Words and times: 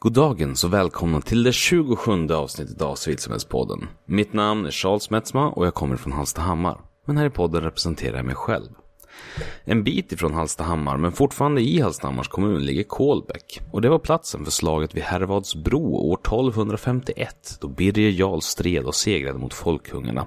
Goddagens 0.00 0.64
och 0.64 0.72
välkomna 0.72 1.20
till 1.20 1.42
det 1.42 1.52
27 1.52 2.28
avsnittet 2.28 2.82
av 2.82 2.94
Civilsamhällspodden. 2.94 3.88
Mitt 4.06 4.32
namn 4.32 4.66
är 4.66 4.70
Charles 4.70 5.10
Metzma 5.10 5.48
och 5.48 5.66
jag 5.66 5.74
kommer 5.74 5.96
från 5.96 6.12
Hallstahammar. 6.12 6.80
Men 7.06 7.16
här 7.16 7.26
i 7.26 7.30
podden 7.30 7.62
representerar 7.62 8.16
jag 8.16 8.26
mig 8.26 8.34
själv. 8.34 8.68
En 9.64 9.84
bit 9.84 10.12
ifrån 10.12 10.34
Hallstahammar, 10.34 10.96
men 10.96 11.12
fortfarande 11.12 11.60
i 11.60 11.80
Hallstahammars 11.80 12.28
kommun, 12.28 12.64
ligger 12.64 12.82
Kolbäck. 12.82 13.60
Och 13.70 13.82
det 13.82 13.88
var 13.88 13.98
platsen 13.98 14.44
för 14.44 14.50
slaget 14.50 14.94
vid 14.94 15.02
Hervadsbro 15.02 15.94
år 15.94 16.14
1251, 16.14 17.58
då 17.60 17.68
Birger 17.68 18.10
Jarl 18.10 18.40
stred 18.40 18.84
och 18.84 18.94
segrade 18.94 19.38
mot 19.38 19.54
folkungarna. 19.54 20.26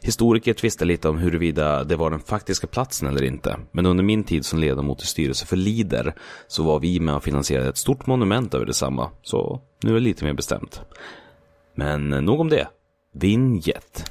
Historiker 0.00 0.54
tvistar 0.54 0.86
lite 0.86 1.08
om 1.08 1.18
huruvida 1.18 1.84
det 1.84 1.96
var 1.96 2.10
den 2.10 2.20
faktiska 2.20 2.66
platsen 2.66 3.08
eller 3.08 3.22
inte, 3.22 3.56
men 3.72 3.86
under 3.86 4.04
min 4.04 4.24
tid 4.24 4.44
som 4.44 4.58
ledamot 4.58 5.02
i 5.02 5.06
styrelse 5.06 5.46
för 5.46 5.56
Lider 5.56 6.14
så 6.48 6.62
var 6.62 6.80
vi 6.80 7.00
med 7.00 7.14
och 7.14 7.24
finansierade 7.24 7.68
ett 7.68 7.76
stort 7.76 8.06
monument 8.06 8.54
över 8.54 8.66
detsamma, 8.66 9.10
så 9.22 9.60
nu 9.82 9.90
är 9.90 9.94
det 9.94 10.00
lite 10.00 10.24
mer 10.24 10.32
bestämt. 10.32 10.80
Men 11.74 12.12
eh, 12.12 12.20
nog 12.20 12.40
om 12.40 12.48
det. 12.48 12.68
Vinjett. 13.12 14.10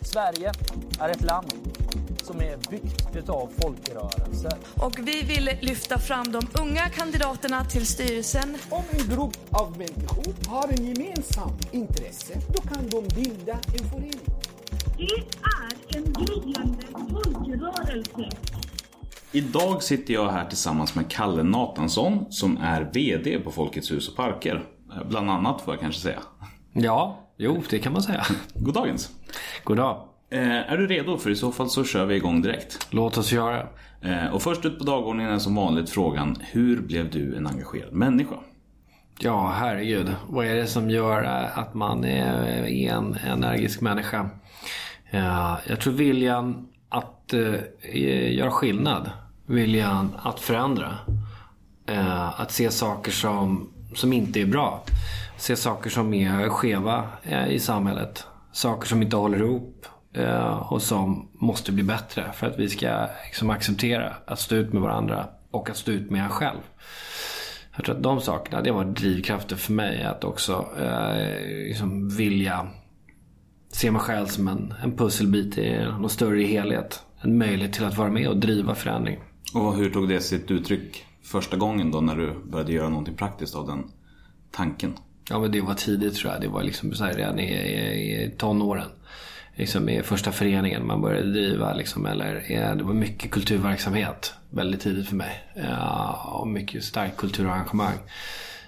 Sverige 0.00 0.52
är 1.00 1.08
ett 1.08 1.22
land 1.22 1.52
som 2.22 2.40
är 2.40 2.56
byggt 2.70 3.16
utav 3.16 3.50
folkrörelser. 3.62 4.52
Och 4.82 4.98
vi 4.98 5.22
vill 5.22 5.50
lyfta 5.60 5.98
fram 5.98 6.32
de 6.32 6.62
unga 6.62 6.88
kandidaterna 6.88 7.64
till 7.64 7.86
styrelsen. 7.86 8.56
Om 8.70 8.82
en 8.90 9.16
grupp 9.16 9.38
av 9.50 9.70
människor 9.78 10.34
har 10.48 10.68
en 10.68 10.86
gemensam 10.86 11.50
intresse, 11.70 12.34
då 12.48 12.62
kan 12.62 12.88
de 12.88 13.14
bilda 13.14 13.52
en 13.52 13.88
förening. 13.90 14.20
Det 14.96 15.14
är 15.42 15.96
en 15.96 16.12
gryende 16.12 16.86
folkrörelse. 17.10 18.36
Idag 19.32 19.82
sitter 19.82 20.14
jag 20.14 20.30
här 20.30 20.44
tillsammans 20.48 20.94
med 20.94 21.10
Kalle 21.10 21.42
Natansson 21.42 22.32
som 22.32 22.56
är 22.56 22.90
VD 22.92 23.38
på 23.38 23.50
Folkets 23.50 23.90
hus 23.90 24.08
och 24.08 24.16
parker. 24.16 24.64
Bland 25.08 25.30
annat 25.30 25.60
får 25.60 25.74
jag 25.74 25.80
kanske 25.80 26.00
säga. 26.00 26.22
Ja, 26.72 27.18
jo 27.36 27.62
det 27.70 27.78
kan 27.78 27.92
man 27.92 28.02
säga. 28.02 28.26
Goddagens. 28.54 29.10
God 29.64 29.76
dag. 29.76 30.11
Eh, 30.32 30.72
är 30.72 30.76
du 30.76 30.86
redo? 30.86 31.18
För 31.18 31.30
i 31.30 31.36
så 31.36 31.52
fall 31.52 31.70
så 31.70 31.84
kör 31.84 32.06
vi 32.06 32.14
igång 32.14 32.42
direkt. 32.42 32.86
Låt 32.90 33.18
oss 33.18 33.32
göra. 33.32 33.66
Eh, 34.00 34.26
och 34.26 34.42
först 34.42 34.64
ut 34.64 34.78
på 34.78 34.84
dagordningen 34.84 35.32
är 35.32 35.38
som 35.38 35.54
vanligt 35.54 35.90
frågan 35.90 36.36
Hur 36.40 36.80
blev 36.80 37.10
du 37.10 37.36
en 37.36 37.46
engagerad 37.46 37.92
människa? 37.92 38.34
Ja, 39.18 39.54
herregud. 39.56 40.14
Vad 40.28 40.46
är 40.46 40.54
det 40.54 40.66
som 40.66 40.90
gör 40.90 41.22
att 41.54 41.74
man 41.74 42.04
är 42.04 42.66
en 42.66 43.16
energisk 43.26 43.80
människa? 43.80 44.30
Ja, 45.10 45.58
jag 45.66 45.80
tror 45.80 45.92
viljan 45.92 46.68
att 46.88 47.32
eh, 47.32 48.32
göra 48.32 48.50
skillnad. 48.50 49.10
Viljan 49.46 50.12
att 50.22 50.40
förändra. 50.40 50.98
Eh, 51.86 52.40
att 52.40 52.52
se 52.52 52.70
saker 52.70 53.12
som, 53.12 53.72
som 53.94 54.12
inte 54.12 54.40
är 54.40 54.46
bra. 54.46 54.84
Se 55.36 55.56
saker 55.56 55.90
som 55.90 56.14
är 56.14 56.48
skeva 56.48 57.04
eh, 57.22 57.48
i 57.48 57.58
samhället. 57.58 58.26
Saker 58.52 58.88
som 58.88 59.02
inte 59.02 59.16
håller 59.16 59.38
ihop 59.38 59.86
eh, 59.86 59.91
och 60.68 60.82
som 60.82 61.28
måste 61.32 61.72
bli 61.72 61.82
bättre 61.82 62.32
för 62.34 62.46
att 62.46 62.58
vi 62.58 62.68
ska 62.68 63.08
liksom, 63.24 63.50
acceptera 63.50 64.12
att 64.26 64.38
stå 64.40 64.54
ut 64.54 64.72
med 64.72 64.82
varandra 64.82 65.28
och 65.50 65.70
att 65.70 65.76
stå 65.76 65.92
ut 65.92 66.10
med 66.10 66.24
en 66.24 66.30
själv. 66.30 66.60
Jag 67.76 67.84
tror 67.84 67.96
att 67.96 68.02
de 68.02 68.20
sakerna, 68.20 68.62
det 68.62 68.70
var 68.70 68.84
drivkrafter 68.84 69.56
för 69.56 69.72
mig 69.72 70.02
att 70.02 70.24
också 70.24 70.66
eh, 70.80 71.66
liksom 71.68 72.08
vilja 72.08 72.68
se 73.68 73.90
mig 73.90 74.00
själv 74.00 74.26
som 74.26 74.48
en, 74.48 74.74
en 74.82 74.96
pusselbit 74.96 75.58
i 75.58 75.84
något 76.00 76.12
större 76.12 76.42
helhet. 76.42 77.02
En 77.20 77.38
möjlighet 77.38 77.72
till 77.72 77.84
att 77.84 77.96
vara 77.96 78.10
med 78.10 78.28
och 78.28 78.36
driva 78.36 78.74
förändring. 78.74 79.18
Och 79.54 79.76
hur 79.76 79.90
tog 79.90 80.08
det 80.08 80.20
sitt 80.20 80.50
uttryck 80.50 81.06
första 81.22 81.56
gången 81.56 81.90
då 81.90 82.00
när 82.00 82.16
du 82.16 82.34
började 82.44 82.72
göra 82.72 82.88
någonting 82.88 83.14
praktiskt 83.14 83.54
av 83.54 83.66
den 83.66 83.84
tanken? 84.50 84.94
Ja 85.30 85.38
men 85.38 85.52
det 85.52 85.60
var 85.60 85.74
tidigt 85.74 86.14
tror 86.14 86.32
jag. 86.32 86.42
Det 86.42 86.48
var 86.48 86.62
liksom 86.62 86.92
så 86.92 87.04
här, 87.04 87.14
redan 87.14 87.38
i, 87.38 87.52
i, 87.52 88.24
i 88.24 88.30
tonåren. 88.38 88.88
Liksom 89.54 89.88
i 89.88 90.02
första 90.02 90.32
föreningen 90.32 90.86
man 90.86 91.00
började 91.00 91.32
driva. 91.32 91.74
Liksom, 91.74 92.06
eller, 92.06 92.44
ja, 92.48 92.74
det 92.74 92.84
var 92.84 92.94
mycket 92.94 93.30
kulturverksamhet 93.30 94.34
väldigt 94.50 94.80
tidigt 94.80 95.08
för 95.08 95.16
mig. 95.16 95.44
Ja, 95.54 96.38
och 96.40 96.48
mycket 96.48 96.84
starkt 96.84 97.16
kulturengagemang. 97.16 97.98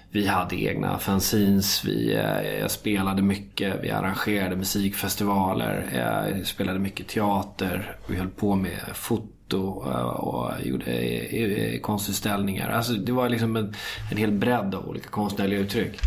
Vi 0.09 0.27
hade 0.27 0.55
egna 0.55 0.99
fanzines, 0.99 1.85
vi 1.85 2.15
eh, 2.15 2.67
spelade 2.67 3.21
mycket, 3.21 3.75
vi 3.81 3.91
arrangerade 3.91 4.55
musikfestivaler, 4.55 5.89
eh, 5.93 6.43
spelade 6.43 6.79
mycket 6.79 7.07
teater, 7.07 7.97
vi 8.07 8.15
höll 8.15 8.29
på 8.29 8.55
med 8.55 8.79
foto 8.93 9.83
eh, 9.89 10.01
och 10.01 10.51
gjorde 10.63 10.91
eh, 10.91 11.79
konstutställningar. 11.79 12.69
Alltså 12.69 12.93
det 12.93 13.11
var 13.11 13.29
liksom 13.29 13.55
en, 13.55 13.73
en 14.11 14.17
hel 14.17 14.31
bredd 14.31 14.75
av 14.75 14.89
olika 14.89 15.09
konstnärliga 15.09 15.59
uttryck. 15.59 15.99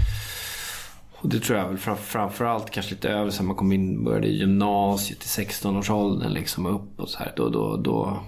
Och 1.20 1.28
det 1.28 1.40
tror 1.40 1.58
jag 1.58 1.68
väl 1.68 1.78
framförallt 1.96 2.70
kanske 2.70 2.94
lite 2.94 3.08
över 3.08 3.30
sen 3.30 3.46
man 3.46 3.56
kom 3.56 3.72
in, 3.72 4.04
började 4.04 4.26
i 4.26 4.38
gymnasiet 4.38 5.24
i 5.24 5.42
16-årsåldern 5.42 6.32
liksom 6.32 6.66
upp 6.66 7.00
och 7.00 7.08
så 7.08 7.18
här. 7.18 7.32
Då, 7.36 7.48
då, 7.48 7.76
då 7.76 8.20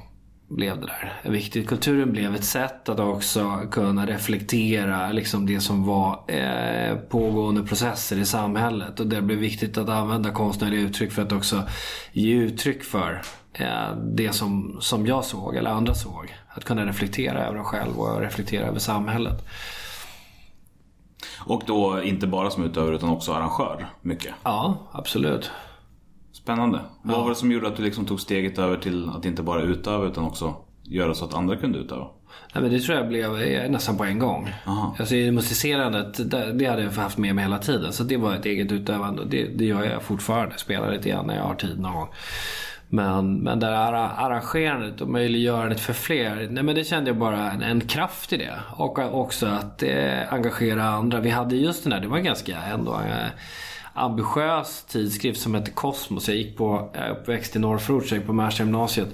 blev 0.48 0.80
det 0.80 0.86
där 0.86 1.30
viktigt. 1.30 1.68
Kulturen 1.68 2.12
blev 2.12 2.34
ett 2.34 2.44
sätt 2.44 2.88
att 2.88 3.00
också 3.00 3.60
kunna 3.70 4.06
reflektera 4.06 5.12
liksom 5.12 5.46
det 5.46 5.60
som 5.60 5.86
var 5.86 6.24
eh, 6.26 6.96
pågående 6.96 7.62
processer 7.62 8.18
i 8.18 8.24
samhället. 8.24 9.00
Och 9.00 9.06
det 9.06 9.22
blev 9.22 9.38
viktigt 9.38 9.78
att 9.78 9.88
använda 9.88 10.30
konstnärliga 10.30 10.80
uttryck 10.80 11.12
för 11.12 11.22
att 11.22 11.32
också 11.32 11.62
ge 12.12 12.34
uttryck 12.34 12.84
för 12.84 13.22
eh, 13.52 13.96
det 13.96 14.32
som, 14.32 14.76
som 14.80 15.06
jag 15.06 15.24
såg 15.24 15.56
eller 15.56 15.70
andra 15.70 15.94
såg. 15.94 16.34
Att 16.48 16.64
kunna 16.64 16.86
reflektera 16.86 17.46
över 17.46 17.58
en 17.58 17.64
själv 17.64 17.98
och 17.98 18.20
reflektera 18.20 18.66
över 18.66 18.78
samhället. 18.78 19.46
Och 21.44 21.62
då 21.66 22.02
inte 22.02 22.26
bara 22.26 22.50
som 22.50 22.64
utövare 22.64 22.94
utan 22.94 23.10
också 23.10 23.32
arrangör 23.32 23.86
mycket? 24.02 24.34
Ja, 24.42 24.88
absolut. 24.92 25.50
Spännande. 26.32 26.80
Vad 27.02 27.20
var 27.20 27.28
det 27.28 27.34
som 27.34 27.52
gjorde 27.52 27.68
att 27.68 27.76
du 27.76 27.82
liksom 27.82 28.04
tog 28.04 28.20
steget 28.20 28.58
över 28.58 28.76
till 28.76 29.08
att 29.08 29.24
inte 29.24 29.42
bara 29.42 29.62
utöva 29.62 30.06
utan 30.06 30.24
också 30.24 30.54
göra 30.82 31.14
så 31.14 31.24
att 31.24 31.34
andra 31.34 31.56
kunde 31.56 31.78
utöva? 31.78 32.06
Nej, 32.54 32.62
men 32.62 32.72
det 32.72 32.80
tror 32.80 32.98
jag 32.98 33.08
blev 33.08 33.32
nästan 33.70 33.96
på 33.96 34.04
en 34.04 34.18
gång. 34.18 34.50
Aha. 34.66 34.96
Alltså 34.98 35.14
musicerandet, 35.14 36.30
det 36.30 36.66
hade 36.66 36.82
jag 36.82 36.90
haft 36.90 37.18
med 37.18 37.34
mig 37.34 37.44
hela 37.44 37.58
tiden. 37.58 37.92
Så 37.92 38.04
det 38.04 38.16
var 38.16 38.34
ett 38.34 38.46
eget 38.46 38.72
utövande. 38.72 39.24
Det, 39.24 39.44
det 39.44 39.64
gör 39.64 39.84
jag 39.84 40.02
fortfarande. 40.02 40.58
Spelar 40.58 40.92
lite 40.92 41.08
grann 41.08 41.26
när 41.26 41.36
jag 41.36 41.44
har 41.44 41.54
tid 41.54 41.80
någon 41.80 41.94
gång. 41.94 42.08
Men, 42.92 43.38
men 43.38 43.60
det 43.60 43.66
här 43.66 43.92
arrangerandet 43.92 45.00
och 45.00 45.08
möjliggörandet 45.08 45.80
för 45.80 45.92
fler. 45.92 46.48
Nej 46.50 46.62
men 46.62 46.74
det 46.74 46.84
kände 46.84 47.10
jag 47.10 47.16
bara 47.16 47.50
en, 47.50 47.62
en 47.62 47.80
kraft 47.80 48.32
i 48.32 48.36
det. 48.36 48.54
Och 48.76 48.98
också 48.98 49.46
att 49.46 49.82
eh, 49.82 50.32
engagera 50.32 50.84
andra. 50.84 51.20
Vi 51.20 51.30
hade 51.30 51.56
just 51.56 51.82
den 51.82 51.90
där, 51.90 52.00
det 52.00 52.08
var 52.08 52.18
en 52.18 52.24
ganska 52.24 52.56
ändå 52.56 52.92
eh, 52.92 53.26
ambitiös 53.94 54.84
tidskrift 54.84 55.40
som 55.40 55.54
hette 55.54 55.70
Kosmos. 55.70 56.28
Jag 56.28 56.36
gick 56.36 56.56
på, 56.56 56.90
jag 56.94 57.04
är 57.04 57.10
uppväxt 57.10 57.56
i 57.56 57.58
Norrförort, 57.58 58.06
så 58.06 58.14
jag 58.14 58.18
gick 58.18 58.26
på 58.26 58.32
Märsta 58.32 58.62
gymnasiet. 58.62 59.08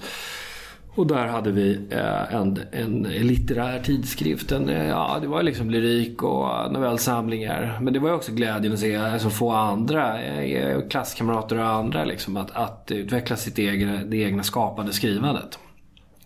Och 0.96 1.06
där 1.06 1.26
hade 1.26 1.50
vi 1.50 1.80
eh, 1.90 2.34
en, 2.34 2.58
en 2.72 3.02
litterär 3.02 3.80
tidskrift. 3.80 4.52
En, 4.52 4.68
eh, 4.68 4.86
ja, 4.86 5.18
det 5.20 5.26
var 5.26 5.42
liksom 5.42 5.70
lyrik 5.70 6.22
och 6.22 6.72
novellsamlingar. 6.72 7.78
Men 7.80 7.92
det 7.92 7.98
var 7.98 8.12
också 8.12 8.32
glädjen 8.32 8.72
att 8.72 8.78
se 8.78 8.96
alltså, 8.96 9.30
få 9.30 9.50
andra, 9.50 10.22
eh, 10.22 10.88
klasskamrater 10.88 11.58
och 11.58 11.66
andra 11.66 12.04
liksom, 12.04 12.36
att, 12.36 12.50
att 12.50 12.90
utveckla 12.90 13.36
sitt 13.36 13.58
egna, 13.58 14.04
det 14.04 14.16
egna 14.16 14.42
skapande 14.42 14.92
skrivandet. 14.92 15.58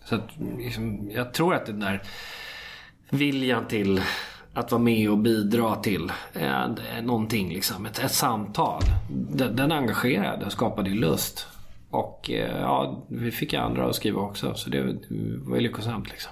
Så 0.05 0.15
att, 0.15 0.29
liksom, 0.57 1.11
jag 1.15 1.33
tror 1.33 1.55
att 1.55 1.65
den 1.65 1.79
där 1.79 2.01
viljan 3.09 3.67
till 3.67 4.01
att 4.53 4.71
vara 4.71 4.81
med 4.81 5.09
och 5.09 5.17
bidra 5.17 5.75
till 5.75 6.11
eh, 6.33 6.67
någonting, 7.03 7.49
liksom, 7.49 7.85
ett, 7.85 7.99
ett 7.99 8.11
samtal. 8.11 8.81
Den, 9.09 9.55
den 9.55 9.71
engagerade 9.71 10.45
och 10.45 10.51
skapade 10.51 10.89
ju 10.89 10.95
lust. 10.95 11.47
Och 11.91 12.31
eh, 12.31 12.59
ja, 12.59 13.05
vi 13.09 13.31
fick 13.31 13.53
andra 13.53 13.85
att 13.89 13.95
skriva 13.95 14.21
också. 14.21 14.53
Så 14.55 14.69
det 14.69 14.83
var 15.45 15.55
ju 15.55 15.61
lyckosamt 15.61 16.09
liksom. 16.09 16.31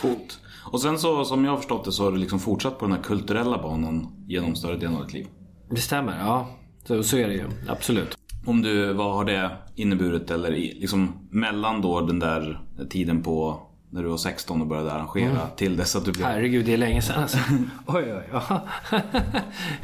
Coolt. 0.00 0.40
Och 0.72 0.80
sen 0.80 0.98
så 0.98 1.24
som 1.24 1.44
jag 1.44 1.52
har 1.52 1.56
förstått 1.56 1.84
det 1.84 1.92
så 1.92 2.04
har 2.04 2.12
du 2.12 2.18
liksom 2.18 2.38
fortsatt 2.38 2.78
på 2.78 2.84
den 2.84 2.94
här 2.94 3.02
kulturella 3.02 3.62
banan 3.62 4.24
genom 4.26 4.56
större 4.56 4.76
delen 4.76 4.96
av 4.96 5.04
ditt 5.04 5.12
liv. 5.14 5.26
Det 5.70 5.80
stämmer, 5.80 6.18
ja. 6.18 6.48
Så, 6.84 7.02
så 7.02 7.16
är 7.16 7.28
det 7.28 7.34
ju. 7.34 7.44
Absolut. 7.68 8.18
Om 8.46 8.62
du, 8.62 8.92
vad 8.92 9.14
har 9.14 9.24
det 9.24 9.50
inneburit 9.74 10.30
eller 10.30 10.50
liksom 10.50 11.28
mellan 11.30 11.82
då 11.82 12.00
den 12.00 12.18
där 12.18 12.60
tiden 12.90 13.22
på 13.22 13.60
när 13.90 14.02
du 14.02 14.08
var 14.08 14.16
16 14.16 14.60
och 14.60 14.66
började 14.66 14.92
arrangera 14.92 15.30
mm. 15.30 15.42
till 15.56 15.76
dess 15.76 15.96
att 15.96 16.04
du 16.04 16.12
blev... 16.12 16.26
Herregud, 16.26 16.66
det 16.66 16.72
är 16.72 16.76
länge 16.76 17.02
sedan 17.02 17.22
alltså. 17.22 17.38
oj, 17.86 18.14
oj, 18.14 18.28
ja. 18.32 18.60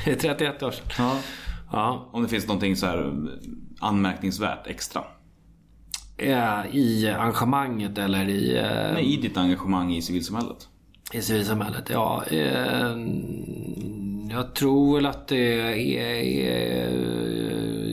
det 0.04 0.10
är 0.10 0.16
31 0.16 0.62
år 0.62 0.70
sedan. 0.70 0.84
Ja. 0.98 1.16
ja. 1.72 2.08
Om 2.12 2.22
det 2.22 2.28
finns 2.28 2.46
någonting 2.46 2.76
så 2.76 2.86
här 2.86 3.12
anmärkningsvärt 3.82 4.66
extra? 4.66 5.04
I 6.72 7.08
arrangemanget 7.08 7.98
eller 7.98 8.28
i... 8.28 8.56
Eh, 8.58 8.92
Nej, 8.92 9.14
i 9.14 9.16
ditt 9.16 9.36
engagemang 9.36 9.92
i 9.94 10.02
civilsamhället. 10.02 10.68
I 11.12 11.22
civilsamhället, 11.22 11.90
ja. 11.90 12.24
Eh, 12.30 12.96
jag 14.30 14.54
tror 14.54 14.96
väl 14.96 15.06
att 15.06 15.28
det 15.28 15.98
är... 15.98 16.22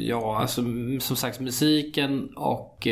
Ja, 0.07 0.39
alltså 0.41 0.61
som 0.99 1.15
sagt 1.15 1.39
musiken 1.39 2.29
och 2.35 2.87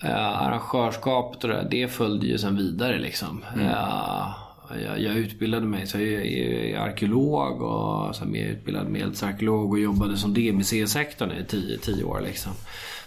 arrangörskapet 0.00 1.44
och 1.44 1.50
det, 1.50 1.68
det 1.70 1.88
följde 1.88 2.26
ju 2.26 2.38
sen 2.38 2.56
vidare 2.56 2.98
liksom. 2.98 3.44
Mm. 3.54 3.66
Uh, 3.66 4.45
jag, 4.84 5.00
jag 5.00 5.16
utbildade 5.16 5.66
mig, 5.66 5.86
så 5.86 5.98
jag 5.98 6.26
är 6.26 6.78
arkeolog 6.78 7.62
och 7.62 8.16
så 8.16 8.24
här, 8.24 8.30
mer 8.30 8.46
utbildad 8.46 8.86
medeltidsarkeolog 8.86 9.70
och 9.70 9.78
jobbade 9.78 10.16
som 10.16 10.34
det 10.34 10.40
i 10.40 10.52
museisektorn 10.52 11.30
i 11.30 11.44
tio, 11.44 11.78
tio 11.78 12.04
år 12.04 12.20
liksom. 12.20 12.52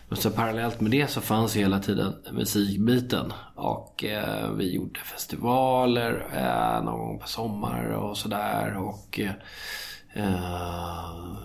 Men 0.10 0.18
så 0.18 0.30
parallellt 0.30 0.82
med 0.82 0.92
det 0.92 1.08
så 1.08 1.22
fanns 1.22 1.56
ju 1.56 1.60
hela 1.60 1.80
tiden 1.80 2.14
musikbiten. 2.32 3.34
Och 3.56 4.04
eh, 4.04 4.52
vi 4.52 4.74
gjorde 4.74 5.00
festivaler 5.00 6.28
eh, 6.36 6.84
någon 6.86 7.00
gång 7.00 7.20
på 7.20 7.28
sommar 7.28 7.90
och 7.90 8.18
sådär. 8.18 8.78
Och 8.78 9.20
eh, 9.20 9.32
eh 10.14 11.40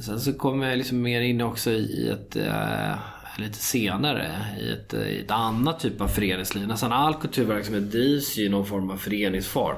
sen 0.00 0.20
så 0.20 0.32
kom 0.32 0.62
jag 0.62 0.78
liksom 0.78 1.02
mer 1.02 1.20
in 1.20 1.40
också 1.40 1.70
i 1.70 2.08
ett 2.08 2.36
eh, 2.36 2.98
lite 3.38 3.58
senare 3.58 4.30
i 4.60 4.70
ett, 4.70 4.94
i 4.94 5.20
ett 5.20 5.30
annat 5.30 5.80
typ 5.80 6.00
av 6.00 6.08
föreningsliv. 6.08 6.68
Nästan 6.68 6.92
all 6.92 7.14
kulturverksamhet 7.14 7.92
drivs 7.92 8.36
ju 8.36 8.44
i 8.44 8.48
någon 8.48 8.66
form 8.66 8.90
av 8.90 8.96
föreningsform. 8.96 9.76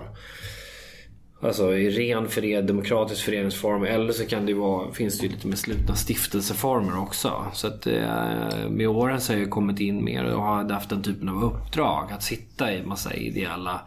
Alltså 1.42 1.76
i 1.76 1.90
ren 1.90 2.28
fören, 2.28 2.66
demokratisk 2.66 3.24
föreningsform 3.24 3.84
eller 3.84 4.12
så 4.12 4.26
kan 4.26 4.46
det 4.46 4.54
vara, 4.54 4.92
finns 4.92 5.18
det 5.18 5.26
ju 5.26 5.32
lite 5.32 5.46
mer 5.46 5.56
slutna 5.56 5.94
stiftelseformer 5.94 7.00
också. 7.00 7.46
Så 7.52 7.66
att 7.66 7.86
eh, 7.86 8.68
med 8.70 8.88
åren 8.88 9.20
så 9.20 9.32
har 9.32 9.40
jag 9.40 9.50
kommit 9.50 9.80
in 9.80 10.04
mer 10.04 10.24
och 10.24 10.42
har 10.42 10.72
haft 10.72 10.90
den 10.90 11.02
typen 11.02 11.28
av 11.28 11.44
uppdrag. 11.44 12.12
Att 12.12 12.22
sitta 12.22 12.74
i 12.74 12.82
massa 12.82 13.14
ideella 13.14 13.80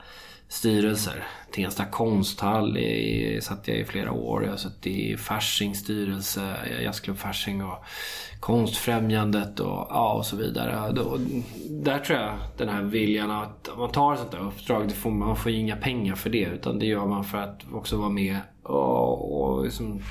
styrelser. 0.52 1.24
Tensta 1.52 1.86
konsthall 1.86 2.78
i, 2.78 3.40
satt 3.42 3.68
jag 3.68 3.78
i 3.78 3.86
flera 3.86 4.12
år. 4.12 4.44
Jag 4.44 4.50
har 4.50 4.58
suttit 4.58 4.88
i 4.88 5.18
Faschings 5.18 5.80
styrelse, 5.80 6.56
Jazzklubb 6.84 7.18
Fasching 7.18 7.64
och 7.64 7.84
Konstfrämjandet 8.40 9.60
och, 9.60 9.88
ja, 9.90 10.14
och 10.14 10.26
så 10.26 10.36
vidare. 10.36 10.92
Då, 10.92 11.18
där 11.70 12.00
tror 12.00 12.20
jag 12.20 12.38
den 12.58 12.70
här 12.70 12.82
viljan 12.82 13.32
att 13.32 13.68
om 13.68 13.80
man 13.80 13.92
tar 13.92 14.14
ett 14.14 14.20
sånt 14.20 14.32
där 14.32 14.48
uppdrag, 14.48 14.88
det 14.88 14.94
får, 14.94 15.12
man 15.12 15.36
får 15.36 15.52
inga 15.52 15.76
pengar 15.76 16.16
för 16.16 16.30
det. 16.30 16.46
Utan 16.46 16.80
det 16.80 16.86
gör 16.86 17.06
man 17.06 17.24
för 17.24 17.38
att 17.38 17.62
också 17.74 17.98
vara 17.98 18.10
med 18.10 18.38
och, 18.64 19.42
och 19.42 19.64
liksom 19.64 20.02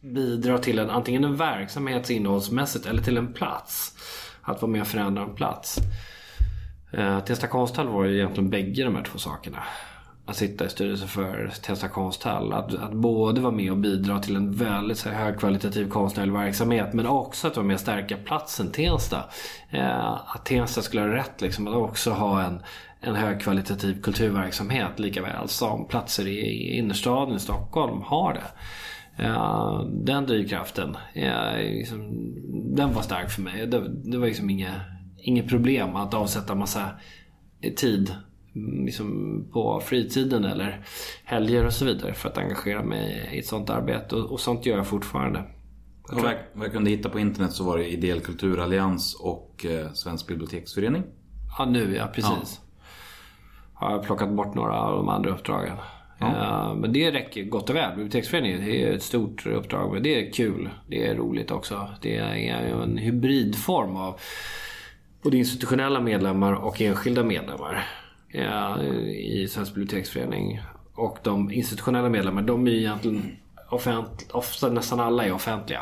bidra 0.00 0.58
till 0.58 0.78
en, 0.78 0.90
antingen 0.90 1.24
en 1.24 1.36
verksamhet 1.36 2.10
innehållsmässigt 2.10 2.86
eller 2.86 3.02
till 3.02 3.16
en 3.16 3.32
plats. 3.32 3.94
Att 4.42 4.62
vara 4.62 4.72
med 4.72 4.80
och 4.80 4.86
förändra 4.86 5.22
en 5.22 5.34
plats. 5.34 5.78
Eh, 6.90 7.20
Tensta 7.20 7.46
konsthall 7.46 7.88
var 7.88 8.04
ju 8.04 8.16
egentligen 8.16 8.50
bägge 8.50 8.84
de 8.84 8.96
här 8.96 9.02
två 9.02 9.18
sakerna. 9.18 9.58
Att 10.26 10.36
sitta 10.36 10.66
i 10.66 10.68
styrelsen 10.68 11.08
för 11.08 11.52
Tensta 11.62 11.88
konsthall. 11.88 12.52
Att, 12.52 12.74
att 12.74 12.92
både 12.92 13.40
vara 13.40 13.52
med 13.52 13.70
och 13.70 13.76
bidra 13.76 14.18
till 14.18 14.36
en 14.36 14.52
väldigt 14.52 15.04
här, 15.04 15.12
högkvalitativ 15.12 15.88
konstnärlig 15.88 16.32
verksamhet. 16.32 16.92
Men 16.92 17.06
också 17.06 17.46
att 17.46 17.56
vara 17.56 17.66
med 17.66 17.74
och 17.74 17.80
stärka 17.80 18.16
platsen 18.16 18.72
Tensta. 18.72 19.24
Eh, 19.70 20.08
att 20.10 20.44
Tensta 20.44 20.82
skulle 20.82 21.02
ha 21.02 21.08
rätt 21.08 21.40
liksom, 21.40 21.68
att 21.68 21.74
också 21.74 22.10
ha 22.10 22.42
en, 22.42 22.62
en 23.00 23.14
högkvalitativ 23.14 24.02
kulturverksamhet. 24.02 24.98
Lika 24.98 25.22
väl 25.22 25.48
som 25.48 25.88
platser 25.88 26.26
i, 26.26 26.38
i 26.38 26.78
innerstaden 26.78 27.36
i 27.36 27.38
Stockholm 27.38 28.02
har 28.02 28.34
det. 28.34 28.44
Uh, 29.22 29.84
den 29.84 30.26
drivkraften, 30.26 30.96
uh, 31.16 31.58
liksom, 31.58 32.32
den 32.76 32.94
var 32.94 33.02
stark 33.02 33.30
för 33.30 33.42
mig. 33.42 33.66
Det, 33.66 33.88
det 33.88 34.18
var 34.18 34.26
liksom 34.26 34.50
inget 34.50 34.72
inget 35.18 35.48
problem 35.48 35.96
att 35.96 36.14
avsätta 36.14 36.54
massa 36.54 36.90
tid 37.76 38.14
liksom 38.84 39.44
på 39.52 39.80
fritiden 39.80 40.44
eller 40.44 40.80
helger 41.24 41.66
och 41.66 41.72
så 41.72 41.84
vidare 41.84 42.14
för 42.14 42.28
att 42.28 42.38
engagera 42.38 42.82
mig 42.82 43.30
i 43.32 43.38
ett 43.38 43.46
sånt 43.46 43.70
arbete. 43.70 44.16
Och, 44.16 44.32
och 44.32 44.40
sånt 44.40 44.66
gör 44.66 44.76
jag 44.76 44.86
fortfarande. 44.86 45.44
Och 46.02 46.20
vad, 46.20 46.34
vad 46.52 46.66
jag 46.66 46.72
kunde 46.72 46.90
hitta 46.90 47.08
på 47.08 47.18
internet 47.18 47.52
så 47.52 47.64
var 47.64 47.78
det 47.78 47.88
Ideell 47.88 48.20
kulturallians 48.20 49.14
och 49.14 49.66
eh, 49.68 49.92
Svensk 49.92 50.26
biblioteksförening. 50.26 51.02
Ja, 51.58 51.64
nu 51.64 51.96
ja, 51.96 52.06
precis. 52.06 52.60
Ja. 52.60 52.86
Har 53.74 53.90
jag 53.90 54.02
plockat 54.02 54.30
bort 54.30 54.54
några 54.54 54.80
av 54.80 54.96
de 54.96 55.08
andra 55.08 55.30
uppdragen. 55.30 55.76
Ja. 56.18 56.74
Men 56.74 56.92
det 56.92 57.10
räcker 57.10 57.44
gott 57.44 57.70
och 57.70 57.76
väl. 57.76 57.96
Biblioteksföreningen 57.96 58.64
det 58.64 58.84
är 58.84 58.92
ett 58.92 59.02
stort 59.02 59.46
uppdrag 59.46 59.92
men 59.92 60.02
det 60.02 60.28
är 60.28 60.32
kul. 60.32 60.70
Det 60.88 61.06
är 61.06 61.14
roligt 61.14 61.50
också. 61.50 61.88
Det 62.02 62.16
är 62.16 62.82
en 62.82 62.96
hybridform 62.96 63.96
av 63.96 64.20
både 65.22 65.36
institutionella 65.36 66.00
medlemmar 66.00 66.52
och 66.52 66.80
enskilda 66.80 67.24
medlemmar 67.24 67.86
i 69.14 69.48
Svensk 69.48 69.74
biblioteksförening. 69.74 70.60
Och 70.94 71.18
de 71.22 71.52
institutionella 71.52 72.08
medlemmarna, 72.08 72.46
de 72.46 72.66
är 72.66 72.70
ju 72.70 72.78
egentligen 72.78 73.36
offentliga. 73.70 74.30
Ofta 74.32 74.68
nästan 74.68 75.00
alla 75.00 75.24
är 75.24 75.32
offentliga. 75.32 75.80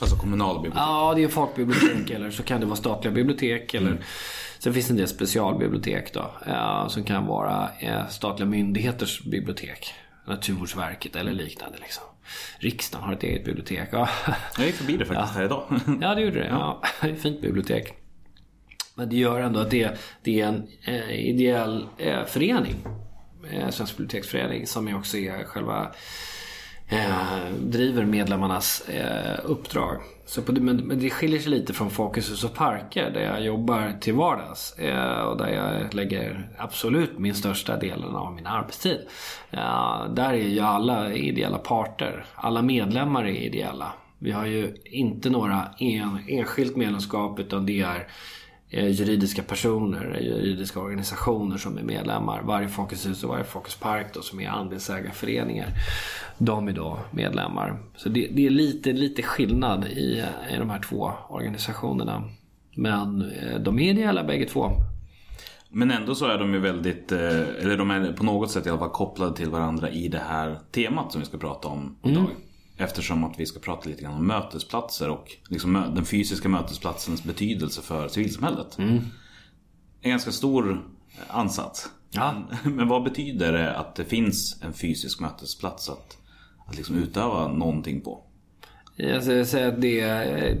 Alltså 0.00 0.16
kommunala 0.16 0.54
bibliotek? 0.54 0.80
Ja, 0.80 1.12
det 1.16 1.24
är 1.24 1.28
folkbibliotek 1.28 2.10
eller 2.10 2.30
så 2.30 2.42
kan 2.42 2.60
det 2.60 2.66
vara 2.66 2.76
statliga 2.76 3.14
bibliotek. 3.14 3.74
Eller, 3.74 3.90
mm. 3.90 4.02
Sen 4.58 4.74
finns 4.74 4.86
det 4.86 4.92
en 4.92 4.96
del 4.96 5.08
specialbibliotek 5.08 6.14
då. 6.14 6.30
som 6.88 7.04
kan 7.04 7.26
vara 7.26 7.68
statliga 8.08 8.48
myndigheters 8.48 9.22
bibliotek. 9.24 9.94
Naturvårdsverket 10.26 11.16
eller 11.16 11.32
liknande. 11.32 11.78
Liksom. 11.78 12.04
Riksdagen 12.58 13.04
har 13.06 13.12
ett 13.12 13.22
eget 13.22 13.44
bibliotek. 13.44 13.88
Ja. 13.92 14.08
Jag 14.56 14.66
gick 14.66 14.74
förbi 14.74 14.96
det 14.96 15.04
faktiskt 15.04 15.34
ja. 15.34 15.38
här 15.38 15.44
idag. 15.44 15.64
ja, 16.00 16.14
det 16.14 16.20
gjorde 16.20 16.38
det. 16.38 16.48
Ja. 16.48 16.82
Ett 17.02 17.22
fint 17.22 17.40
bibliotek. 17.40 18.01
Men 18.94 19.08
det 19.08 19.16
gör 19.16 19.40
ändå 19.40 19.60
att 19.60 19.70
det, 19.70 19.98
det 20.22 20.40
är 20.40 20.46
en 20.46 20.68
eh, 20.84 21.28
ideell 21.28 21.86
eh, 21.98 22.24
förening. 22.24 22.74
Eh, 23.50 23.70
Svensk 23.70 23.96
biblioteksförening 23.96 24.66
som 24.66 24.94
också 24.94 25.16
är 25.16 25.44
själva 25.44 25.92
eh, 26.88 27.50
driver 27.60 28.04
medlemmarnas 28.04 28.88
eh, 28.88 29.40
uppdrag. 29.44 30.02
Så 30.26 30.42
på, 30.42 30.52
men, 30.52 30.76
men 30.76 30.98
det 30.98 31.10
skiljer 31.10 31.40
sig 31.40 31.50
lite 31.50 31.72
från 31.72 31.90
Folkets 31.90 32.44
och 32.44 32.54
parker 32.54 33.10
där 33.10 33.20
jag 33.20 33.44
jobbar 33.44 33.92
till 34.00 34.14
vardags. 34.14 34.78
Eh, 34.78 35.20
och 35.20 35.38
där 35.38 35.48
jag 35.48 35.94
lägger 35.94 36.48
absolut 36.58 37.18
min 37.18 37.34
största 37.34 37.76
delen 37.76 38.14
av 38.14 38.34
min 38.34 38.46
arbetstid. 38.46 38.98
Eh, 39.50 40.12
där 40.14 40.32
är 40.32 40.48
ju 40.48 40.60
alla 40.60 41.12
ideella 41.12 41.58
parter. 41.58 42.24
Alla 42.34 42.62
medlemmar 42.62 43.24
är 43.24 43.36
ideella. 43.36 43.92
Vi 44.18 44.30
har 44.30 44.46
ju 44.46 44.74
inte 44.84 45.30
några 45.30 45.68
en, 45.78 46.18
enskilt 46.28 46.76
medlemskap 46.76 47.38
utan 47.38 47.66
det 47.66 47.80
är 47.80 48.08
juridiska 48.72 49.42
personer, 49.42 50.18
juridiska 50.20 50.80
organisationer 50.80 51.56
som 51.56 51.78
är 51.78 51.82
medlemmar. 51.82 52.42
Varje 52.42 52.68
Folkets 52.68 53.06
hus 53.06 53.24
och 53.24 53.30
varje 53.30 53.44
Folkets 53.44 53.76
park 53.76 54.06
då, 54.14 54.22
som 54.22 54.40
är 54.40 54.48
andelsägarföreningar. 54.48 55.68
De 56.38 56.68
är 56.68 56.72
då 56.72 56.98
medlemmar. 57.10 57.78
Så 57.96 58.08
det, 58.08 58.28
det 58.32 58.46
är 58.46 58.50
lite, 58.50 58.92
lite 58.92 59.22
skillnad 59.22 59.84
i, 59.84 60.24
i 60.50 60.56
de 60.58 60.70
här 60.70 60.80
två 60.80 61.12
organisationerna. 61.28 62.22
Men 62.74 63.30
eh, 63.30 63.60
de 63.60 63.78
är 63.78 63.90
ideella 63.90 64.24
bägge 64.24 64.44
två. 64.44 64.70
Men 65.68 65.90
ändå 65.90 66.14
så 66.14 66.26
är 66.26 66.38
de 66.38 66.54
ju 66.54 66.60
väldigt, 66.60 67.12
eh, 67.12 67.40
eller 67.60 67.76
de 67.76 67.90
är 67.90 68.12
på 68.12 68.24
något 68.24 68.50
sätt 68.50 68.66
i 68.66 68.68
alla 68.70 68.78
fall 68.78 68.90
kopplade 68.90 69.36
till 69.36 69.50
varandra 69.50 69.90
i 69.90 70.08
det 70.08 70.22
här 70.28 70.58
temat 70.70 71.12
som 71.12 71.20
vi 71.20 71.26
ska 71.26 71.38
prata 71.38 71.68
om 71.68 71.96
idag. 72.02 72.16
Mm. 72.16 72.32
Eftersom 72.76 73.24
att 73.24 73.40
vi 73.40 73.46
ska 73.46 73.60
prata 73.60 73.88
lite 73.88 74.02
grann 74.02 74.14
om 74.14 74.26
mötesplatser 74.26 75.08
och 75.08 75.36
liksom 75.48 75.72
den 75.72 76.04
fysiska 76.04 76.48
mötesplatsens 76.48 77.24
betydelse 77.24 77.82
för 77.82 78.08
civilsamhället. 78.08 78.78
Mm. 78.78 79.00
En 80.00 80.10
ganska 80.10 80.32
stor 80.32 80.84
ansats. 81.28 81.88
Ja. 82.10 82.34
Men 82.64 82.88
vad 82.88 83.02
betyder 83.02 83.52
det 83.52 83.76
att 83.76 83.94
det 83.94 84.04
finns 84.04 84.62
en 84.62 84.72
fysisk 84.72 85.20
mötesplats 85.20 85.88
att, 85.88 86.16
att 86.66 86.76
liksom 86.76 86.96
utöva 86.96 87.48
någonting 87.48 88.00
på? 88.00 88.24
Jag 88.96 89.46
säger 89.46 89.68
att 89.68 89.80
det, 89.80 90.04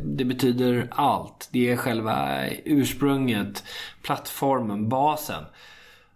det 0.04 0.24
betyder 0.24 0.88
allt. 0.90 1.48
Det 1.52 1.70
är 1.70 1.76
själva 1.76 2.46
ursprunget, 2.64 3.64
plattformen, 4.02 4.88
basen. 4.88 5.44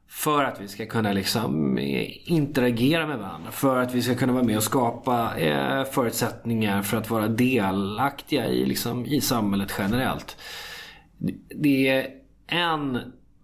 För 0.09 0.45
att 0.45 0.61
vi 0.61 0.69
ska 0.69 0.87
kunna 0.87 1.13
liksom 1.13 1.79
eh, 1.79 2.31
interagera 2.33 3.07
med 3.07 3.19
varandra. 3.19 3.51
För 3.51 3.83
att 3.83 3.95
vi 3.95 4.03
ska 4.03 4.15
kunna 4.15 4.33
vara 4.33 4.43
med 4.43 4.57
och 4.57 4.63
skapa 4.63 5.39
eh, 5.39 5.85
förutsättningar 5.85 6.83
för 6.83 6.97
att 6.97 7.11
vara 7.11 7.29
delaktiga 7.29 8.47
i, 8.47 8.67
liksom, 8.67 9.07
i 9.07 9.21
samhället 9.21 9.73
generellt. 9.79 10.37
Det 11.55 11.89
är 11.89 12.09
en 12.47 12.99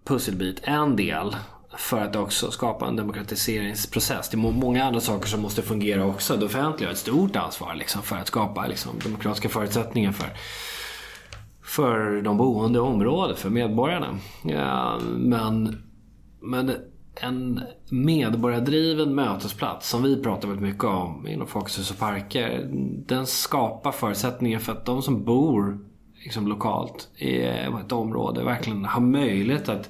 pusselbit, 0.05 0.59
en 0.63 0.95
del 0.95 1.35
för 1.77 2.01
att 2.01 2.15
också 2.15 2.51
skapa 2.51 2.87
en 2.87 2.95
demokratiseringsprocess. 2.95 4.29
Det 4.29 4.37
är 4.37 4.51
många 4.51 4.83
andra 4.83 5.01
saker 5.01 5.27
som 5.27 5.41
måste 5.41 5.61
fungera 5.61 6.05
också. 6.05 6.37
Det 6.37 6.45
offentliga 6.45 6.89
har 6.89 6.93
ett 6.93 6.99
stort 6.99 7.35
ansvar 7.35 7.75
liksom, 7.75 8.01
för 8.01 8.15
att 8.15 8.27
skapa 8.27 8.67
liksom, 8.67 8.99
demokratiska 9.03 9.49
förutsättningar 9.49 10.11
för, 10.11 10.29
för 11.63 12.21
de 12.21 12.37
boende 12.37 12.77
i 12.77 12.81
området, 12.81 13.39
för 13.39 13.49
medborgarna. 13.49 14.19
Ja, 14.43 14.99
men 15.17 15.82
men 16.43 16.71
en 17.21 17.61
medborgardriven 17.89 19.15
mötesplats 19.15 19.89
som 19.89 20.03
vi 20.03 20.23
pratar 20.23 20.47
väldigt 20.47 20.67
mycket 20.69 20.83
om 20.83 21.27
inom 21.27 21.47
Folkets 21.47 21.79
hus 21.79 21.91
och 21.91 21.99
parker. 21.99 22.69
Den 23.07 23.27
skapar 23.27 23.91
förutsättningar 23.91 24.59
för 24.59 24.71
att 24.71 24.85
de 24.85 25.01
som 25.01 25.23
bor 25.23 25.79
liksom 26.23 26.47
lokalt 26.47 27.07
i 27.17 27.41
ett 27.41 27.91
område 27.91 28.43
verkligen 28.43 28.85
har 28.85 29.01
möjlighet 29.01 29.69
att 29.69 29.89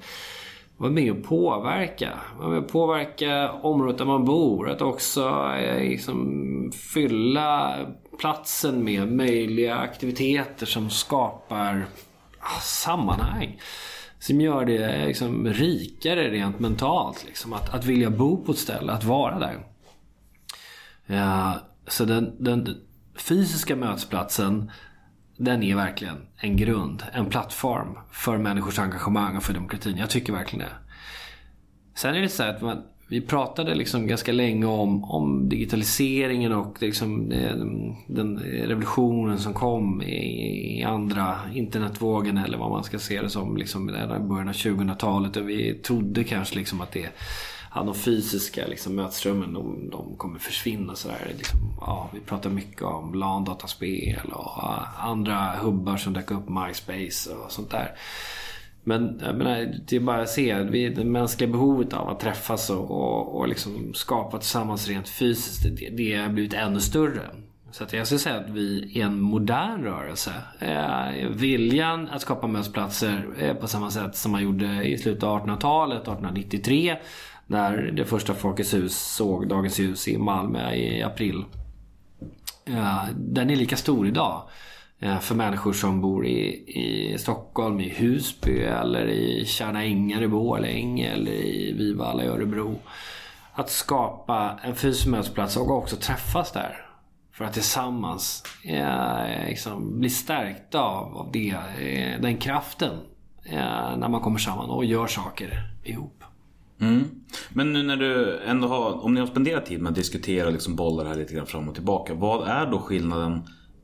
vara 0.77 0.91
med 0.91 1.11
och 1.11 1.23
påverka. 1.23 2.09
Vara 2.39 2.49
med 2.49 2.59
och 2.59 2.71
påverka 2.71 3.51
området 3.51 3.97
där 3.97 4.05
man 4.05 4.25
bor. 4.25 4.69
Att 4.69 4.81
också 4.81 5.51
eh, 5.59 5.79
liksom 5.79 6.71
fylla 6.93 7.77
platsen 8.19 8.83
med 8.83 9.11
möjliga 9.11 9.75
aktiviteter 9.75 10.65
som 10.65 10.89
skapar 10.89 11.85
ah, 12.39 12.59
sammanhang 12.61 13.59
som 14.23 14.41
gör 14.41 14.65
det 14.65 15.05
liksom 15.05 15.47
rikare 15.47 16.31
rent 16.31 16.59
mentalt. 16.59 17.25
Liksom. 17.25 17.53
Att, 17.53 17.73
att 17.73 17.85
vilja 17.85 18.09
bo 18.09 18.43
på 18.43 18.51
ett 18.51 18.57
ställe, 18.57 18.91
att 18.91 19.03
vara 19.03 19.39
där. 19.39 19.65
Ja, 21.05 21.59
så 21.87 22.05
den, 22.05 22.43
den 22.43 22.75
fysiska 23.15 23.75
mötesplatsen 23.75 24.71
den 25.37 25.63
är 25.63 25.75
verkligen 25.75 26.27
en 26.37 26.57
grund, 26.57 27.03
en 27.13 27.25
plattform 27.25 27.97
för 28.11 28.37
människors 28.37 28.79
engagemang 28.79 29.37
och 29.37 29.43
för 29.43 29.53
demokratin. 29.53 29.97
Jag 29.97 30.09
tycker 30.09 30.33
verkligen 30.33 30.65
det. 30.65 30.73
Sen 31.95 32.15
är 32.15 32.21
det 32.21 32.29
så 32.29 32.43
här 32.43 32.55
att 32.55 32.61
man, 32.61 32.83
vi 33.13 33.21
pratade 33.21 33.75
liksom 33.75 34.07
ganska 34.07 34.31
länge 34.31 34.65
om, 34.65 35.03
om 35.03 35.49
digitaliseringen 35.49 36.51
och 36.51 36.81
liksom 36.81 37.31
eh, 37.31 37.55
den 38.07 38.39
revolutionen 38.39 39.39
som 39.39 39.53
kom 39.53 40.01
i, 40.01 40.79
i 40.79 40.83
andra 40.83 41.39
internetvågen 41.53 42.37
eller 42.37 42.57
vad 42.57 42.71
man 42.71 42.83
ska 42.83 42.99
se 42.99 43.21
det 43.21 43.29
som 43.29 43.57
liksom 43.57 43.89
i 43.89 43.93
början 44.19 44.49
av 44.49 44.53
2000-talet. 44.53 45.37
Och 45.37 45.49
vi 45.49 45.73
trodde 45.73 46.23
kanske 46.23 46.55
liksom 46.55 46.81
att 46.81 46.91
det 46.91 47.09
ja, 47.75 47.83
de 47.83 47.95
fysiska 47.95 48.67
liksom, 48.67 48.95
mötesrummen 48.95 49.53
de, 49.53 49.89
de 49.89 50.15
kommer 50.17 50.39
försvinna. 50.39 50.95
Så 50.95 51.07
där. 51.07 51.33
Liksom, 51.37 51.59
ja, 51.81 52.09
vi 52.13 52.19
pratar 52.19 52.49
mycket 52.49 52.81
om 52.81 53.13
LAN-dataspel 53.13 54.31
och 54.33 54.51
ja, 54.61 54.87
andra 54.97 55.51
hubbar 55.61 55.97
som 55.97 56.13
dök 56.13 56.31
upp, 56.31 56.49
MySpace 56.49 57.33
och 57.33 57.51
sånt 57.51 57.71
där. 57.71 57.91
Men 58.83 59.19
jag 59.23 59.35
menar, 59.35 59.73
det 59.87 59.95
är 59.95 59.99
bara 59.99 60.21
att 60.21 60.29
se 60.29 60.63
vi, 60.63 60.89
det 60.89 61.03
mänskliga 61.03 61.51
behovet 61.51 61.93
av 61.93 62.09
att 62.09 62.19
träffas 62.19 62.69
och, 62.69 62.91
och, 62.91 63.35
och 63.35 63.47
liksom 63.47 63.93
skapa 63.93 64.37
tillsammans 64.37 64.87
rent 64.87 65.09
fysiskt. 65.09 65.63
Det, 65.63 65.89
det 65.89 66.15
har 66.15 66.29
blivit 66.29 66.53
ännu 66.53 66.79
större. 66.79 67.21
Så 67.71 67.83
att 67.83 67.93
jag 67.93 68.05
skulle 68.07 68.19
säga 68.19 68.35
att 68.35 68.49
vi 68.49 68.99
är 68.99 69.05
en 69.05 69.21
modern 69.21 69.83
rörelse. 69.83 70.33
Eh, 70.59 71.27
viljan 71.29 72.09
att 72.09 72.21
skapa 72.21 72.47
mötesplatser 72.47 73.25
eh, 73.39 73.53
på 73.53 73.67
samma 73.67 73.91
sätt 73.91 74.15
som 74.15 74.31
man 74.31 74.43
gjorde 74.43 74.83
i 74.83 74.97
slutet 74.97 75.23
av 75.23 75.47
1800-talet, 75.47 76.01
1893 76.01 76.97
när 77.47 77.77
det 77.77 78.05
första 78.05 78.33
Folkets 78.33 78.73
hus 78.73 78.97
såg 78.97 79.47
dagens 79.47 79.79
ljus 79.79 80.07
i 80.07 80.17
Malmö 80.17 80.73
i 80.73 81.03
april. 81.03 81.43
Eh, 82.65 83.05
den 83.15 83.49
är 83.49 83.55
lika 83.55 83.77
stor 83.77 84.07
idag. 84.07 84.41
Eh, 85.03 85.19
för 85.19 85.35
människor 85.35 85.73
som 85.73 86.01
bor 86.01 86.25
i, 86.25 86.63
i 86.67 87.17
Stockholm, 87.17 87.79
i 87.79 87.89
Husby 87.89 88.59
eller 88.59 89.07
i 89.07 89.45
Tjärna 89.45 89.83
Ängar 89.83 90.21
i 90.21 90.27
Borlänge 90.27 91.11
eller 91.13 91.31
i 91.31 91.73
Vivalla 91.77 92.23
i 92.23 92.27
Örebro. 92.27 92.79
Att 93.53 93.69
skapa 93.69 94.59
en 94.63 94.75
fysisk 94.75 95.07
mötesplats 95.07 95.57
och 95.57 95.71
också 95.71 95.95
träffas 95.95 96.51
där. 96.51 96.85
För 97.31 97.45
att 97.45 97.53
tillsammans 97.53 98.43
eh, 98.63 99.47
liksom 99.47 99.99
bli 99.99 100.09
stärkta 100.09 100.81
av, 100.81 101.17
av 101.17 101.31
det, 101.31 101.55
eh, 101.79 102.21
den 102.21 102.37
kraften. 102.37 102.99
Eh, 103.45 103.97
när 103.97 104.09
man 104.09 104.21
kommer 104.21 104.39
samman 104.39 104.69
och 104.69 104.85
gör 104.85 105.07
saker 105.07 105.71
ihop. 105.83 106.23
Mm. 106.81 107.09
Men 107.49 107.73
nu 107.73 107.83
när 107.83 107.97
du 107.97 108.39
ändå 108.39 108.67
har, 108.67 109.05
om 109.05 109.13
ni 109.13 109.19
har 109.19 109.27
spenderat 109.27 109.65
tid 109.65 109.81
med 109.81 109.89
att 109.89 109.95
diskutera 109.95 110.49
liksom 110.49 110.75
bollar 110.75 111.05
här 111.05 111.15
lite 111.15 111.33
grann 111.33 111.45
fram 111.45 111.69
och 111.69 111.75
tillbaka. 111.75 112.13
Vad 112.13 112.47
är 112.47 112.65
då 112.65 112.79
skillnaden, 112.79 113.41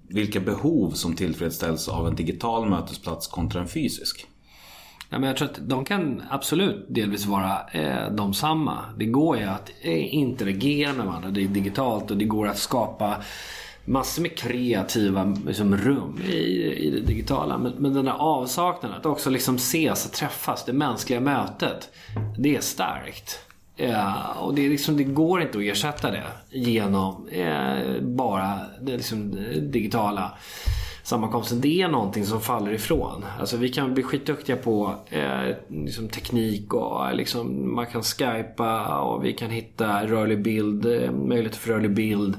vilka 0.10 0.40
behov 0.40 0.92
som 0.92 1.16
tillfredsställs 1.16 1.88
av 1.88 2.08
en 2.08 2.16
digital 2.16 2.70
mötesplats 2.70 3.28
kontra 3.28 3.62
en 3.62 3.68
fysisk? 3.68 4.28
Ja, 5.10 5.20
men 5.20 5.28
jag 5.28 5.38
tror 5.38 5.48
att 5.48 5.60
de 5.70 5.86
kan 5.86 6.24
absolut 6.30 6.86
delvis 6.90 7.26
vara 7.26 7.70
eh, 7.72 8.12
de 8.12 8.34
samma. 8.34 8.86
Det 8.98 9.06
går 9.06 9.38
ju 9.38 9.44
att 9.44 9.72
eh, 9.82 10.14
interagera 10.14 10.94
med 10.94 11.06
varandra 11.06 11.30
det 11.30 11.44
är 11.44 11.48
digitalt 11.48 12.12
och 12.12 12.18
det 12.18 12.26
går 12.26 12.48
att 12.48 12.58
skapa 12.58 13.16
massor 13.86 14.22
med 14.22 14.38
kreativa 14.38 15.36
liksom, 15.46 15.78
rum 15.78 16.22
i, 16.28 16.38
i 16.74 16.90
det 16.90 17.02
digitala. 17.02 17.58
Men, 17.58 17.72
men 17.78 17.94
den 17.94 18.06
där 18.06 18.14
avsaknaden, 18.14 18.98
att 18.98 19.06
också 19.06 19.30
liksom 19.30 19.56
ses 19.56 20.06
och 20.06 20.12
träffas, 20.12 20.66
det 20.66 20.74
mänskliga 20.74 21.20
mötet. 21.20 21.90
Det 22.38 22.56
är 22.56 22.62
starkt. 22.62 23.49
Ja, 23.82 24.34
och 24.40 24.54
det, 24.56 24.66
är 24.66 24.70
liksom, 24.70 24.98
det 24.98 25.04
går 25.04 25.42
inte 25.42 25.58
att 25.58 25.64
ersätta 25.64 26.12
det 26.12 26.24
genom 26.50 27.28
eh, 27.28 28.02
bara 28.02 28.60
det 28.82 28.92
liksom, 28.92 29.38
eh, 29.38 29.62
digitala 29.62 30.38
sammankomsten. 31.04 31.62
Det 31.62 31.82
är 31.82 31.88
någonting 31.88 32.26
som 32.26 32.42
faller 32.42 32.72
ifrån. 32.72 33.26
Alltså 33.40 33.58
vi 33.58 33.70
kan 33.70 33.94
bli 33.94 34.04
skitduktiga 34.04 34.56
på 34.56 34.96
eh, 35.10 35.56
liksom 35.68 36.10
teknik 36.10 36.74
och 36.74 37.08
eh, 37.08 37.16
liksom, 37.16 37.76
man 37.76 37.86
kan 37.86 38.04
skypa 38.04 39.00
och 39.00 39.26
vi 39.26 39.34
kan 39.34 39.50
hitta 39.50 40.08
rörlig 40.08 40.42
bild, 40.42 40.86
möjlighet 41.14 41.56
för 41.56 41.72
rörlig 41.72 41.92
bild. 41.92 42.36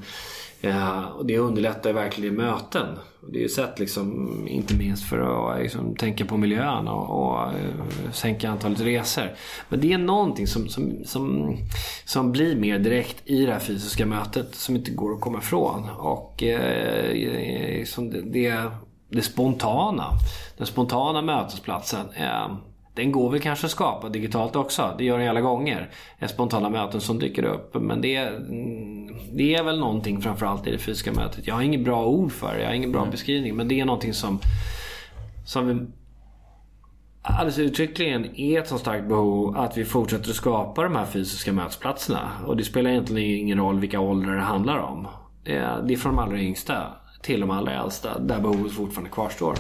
Ja, 0.61 1.07
och 1.07 1.27
det 1.27 1.39
underlättar 1.39 1.93
verkligen 1.93 2.35
möten. 2.35 2.87
Det 3.33 3.39
är 3.39 3.43
ju 3.43 3.49
sätt 3.49 3.79
liksom, 3.79 4.29
inte 4.49 4.75
minst 4.75 5.09
för 5.09 5.19
att 5.19 5.57
eh, 5.57 5.63
liksom, 5.63 5.97
tänka 5.97 6.25
på 6.25 6.37
miljön 6.37 6.89
och, 6.89 7.11
och 7.11 7.43
eh, 7.43 8.11
sänka 8.13 8.51
antalet 8.51 8.81
resor. 8.81 9.31
Men 9.69 9.81
det 9.81 9.93
är 9.93 9.99
någonting 9.99 10.47
som, 10.47 10.69
som, 10.69 11.05
som, 11.05 11.57
som 12.05 12.33
blir 12.33 12.57
mer 12.57 12.79
direkt 12.79 13.23
i 13.25 13.47
det 13.47 13.53
här 13.53 13.61
fysiska 13.61 14.07
mötet 14.07 14.55
som 14.55 14.77
inte 14.77 14.91
går 14.91 15.13
att 15.13 15.21
komma 15.21 15.39
ifrån. 15.39 15.89
Och 15.99 16.43
eh, 16.43 17.85
som 17.85 18.11
det, 18.11 18.21
det, 18.21 18.71
det 19.09 19.23
spontana, 19.23 20.05
den 20.57 20.67
spontana 20.67 21.23
mötesplatsen. 21.23 22.07
Eh, 22.17 22.57
den 22.95 23.13
går 23.13 23.31
väl 23.31 23.41
kanske 23.41 23.67
att 23.67 23.73
skapa 23.73 24.09
digitalt 24.09 24.57
också. 24.57 24.95
Det 24.99 25.05
gör 25.05 25.19
den 25.19 25.29
alla 25.29 25.41
gånger. 25.41 25.91
Spontana 26.29 26.71
möten 26.71 27.01
som 27.01 27.19
dyker 27.19 27.45
upp. 27.45 27.75
Men 27.75 28.01
det, 28.01 28.31
det 29.33 29.55
är 29.55 29.65
väl 29.65 29.81
någonting 29.81 30.21
framförallt 30.21 30.67
i 30.67 30.71
det 30.71 30.79
fysiska 30.79 31.13
mötet. 31.13 31.47
Jag 31.47 31.55
har 31.55 31.63
inget 31.63 31.85
bra 31.85 32.07
ord 32.07 32.33
för 32.33 32.55
det. 32.55 32.61
Jag 32.61 32.69
har 32.69 32.75
ingen 32.75 32.93
bra 32.93 33.01
mm. 33.01 33.11
beskrivning. 33.11 33.57
Men 33.57 33.69
det 33.69 33.81
är 33.81 33.85
någonting 33.85 34.15
som, 34.15 34.39
som 35.47 35.69
vi 35.69 35.87
alldeles 37.23 37.59
uttryckligen 37.59 38.37
är 38.37 38.59
ett 38.59 38.69
så 38.69 38.79
starkt 38.79 39.09
behov 39.09 39.57
att 39.57 39.77
vi 39.77 39.85
fortsätter 39.85 40.31
att 40.31 40.37
skapa 40.37 40.83
de 40.83 40.97
här 40.97 41.07
fysiska 41.07 41.53
mötesplatserna. 41.53 42.31
Och 42.47 42.57
det 42.57 42.65
spelar 42.65 42.91
egentligen 42.91 43.41
ingen 43.41 43.59
roll 43.59 43.81
vilka 43.81 44.01
åldrar 44.01 44.35
det 44.35 44.43
handlar 44.43 44.79
om. 44.79 45.09
Det 45.45 45.55
är 45.95 45.97
från 45.97 46.17
de 46.17 46.23
allra 46.23 46.41
yngsta 46.41 46.83
till 47.23 47.41
de 47.41 47.51
allra 47.51 47.83
äldsta 47.83 48.19
där 48.19 48.41
behovet 48.41 48.73
fortfarande 48.73 49.11
kvarstår. 49.11 49.55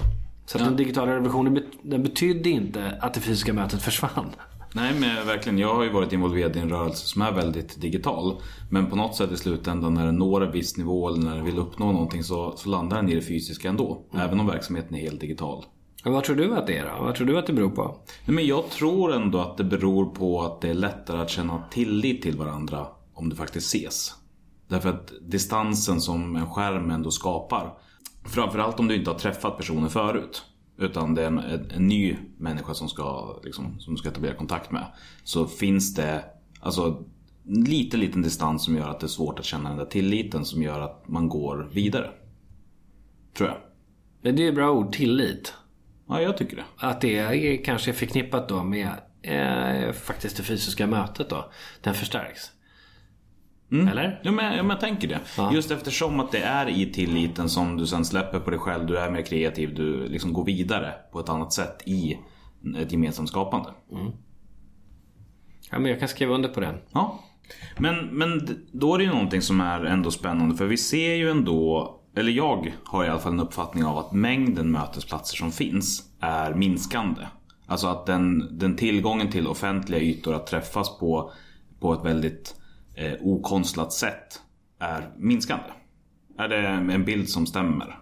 Så 0.51 0.59
ja. 0.59 0.65
den 0.65 0.77
digitala 0.77 1.13
revolutionen 1.13 1.63
den 1.83 2.03
betydde 2.03 2.51
inte 2.51 2.99
att 3.01 3.15
det 3.15 3.21
fysiska 3.21 3.53
mötet 3.53 3.83
försvann. 3.83 4.31
Nej 4.75 4.95
men 5.01 5.27
verkligen, 5.27 5.59
jag 5.59 5.75
har 5.75 5.85
ju 5.85 5.91
varit 5.91 6.13
involverad 6.13 6.57
i 6.57 6.59
en 6.59 6.71
rörelse 6.71 7.07
som 7.07 7.23
är 7.23 7.33
väldigt 7.33 7.81
digital. 7.81 8.43
Men 8.71 8.87
på 8.87 8.97
något 8.97 9.17
sätt 9.17 9.33
i 9.33 9.37
slutändan 9.37 9.95
när 9.95 10.07
den 10.07 10.17
når 10.17 10.45
en 10.45 10.53
viss 10.53 10.77
nivå 10.77 11.09
eller 11.09 11.23
när 11.23 11.37
den 11.37 11.45
vill 11.45 11.59
uppnå 11.59 11.93
någonting 11.93 12.25
så, 12.25 12.57
så 12.57 12.69
landar 12.69 12.97
den 12.97 13.09
i 13.09 13.15
det 13.15 13.23
fysiska 13.23 13.69
ändå. 13.69 14.07
Mm. 14.13 14.27
Även 14.27 14.41
om 14.41 14.47
verksamheten 14.47 14.97
är 14.97 15.01
helt 15.01 15.21
digital. 15.21 15.65
Och 16.05 16.13
vad 16.13 16.25
tror 16.25 16.37
du 16.37 16.57
att 16.57 16.67
det 16.67 16.79
är 16.79 16.87
då? 16.97 17.05
Vad 17.05 17.15
tror 17.15 17.27
du 17.27 17.39
att 17.39 17.47
det 17.47 17.53
beror 17.53 17.71
på? 17.71 17.97
Nej, 18.25 18.35
men 18.35 18.47
jag 18.47 18.71
tror 18.71 19.15
ändå 19.15 19.39
att 19.39 19.57
det 19.57 19.65
beror 19.65 20.05
på 20.07 20.43
att 20.43 20.61
det 20.61 20.69
är 20.69 20.75
lättare 20.75 21.21
att 21.21 21.31
känna 21.31 21.63
tillit 21.71 22.23
till 22.23 22.37
varandra 22.37 22.87
om 23.15 23.29
det 23.29 23.37
faktiskt 23.37 23.75
ses. 23.75 24.15
Därför 24.69 24.89
att 24.89 25.13
distansen 25.23 26.01
som 26.01 26.37
en 26.37 26.47
skärm 26.47 26.91
ändå 26.91 27.11
skapar 27.11 27.75
Framförallt 28.25 28.81
om 28.81 28.89
du 28.89 28.95
inte 28.95 29.11
har 29.11 29.19
träffat 29.19 29.57
personen 29.57 29.91
förut. 29.91 30.45
Utan 30.79 31.15
det 31.15 31.23
är 31.23 31.27
en, 31.27 31.39
en 31.39 31.87
ny 31.87 32.17
människa 32.39 32.75
som, 32.75 32.89
ska, 32.89 33.39
liksom, 33.45 33.81
som 33.81 33.95
du 33.95 33.99
ska 33.99 34.09
etablera 34.09 34.35
kontakt 34.35 34.71
med. 34.71 34.87
Så 35.25 35.47
finns 35.47 35.95
det 35.95 36.25
alltså, 36.61 37.05
lite 37.45 37.97
liten 37.97 38.23
distans 38.23 38.65
som 38.65 38.77
gör 38.77 38.89
att 38.89 39.01
det 39.01 39.07
är 39.07 39.09
svårt 39.09 39.39
att 39.39 39.45
känna 39.45 39.69
den 39.69 39.79
där 39.79 39.85
tilliten 39.85 40.45
som 40.45 40.63
gör 40.63 40.81
att 40.81 41.09
man 41.09 41.29
går 41.29 41.69
vidare. 41.73 42.11
Tror 43.37 43.49
jag. 43.49 43.59
Men 44.23 44.37
det 44.37 44.47
är 44.47 44.53
bra 44.53 44.71
ord, 44.71 44.93
tillit. 44.93 45.55
Ja, 46.09 46.21
jag 46.21 46.37
tycker 46.37 46.57
det. 46.57 46.65
Att 46.77 47.01
det 47.01 47.19
är 47.19 47.65
kanske 47.65 47.93
förknippat 47.93 48.49
då 48.49 48.63
med 48.63 48.91
eh, 49.23 49.93
faktiskt 49.93 50.37
det 50.37 50.43
fysiska 50.43 50.87
mötet 50.87 51.31
då. 51.31 51.51
Den 51.81 51.95
förstärks. 51.95 52.51
Mm. 53.73 53.89
Eller? 53.89 54.21
Ja 54.23 54.33
men, 54.33 54.57
ja, 54.57 54.63
men 54.63 54.71
jag 54.71 54.81
tänker 54.81 55.09
det. 55.09 55.21
Ja. 55.37 55.53
Just 55.55 55.71
eftersom 55.71 56.21
att 56.21 56.33
det 56.33 56.43
är 56.43 56.69
i 56.69 56.93
tilliten 56.93 57.49
som 57.49 57.77
du 57.77 57.87
sen 57.87 58.05
släpper 58.05 58.41
på 58.41 58.51
dig 58.51 58.59
själv. 58.59 58.87
Du 58.87 58.99
är 58.99 59.11
mer 59.11 59.23
kreativ. 59.23 59.75
Du 59.75 60.09
liksom 60.09 60.33
går 60.33 60.45
vidare 60.45 60.95
på 61.13 61.21
ett 61.21 61.29
annat 61.29 61.53
sätt 61.53 61.83
i 61.87 62.19
ett 62.77 62.93
gemensamt 62.93 63.29
skapande. 63.29 63.69
Mm. 63.93 64.13
Ja 65.71 65.79
men 65.79 65.91
jag 65.91 65.99
kan 65.99 66.09
skriva 66.09 66.35
under 66.35 66.49
på 66.49 66.61
det. 66.61 66.75
Ja. 66.93 67.21
Men, 67.79 68.07
men 68.07 68.59
då 68.73 68.95
är 68.95 68.99
det 68.99 69.05
ju 69.05 69.11
någonting 69.11 69.43
som 69.43 69.61
är 69.61 69.85
ändå 69.85 70.11
spännande. 70.11 70.57
För 70.57 70.67
vi 70.67 70.77
ser 70.77 71.15
ju 71.15 71.31
ändå 71.31 71.97
eller 72.17 72.33
jag 72.33 72.75
har 72.85 73.05
i 73.05 73.09
alla 73.09 73.19
fall 73.19 73.33
en 73.33 73.41
uppfattning 73.41 73.85
av 73.85 73.99
att 73.99 74.13
mängden 74.13 74.71
mötesplatser 74.71 75.37
som 75.37 75.53
finns 75.53 76.03
är 76.21 76.55
minskande. 76.55 77.21
Alltså 77.67 77.87
att 77.87 78.07
den, 78.07 78.59
den 78.59 78.77
tillgången 78.77 79.31
till 79.31 79.47
offentliga 79.47 80.01
ytor 80.01 80.35
att 80.35 80.47
träffas 80.47 80.99
på, 80.99 81.33
på 81.81 81.93
ett 81.95 82.05
väldigt 82.05 82.60
eh, 83.01 83.13
okonstlat 83.21 83.93
sätt 83.93 84.41
är 84.79 85.11
minskande. 85.17 85.71
Är 86.39 86.49
det 86.49 86.69
en 86.95 87.05
bild 87.05 87.29
som 87.29 87.47
stämmer? 87.47 87.99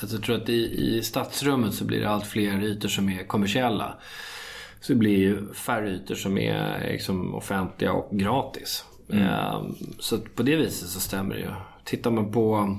Alltså, 0.00 0.16
jag 0.16 0.24
tror 0.24 0.36
att 0.36 0.48
i, 0.48 0.96
i 0.96 1.02
stadsrummet 1.02 1.74
så 1.74 1.84
blir 1.84 2.00
det 2.00 2.08
allt 2.08 2.26
fler 2.26 2.62
ytor 2.62 2.88
som 2.88 3.08
är 3.08 3.24
kommersiella. 3.24 3.94
Så 4.80 4.92
det 4.92 4.98
blir 4.98 5.18
ju 5.18 5.52
färre 5.52 5.90
ytor 5.90 6.14
som 6.14 6.38
är 6.38 6.92
liksom, 6.92 7.34
offentliga 7.34 7.92
och 7.92 8.18
gratis. 8.18 8.84
Mm. 9.08 9.24
Eh, 9.24 9.62
så 9.98 10.18
på 10.18 10.42
det 10.42 10.56
viset 10.56 10.88
så 10.88 11.00
stämmer 11.00 11.34
det 11.34 11.40
ju. 11.40 11.50
Tittar 11.84 12.10
man 12.10 12.32
på 12.32 12.76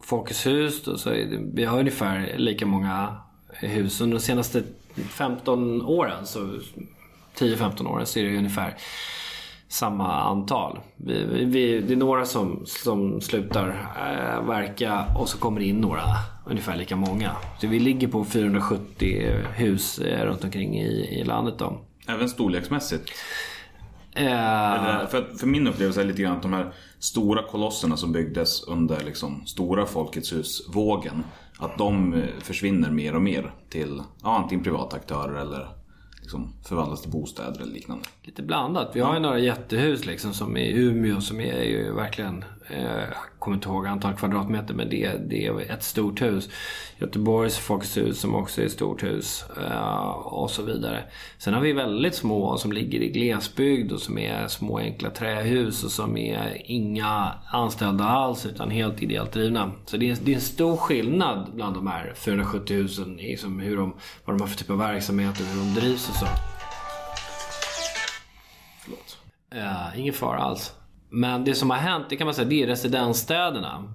Folkets 0.00 0.46
hus 0.46 0.84
då, 0.84 0.98
så 0.98 1.10
är 1.10 1.26
det, 1.26 1.40
vi 1.54 1.64
har 1.64 1.78
ungefär 1.78 2.34
lika 2.38 2.66
många 2.66 3.16
hus. 3.52 4.00
Under 4.00 4.16
de 4.16 4.22
senaste 4.22 4.62
15 4.94 5.82
åren, 5.82 6.26
så 6.26 6.58
10-15 7.38 7.86
åren, 7.86 8.06
så 8.06 8.18
är 8.18 8.24
det 8.24 8.38
ungefär 8.38 8.76
samma 9.68 10.20
antal. 10.22 10.78
Vi, 10.96 11.44
vi, 11.44 11.80
det 11.80 11.92
är 11.92 11.96
några 11.96 12.24
som, 12.24 12.62
som 12.66 13.20
slutar 13.20 13.68
eh, 13.96 14.46
verka 14.46 15.06
och 15.18 15.28
så 15.28 15.38
kommer 15.38 15.60
det 15.60 15.66
in 15.66 15.80
några, 15.80 16.02
ungefär 16.46 16.76
lika 16.76 16.96
många. 16.96 17.30
Så 17.60 17.66
vi 17.66 17.80
ligger 17.80 18.08
på 18.08 18.24
470 18.24 19.32
hus 19.54 19.98
eh, 19.98 20.26
runt 20.26 20.44
omkring 20.44 20.80
i, 20.80 21.20
i 21.20 21.24
landet 21.24 21.54
då. 21.58 21.80
Även 22.08 22.28
storleksmässigt. 22.28 23.10
Eh, 24.16 24.72
Eller, 24.72 25.06
för, 25.06 25.36
för 25.38 25.46
min 25.46 25.66
upplevelse 25.66 26.00
är 26.00 26.04
lite 26.04 26.22
grann 26.22 26.36
att 26.36 26.42
de 26.42 26.52
här 26.52 26.74
stora 26.98 27.42
kolosserna 27.42 27.96
som 27.96 28.12
byggdes 28.12 28.62
under 28.62 29.00
liksom, 29.04 29.46
stora 29.46 29.86
Folkets 29.86 30.32
hus-vågen. 30.32 31.24
Att 31.58 31.78
de 31.78 32.14
eh, 32.14 32.24
försvinner 32.40 32.90
mer 32.90 33.14
och 33.14 33.22
mer 33.22 33.54
till 33.70 34.02
ja, 34.22 34.36
antingen 34.36 34.64
privata 34.64 34.96
aktörer 34.96 35.40
eller 35.40 35.68
liksom, 36.24 36.52
förvandlas 36.62 37.02
till 37.02 37.10
bostäder 37.10 37.60
eller 37.60 37.72
liknande. 37.72 38.04
lite 38.22 38.42
blandat. 38.42 38.90
Vi 38.94 39.00
har 39.00 39.14
ju 39.14 39.20
några 39.20 39.38
jättehus 39.38 40.06
liksom 40.06 40.34
som 40.34 40.56
i 40.56 40.72
Umeå 40.72 41.20
som 41.20 41.40
är 41.40 41.62
ju 41.62 41.92
verkligen, 41.92 42.44
jag 42.68 43.08
kommer 43.38 43.56
inte 43.56 43.68
ihåg 43.68 43.86
antal 43.86 44.14
kvadratmeter 44.14 44.74
men 44.74 44.90
det, 44.90 45.12
det 45.28 45.46
är 45.46 45.70
ett 45.72 45.82
stort 45.82 46.22
hus. 46.22 46.48
Göteborgs 46.98 47.58
Folkets 47.58 47.96
hus 47.96 48.20
som 48.20 48.34
också 48.34 48.60
är 48.60 48.66
ett 48.66 48.72
stort 48.72 49.02
hus 49.02 49.44
eh, 49.70 50.08
och 50.10 50.50
så 50.50 50.62
vidare. 50.62 51.04
Sen 51.38 51.54
har 51.54 51.60
vi 51.60 51.72
väldigt 51.72 52.14
små 52.14 52.56
som 52.56 52.72
ligger 52.72 53.00
i 53.00 53.08
glesbygd 53.08 53.92
och 53.92 54.00
som 54.00 54.18
är 54.18 54.48
små 54.48 54.78
enkla 54.78 55.10
trähus 55.10 55.84
och 55.84 55.90
som 55.90 56.16
är 56.16 56.62
inga 56.64 57.32
anställda 57.50 58.04
alls 58.04 58.46
utan 58.46 58.70
helt 58.70 59.02
ideellt 59.02 59.32
drivna. 59.32 59.72
Så 59.84 59.96
det 59.96 60.10
är, 60.10 60.16
det 60.22 60.30
är 60.30 60.34
en 60.34 60.40
stor 60.40 60.76
skillnad 60.76 61.50
bland 61.54 61.74
de 61.74 61.86
här 61.86 62.12
470 62.16 62.76
husen 62.76 63.16
liksom 63.16 63.60
hur 63.60 63.76
de, 63.76 63.94
vad 64.24 64.36
de 64.36 64.40
har 64.40 64.48
för 64.48 64.58
typ 64.58 64.70
av 64.70 64.78
verksamhet 64.78 65.40
och 65.40 65.46
hur 65.46 65.58
de 65.58 65.80
drivs 65.80 66.08
och 66.08 66.16
så. 66.16 66.26
Förlåt. 68.84 69.18
Uh, 69.54 70.00
ingen 70.00 70.14
fara 70.14 70.38
alls. 70.38 70.72
Men 71.10 71.44
det 71.44 71.54
som 71.54 71.70
har 71.70 71.76
hänt, 71.76 72.06
det 72.08 72.16
kan 72.16 72.24
man 72.24 72.34
säga, 72.34 72.48
det 72.48 72.62
är 72.62 72.66
residensstäderna. 72.66 73.94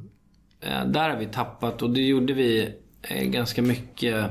Eh, 0.62 0.86
där 0.86 1.10
har 1.10 1.18
vi 1.18 1.26
tappat 1.26 1.82
och 1.82 1.90
det 1.90 2.02
gjorde 2.02 2.34
vi 2.34 2.74
eh, 3.02 3.24
ganska 3.24 3.62
mycket. 3.62 4.26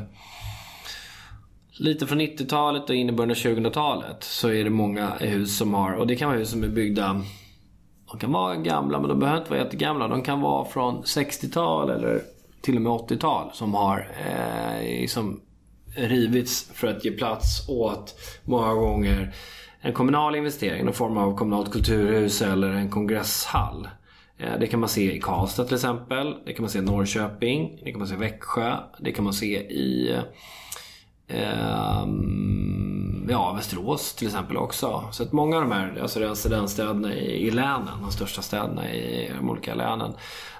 Lite 1.80 2.06
från 2.06 2.20
90-talet 2.20 2.90
och 2.90 2.96
in 2.96 3.08
i 3.08 3.12
början 3.12 3.30
av 3.30 3.36
2000-talet 3.36 4.24
så 4.24 4.48
är 4.48 4.64
det 4.64 4.70
många 4.70 5.10
hus 5.20 5.58
som 5.58 5.74
har, 5.74 5.92
och 5.92 6.06
det 6.06 6.16
kan 6.16 6.28
vara 6.28 6.38
hus 6.38 6.50
som 6.50 6.64
är 6.64 6.68
byggda 6.68 7.22
de 8.10 8.18
kan 8.18 8.32
vara 8.32 8.56
gamla 8.56 9.00
men 9.00 9.08
de 9.08 9.18
behöver 9.18 9.38
inte 9.38 9.50
vara 9.50 9.60
jättegamla. 9.60 10.08
De 10.08 10.22
kan 10.22 10.40
vara 10.40 10.64
från 10.64 11.02
60-tal 11.02 11.90
eller 11.90 12.22
till 12.60 12.76
och 12.76 12.82
med 12.82 12.92
80-tal 12.92 13.50
som 13.52 13.74
har 13.74 14.10
eh, 14.26 15.00
liksom 15.00 15.40
rivits 15.96 16.70
för 16.74 16.88
att 16.88 17.04
ge 17.04 17.10
plats 17.10 17.68
åt 17.68 18.14
många 18.44 18.74
gånger 18.74 19.34
en 19.80 19.92
kommunal 19.92 20.34
investering, 20.34 20.84
någon 20.84 20.94
form 20.94 21.16
av 21.16 21.36
kommunalt 21.36 21.72
kulturhus 21.72 22.42
eller 22.42 22.70
en 22.70 22.90
kongresshall. 22.90 23.88
Eh, 24.38 24.58
det 24.60 24.66
kan 24.66 24.80
man 24.80 24.88
se 24.88 25.16
i 25.16 25.20
Karlstad 25.20 25.64
till 25.64 25.74
exempel. 25.74 26.34
Det 26.46 26.52
kan 26.52 26.62
man 26.62 26.70
se 26.70 26.78
i 26.78 26.82
Norrköping. 26.82 27.80
Det 27.84 27.90
kan 27.90 27.98
man 27.98 28.08
se 28.08 28.14
i 28.14 28.18
Växjö. 28.18 28.76
Det 28.98 29.12
kan 29.12 29.24
man 29.24 29.32
se 29.32 29.60
i 29.60 30.16
ehm, 31.28 32.97
ja, 33.30 33.52
Västerås 33.52 34.14
till 34.14 34.26
exempel 34.26 34.56
också. 34.56 35.04
Så 35.10 35.22
att 35.22 35.32
många 35.32 35.56
av 35.56 35.62
de 35.62 35.72
här 35.72 35.98
alltså 36.02 36.20
residensstäderna 36.20 37.14
i, 37.14 37.46
i 37.46 37.50
länen, 37.50 38.00
de 38.02 38.10
största 38.10 38.42
städerna 38.42 38.92
i 38.92 39.30
de 39.38 39.50
olika 39.50 39.74
länen. 39.74 40.12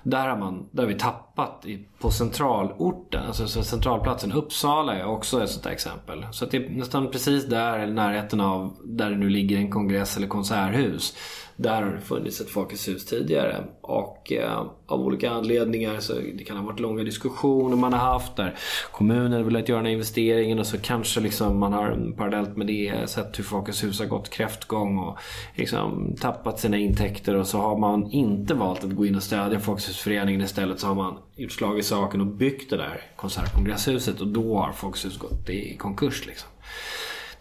Där 0.03 0.29
har, 0.29 0.37
man, 0.37 0.69
där 0.71 0.83
har 0.83 0.89
vi 0.89 0.99
tappat 0.99 1.67
i, 1.67 1.87
på 1.99 2.11
centralorten, 2.11 3.27
alltså 3.27 3.47
så 3.49 3.63
centralplatsen. 3.63 4.33
Uppsala 4.33 4.95
är 4.95 5.05
också 5.05 5.43
ett 5.43 5.51
sånt 5.51 5.65
där 5.65 5.71
exempel. 5.71 6.27
Så 6.31 6.45
att 6.45 6.51
det 6.51 6.57
är 6.57 6.71
nästan 6.71 7.11
precis 7.11 7.47
där, 7.47 7.89
i 7.89 7.93
närheten 7.93 8.41
av 8.41 8.77
där 8.85 9.11
det 9.11 9.17
nu 9.17 9.29
ligger 9.29 9.57
en 9.57 9.71
kongress 9.71 10.17
eller 10.17 10.27
konserthus. 10.27 11.15
Där 11.61 11.83
har 11.83 11.93
det 11.93 12.01
funnits 12.01 12.41
ett 12.41 12.51
Folkets 12.51 12.89
hus 12.89 13.07
tidigare. 13.07 13.65
Och 13.81 14.33
eh, 14.33 14.67
av 14.87 15.01
olika 15.01 15.31
anledningar 15.31 16.01
så 16.01 16.13
det 16.13 16.45
kan 16.45 16.57
ha 16.57 16.65
varit 16.65 16.81
långa 16.81 17.05
diskussioner 17.05 17.77
man 17.77 17.93
har 17.93 18.01
haft 18.13 18.37
där. 18.37 18.55
Kommunen 18.93 19.45
vill 19.45 19.55
göra 19.55 19.77
den 19.77 19.87
här 19.87 19.93
investeringen 19.93 20.59
och 20.59 20.67
så 20.67 20.79
kanske 20.79 21.21
liksom 21.21 21.59
man 21.59 21.73
har 21.73 22.13
parallellt 22.17 22.57
med 22.57 22.67
det 22.67 23.11
sett 23.11 23.39
hur 23.39 23.45
Folkets 23.45 23.85
hus 23.85 24.01
har 24.01 24.07
gått 24.07 24.31
kräftgång 24.31 24.99
och 24.99 25.19
liksom 25.55 26.17
tappat 26.21 26.61
sina 26.61 26.77
intäkter 26.77 27.35
och 27.35 27.47
så 27.47 27.59
har 27.59 27.79
man 27.79 28.11
inte 28.11 28.55
valt 28.55 28.85
att 28.85 28.97
gå 28.97 29.07
in 29.07 29.17
och 29.17 29.23
stödja 29.23 29.61
Folkets 29.61 29.89
husföreningen 29.89 30.41
istället 30.41 30.81
så 30.81 30.87
har 30.87 30.95
man 30.95 31.19
gjort 31.37 31.53
slag 31.53 31.79
i 31.79 31.83
saken 31.83 32.21
och 32.21 32.27
byggt 32.27 32.71
det 32.71 32.77
där 32.77 33.01
konsertkongresshuset 33.17 34.21
och 34.21 34.29
då 34.29 34.59
har 34.59 34.73
Folkets 34.73 35.05
hus 35.05 35.19
gått 35.19 35.49
i 35.49 35.77
konkurs 35.77 36.27
liksom. 36.27 36.49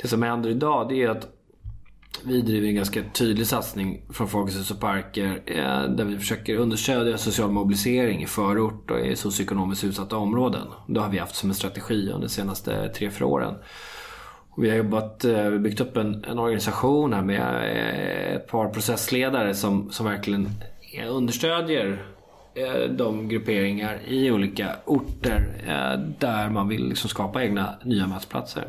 Det 0.02 0.08
som 0.08 0.24
händer 0.24 0.50
idag 0.50 0.90
det 0.90 1.04
är 1.04 1.10
att 1.10 1.37
vi 2.24 2.42
driver 2.42 2.68
en 2.68 2.76
ganska 2.76 3.04
tydlig 3.14 3.48
satsning 3.48 4.02
från 4.10 4.28
Folkets 4.28 4.60
hus 4.60 4.72
och 4.72 4.80
parker 4.80 5.42
eh, 5.46 5.84
där 5.96 6.04
vi 6.04 6.18
försöker 6.18 6.56
understödja 6.56 7.18
social 7.18 7.52
mobilisering 7.52 8.24
i 8.24 8.26
förort 8.26 8.92
och 8.92 9.00
i 9.00 9.16
socioekonomiskt 9.16 9.84
utsatta 9.84 10.18
områden. 10.18 10.68
Det 10.88 11.00
har 11.00 11.10
vi 11.10 11.18
haft 11.18 11.36
som 11.36 11.50
en 11.50 11.56
strategi 11.56 12.10
under 12.10 12.28
de 12.28 12.30
senaste 12.30 12.90
tre, 12.90 13.12
fyra 13.12 13.26
åren. 13.26 13.56
Vi 14.58 14.70
har 14.70 14.78
jobbat, 14.78 15.26
eh, 15.26 15.52
byggt 15.52 15.82
upp 15.82 15.98
en, 15.98 16.24
en 16.24 16.40
organisation 16.40 17.14
här 17.14 17.22
med 17.22 17.42
eh, 17.42 18.36
ett 18.36 18.48
par 18.48 18.70
processledare 18.70 19.54
som, 19.54 19.92
som 19.92 20.06
verkligen 20.06 20.50
understödjer 21.10 22.06
de 22.90 23.28
grupperingar 23.30 24.02
i 24.08 24.32
olika 24.32 24.76
orter 24.86 25.48
där 26.20 26.50
man 26.50 26.68
vill 26.68 26.90
liksom 26.90 27.10
skapa 27.10 27.44
egna 27.44 27.76
nya 27.84 28.08
mötesplatser. 28.08 28.68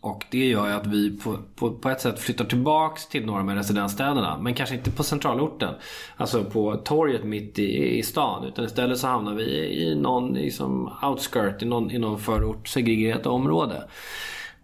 Och 0.00 0.24
det 0.30 0.46
gör 0.48 0.66
ju 0.66 0.72
att 0.72 0.86
vi 0.86 1.18
på, 1.18 1.36
på, 1.54 1.70
på 1.70 1.88
ett 1.88 2.00
sätt 2.00 2.18
flyttar 2.18 2.44
tillbaks 2.44 3.08
till 3.08 3.26
några 3.26 3.40
av 3.40 3.50
residensstäderna. 3.50 4.38
Men 4.38 4.54
kanske 4.54 4.74
inte 4.74 4.90
på 4.90 5.02
centralorten. 5.02 5.74
Alltså 6.16 6.44
på 6.44 6.76
torget 6.76 7.24
mitt 7.24 7.58
i, 7.58 7.98
i 7.98 8.02
stan. 8.02 8.44
Utan 8.44 8.64
istället 8.64 8.98
så 8.98 9.06
hamnar 9.06 9.34
vi 9.34 9.44
i 9.82 9.94
någon 9.94 10.34
liksom 10.34 10.92
outskirt, 11.02 11.62
i 11.62 11.66
någon, 11.66 11.90
i 11.90 11.98
någon 11.98 12.18
förort, 12.18 12.68
segregerat 12.68 13.26
område. 13.26 13.84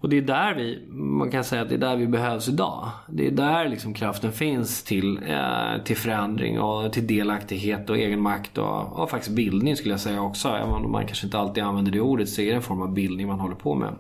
Och 0.01 0.11
det 0.11 0.19
är 0.19 0.23
där 0.23 0.55
vi, 0.55 0.79
man 0.91 1.31
kan 1.31 1.45
säga 1.45 1.63
att 1.63 1.69
det 1.69 1.75
är 1.75 1.79
där 1.79 1.97
vi 1.97 2.07
behövs 2.07 2.49
idag. 2.49 2.89
Det 3.09 3.27
är 3.27 3.31
där 3.31 3.69
liksom 3.69 3.95
kraften 3.95 4.33
finns 4.33 4.83
till, 4.85 5.21
eh, 5.27 5.83
till 5.85 5.97
förändring 5.97 6.61
och 6.61 6.93
till 6.93 7.07
delaktighet 7.07 7.91
och 7.91 7.99
egenmakt 7.99 8.59
och, 8.59 8.99
och 8.99 9.11
faktiskt 9.11 9.37
bildning 9.37 9.77
skulle 9.77 9.93
jag 9.93 10.01
säga 10.01 10.23
också. 10.23 10.49
Även 10.49 10.71
om 10.71 10.93
man 10.93 11.07
kanske 11.07 11.27
inte 11.27 11.39
alltid 11.39 11.65
använder 11.65 11.93
det 11.93 12.01
ordet 12.01 12.29
så 12.29 12.41
är 12.41 12.47
det 12.47 12.57
en 12.57 12.63
form 12.63 12.83
av 12.83 12.93
bildning 12.93 13.27
man 13.27 13.41
håller 13.41 13.57
på 13.57 13.75
med. 13.75 13.95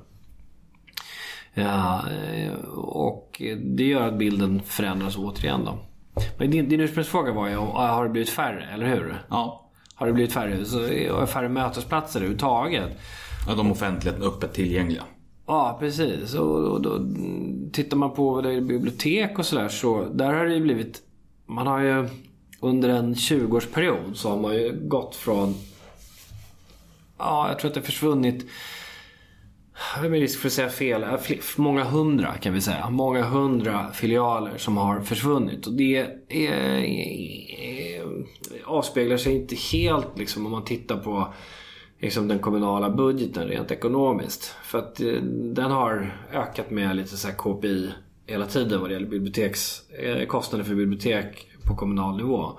Ja, 1.54 2.04
eh, 2.10 2.52
och 2.74 3.42
det 3.62 3.84
gör 3.84 4.08
att 4.08 4.18
bilden 4.18 4.62
förändras 4.62 5.16
återigen 5.16 5.64
då. 5.64 5.78
Men 6.38 6.50
din, 6.50 6.68
din 6.68 6.80
ursprungsfråga 6.80 7.32
var 7.32 7.48
ju, 7.48 7.56
har 7.56 8.04
det 8.04 8.10
blivit 8.10 8.30
färre, 8.30 8.68
eller 8.74 8.86
hur? 8.86 9.22
Ja. 9.30 9.70
Har 9.94 10.06
det 10.06 10.12
blivit 10.12 10.32
färre, 10.32 10.64
så, 10.64 11.26
färre 11.26 11.48
mötesplatser 11.48 12.20
överhuvudtaget? 12.20 12.98
ja, 13.46 13.54
de 13.54 13.72
offentliga 13.72 14.14
öppet 14.14 14.52
tillgängliga. 14.52 15.02
Ja, 15.46 15.76
precis. 15.80 16.34
Och, 16.34 16.72
och 16.72 16.82
då 16.82 16.98
tittar 17.72 17.96
man 17.96 18.14
på 18.14 18.42
bibliotek 18.42 19.38
och 19.38 19.46
sådär 19.46 19.68
så 19.68 20.04
där 20.04 20.32
har 20.32 20.44
det 20.44 20.54
ju 20.54 20.60
blivit... 20.60 21.02
Man 21.46 21.66
har 21.66 21.80
ju 21.80 22.08
under 22.60 22.88
en 22.88 23.14
20-årsperiod 23.14 24.14
så 24.14 24.30
har 24.30 24.40
man 24.40 24.54
ju 24.54 24.88
gått 24.88 25.16
från... 25.16 25.54
Ja, 27.18 27.48
jag 27.48 27.58
tror 27.58 27.68
att 27.68 27.74
det 27.74 27.80
har 27.80 27.84
försvunnit... 27.84 28.46
Med 30.02 30.10
risk 30.10 30.40
för 30.40 30.48
att 30.48 30.52
säga 30.52 30.68
fel. 30.68 31.02
Äh, 31.02 31.18
många 31.56 31.84
hundra 31.84 32.34
kan 32.34 32.54
vi 32.54 32.60
säga. 32.60 32.90
Många 32.90 33.22
hundra 33.22 33.92
filialer 33.92 34.58
som 34.58 34.76
har 34.76 35.00
försvunnit. 35.00 35.66
Och 35.66 35.72
det 35.72 35.96
är, 36.28 36.32
är, 36.32 38.02
avspeglar 38.64 39.16
sig 39.16 39.36
inte 39.36 39.56
helt 39.72 40.18
liksom 40.18 40.46
om 40.46 40.52
man 40.52 40.64
tittar 40.64 40.96
på 40.96 41.34
liksom 41.98 42.28
den 42.28 42.38
kommunala 42.38 42.90
budgeten 42.90 43.48
rent 43.48 43.70
ekonomiskt. 43.70 44.56
För 44.64 44.78
att 44.78 45.00
eh, 45.00 45.22
den 45.54 45.70
har 45.70 46.16
ökat 46.32 46.70
med 46.70 46.96
lite 46.96 47.16
så 47.16 47.28
här 47.28 47.34
KPI 47.34 47.90
hela 48.26 48.46
tiden 48.46 48.80
vad 48.80 48.90
det 48.90 48.94
gäller 48.94 49.06
biblioteks, 49.06 49.90
eh, 49.90 50.26
kostnader 50.26 50.64
för 50.64 50.74
bibliotek 50.74 51.48
på 51.66 51.76
kommunal 51.76 52.16
nivå. 52.16 52.58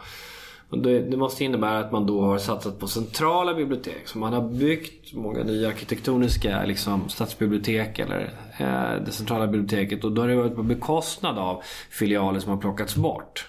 Det, 0.70 1.00
det 1.00 1.18
måste 1.18 1.44
innebära 1.44 1.80
att 1.80 1.92
man 1.92 2.06
då 2.06 2.22
har 2.22 2.38
satsat 2.38 2.80
på 2.80 2.88
centrala 2.88 3.54
bibliotek. 3.54 4.08
Så 4.08 4.18
man 4.18 4.34
har 4.34 4.42
byggt 4.42 5.14
många 5.14 5.44
nya 5.44 5.68
arkitektoniska 5.68 6.66
liksom, 6.66 7.10
stadsbibliotek 7.10 8.00
eller 8.00 8.34
eh, 8.58 9.06
det 9.06 9.12
centrala 9.12 9.48
biblioteket. 9.48 10.04
Och 10.04 10.12
då 10.12 10.22
har 10.22 10.30
det 10.30 10.36
varit 10.36 10.56
på 10.56 10.64
bekostnad 10.64 11.38
av 11.38 11.62
filialer 11.90 12.40
som 12.40 12.52
har 12.52 12.58
plockats 12.58 12.96
bort. 12.96 13.48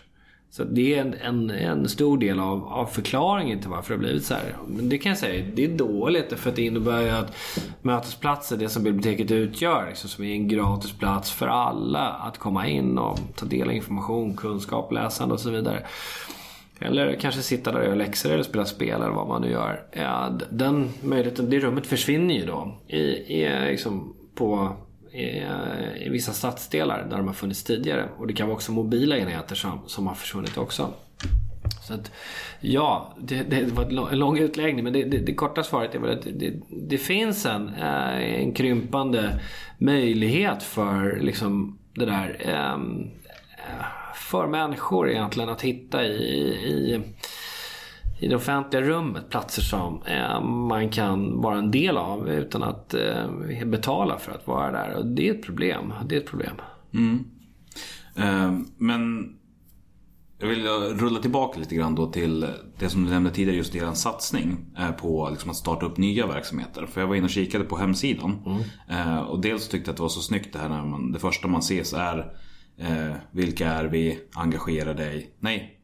Så 0.57 0.65
det 0.65 0.95
är 0.95 1.01
en, 1.01 1.15
en, 1.15 1.51
en 1.51 1.89
stor 1.89 2.19
del 2.19 2.41
av, 2.41 2.65
av 2.65 2.87
förklaringen 2.87 3.61
till 3.61 3.71
varför 3.71 3.89
det 3.89 3.95
har 3.95 4.05
blivit 4.05 4.25
så 4.25 4.35
här. 4.35 4.57
Men 4.67 4.89
det 4.89 4.99
kan 4.99 5.11
jag 5.11 5.19
säga, 5.19 5.45
det 5.55 5.65
är 5.65 5.69
dåligt 5.69 6.33
för 6.37 6.51
att 6.51 6.57
det 6.57 6.63
innebär 6.63 7.03
ju 7.03 7.11
att 7.11 7.37
mötesplatser, 7.83 8.57
det 8.57 8.69
som 8.69 8.83
biblioteket 8.83 9.31
utgör, 9.31 9.87
liksom, 9.89 10.11
som 10.11 10.25
är 10.25 10.33
en 10.33 10.49
gratis 10.49 10.93
plats 10.93 11.31
för 11.31 11.47
alla 11.47 12.09
att 12.09 12.39
komma 12.39 12.67
in 12.69 12.99
och 12.99 13.19
ta 13.35 13.47
del 13.47 13.69
av 13.69 13.75
information, 13.75 14.37
kunskap, 14.37 14.93
läsande 14.93 15.35
och 15.35 15.41
så 15.41 15.51
vidare. 15.51 15.87
Eller 16.81 17.15
kanske 17.21 17.43
sitta 17.43 17.73
där 17.73 17.79
och 17.79 17.85
göra 17.85 17.95
läxor 17.95 18.33
eller 18.33 18.43
spela 18.43 18.65
spel 18.65 18.95
eller 19.03 19.09
vad 19.11 19.29
man 19.29 19.43
nu 19.43 19.51
gör. 19.51 19.83
Den 20.51 20.89
möjligheten, 21.03 21.51
det 21.51 21.59
rummet 21.59 21.87
försvinner 21.87 22.35
ju 22.35 22.47
då. 22.47 22.79
I, 22.89 22.99
i, 23.43 23.61
liksom 23.71 24.17
på, 24.35 24.77
i, 25.13 25.43
i 26.07 26.09
vissa 26.09 26.33
stadsdelar 26.33 27.07
där 27.11 27.17
de 27.17 27.27
har 27.27 27.35
funnits 27.35 27.65
tidigare. 27.65 28.09
Och 28.19 28.27
det 28.27 28.33
kan 28.33 28.47
vara 28.47 28.55
också 28.55 28.73
mobila 28.73 29.17
enheter 29.17 29.55
som, 29.55 29.81
som 29.87 30.07
har 30.07 30.15
försvunnit 30.15 30.59
också. 30.59 30.89
Så 31.83 31.95
att, 31.95 32.13
ja, 32.61 33.15
det, 33.21 33.43
det 33.43 33.73
var 33.73 34.09
en 34.13 34.19
lång- 34.19 34.39
utläggning 34.39 34.85
men 34.85 34.93
det, 34.93 35.05
det, 35.05 35.19
det 35.19 35.35
korta 35.35 35.63
svaret 35.63 35.95
är 35.95 35.99
väl 35.99 36.19
att 36.19 36.23
det, 36.23 36.31
det, 36.33 36.53
det 36.89 36.99
finns 36.99 37.47
en, 37.47 37.69
eh, 37.69 38.41
en 38.43 38.53
krympande 38.53 39.41
möjlighet 39.79 40.63
för 40.63 41.19
liksom 41.21 41.79
det 41.95 42.07
där 42.07 42.37
ehm, 42.41 43.11
eh, 43.59 43.85
för 44.17 44.47
människor 44.47 45.11
egentligen 45.11 45.49
att 45.49 45.63
hitta 45.63 46.05
i, 46.05 46.13
i, 46.65 47.01
i 48.21 48.29
det 48.29 48.37
offentliga 48.37 48.83
rummet 48.83 49.31
platser 49.31 49.63
som 49.63 50.03
eh, 50.07 50.41
man 50.43 50.89
kan 50.89 51.41
vara 51.41 51.59
en 51.59 51.71
del 51.71 51.97
av 51.97 52.29
utan 52.29 52.63
att 52.63 52.95
eh, 52.95 53.27
betala 53.67 54.19
för 54.19 54.33
att 54.33 54.47
vara 54.47 54.73
där. 54.73 54.95
Och 54.97 55.07
det 55.07 55.29
är 55.29 55.35
ett 55.35 55.43
problem. 55.43 55.93
Det 56.09 56.17
är 56.17 56.21
ett 56.21 56.27
problem. 56.31 56.57
Eh, 58.17 58.53
Men 58.79 59.33
jag 60.39 60.49
vill 60.49 60.67
rulla 60.99 61.21
tillbaka 61.21 61.59
lite 61.61 61.75
grann 61.75 61.95
då 61.95 62.07
till 62.07 62.47
det 62.79 62.89
som 62.89 63.05
du 63.05 63.11
nämnde 63.11 63.31
tidigare, 63.31 63.57
just 63.57 63.75
er 63.75 63.93
satsning 63.93 64.57
eh, 64.79 64.91
på 64.91 65.29
liksom 65.31 65.51
att 65.51 65.57
starta 65.57 65.87
upp 65.87 65.97
nya 65.97 66.27
verksamheter. 66.27 66.87
För 66.87 67.01
jag 67.01 67.09
var 67.09 67.15
inne 67.15 67.25
och 67.25 67.31
kikade 67.31 67.65
på 67.65 67.77
hemsidan. 67.77 68.61
Eh, 68.89 69.19
Och 69.19 69.41
dels 69.41 69.69
tyckte 69.69 69.89
jag 69.89 69.93
att 69.93 69.97
det 69.97 70.03
var 70.03 70.09
så 70.09 70.21
snyggt 70.21 70.53
det 70.53 70.59
här 70.59 70.69
när 70.69 70.85
man, 70.85 71.13
det 71.13 71.19
första 71.19 71.49
man 71.49 71.59
ses 71.61 71.93
är 71.93 72.33
eh, 72.79 73.15
vilka 73.31 73.69
är 73.69 73.85
vi, 73.85 74.19
engagera 74.35 74.95
dig. 74.95 75.31
Nej, 75.41 75.77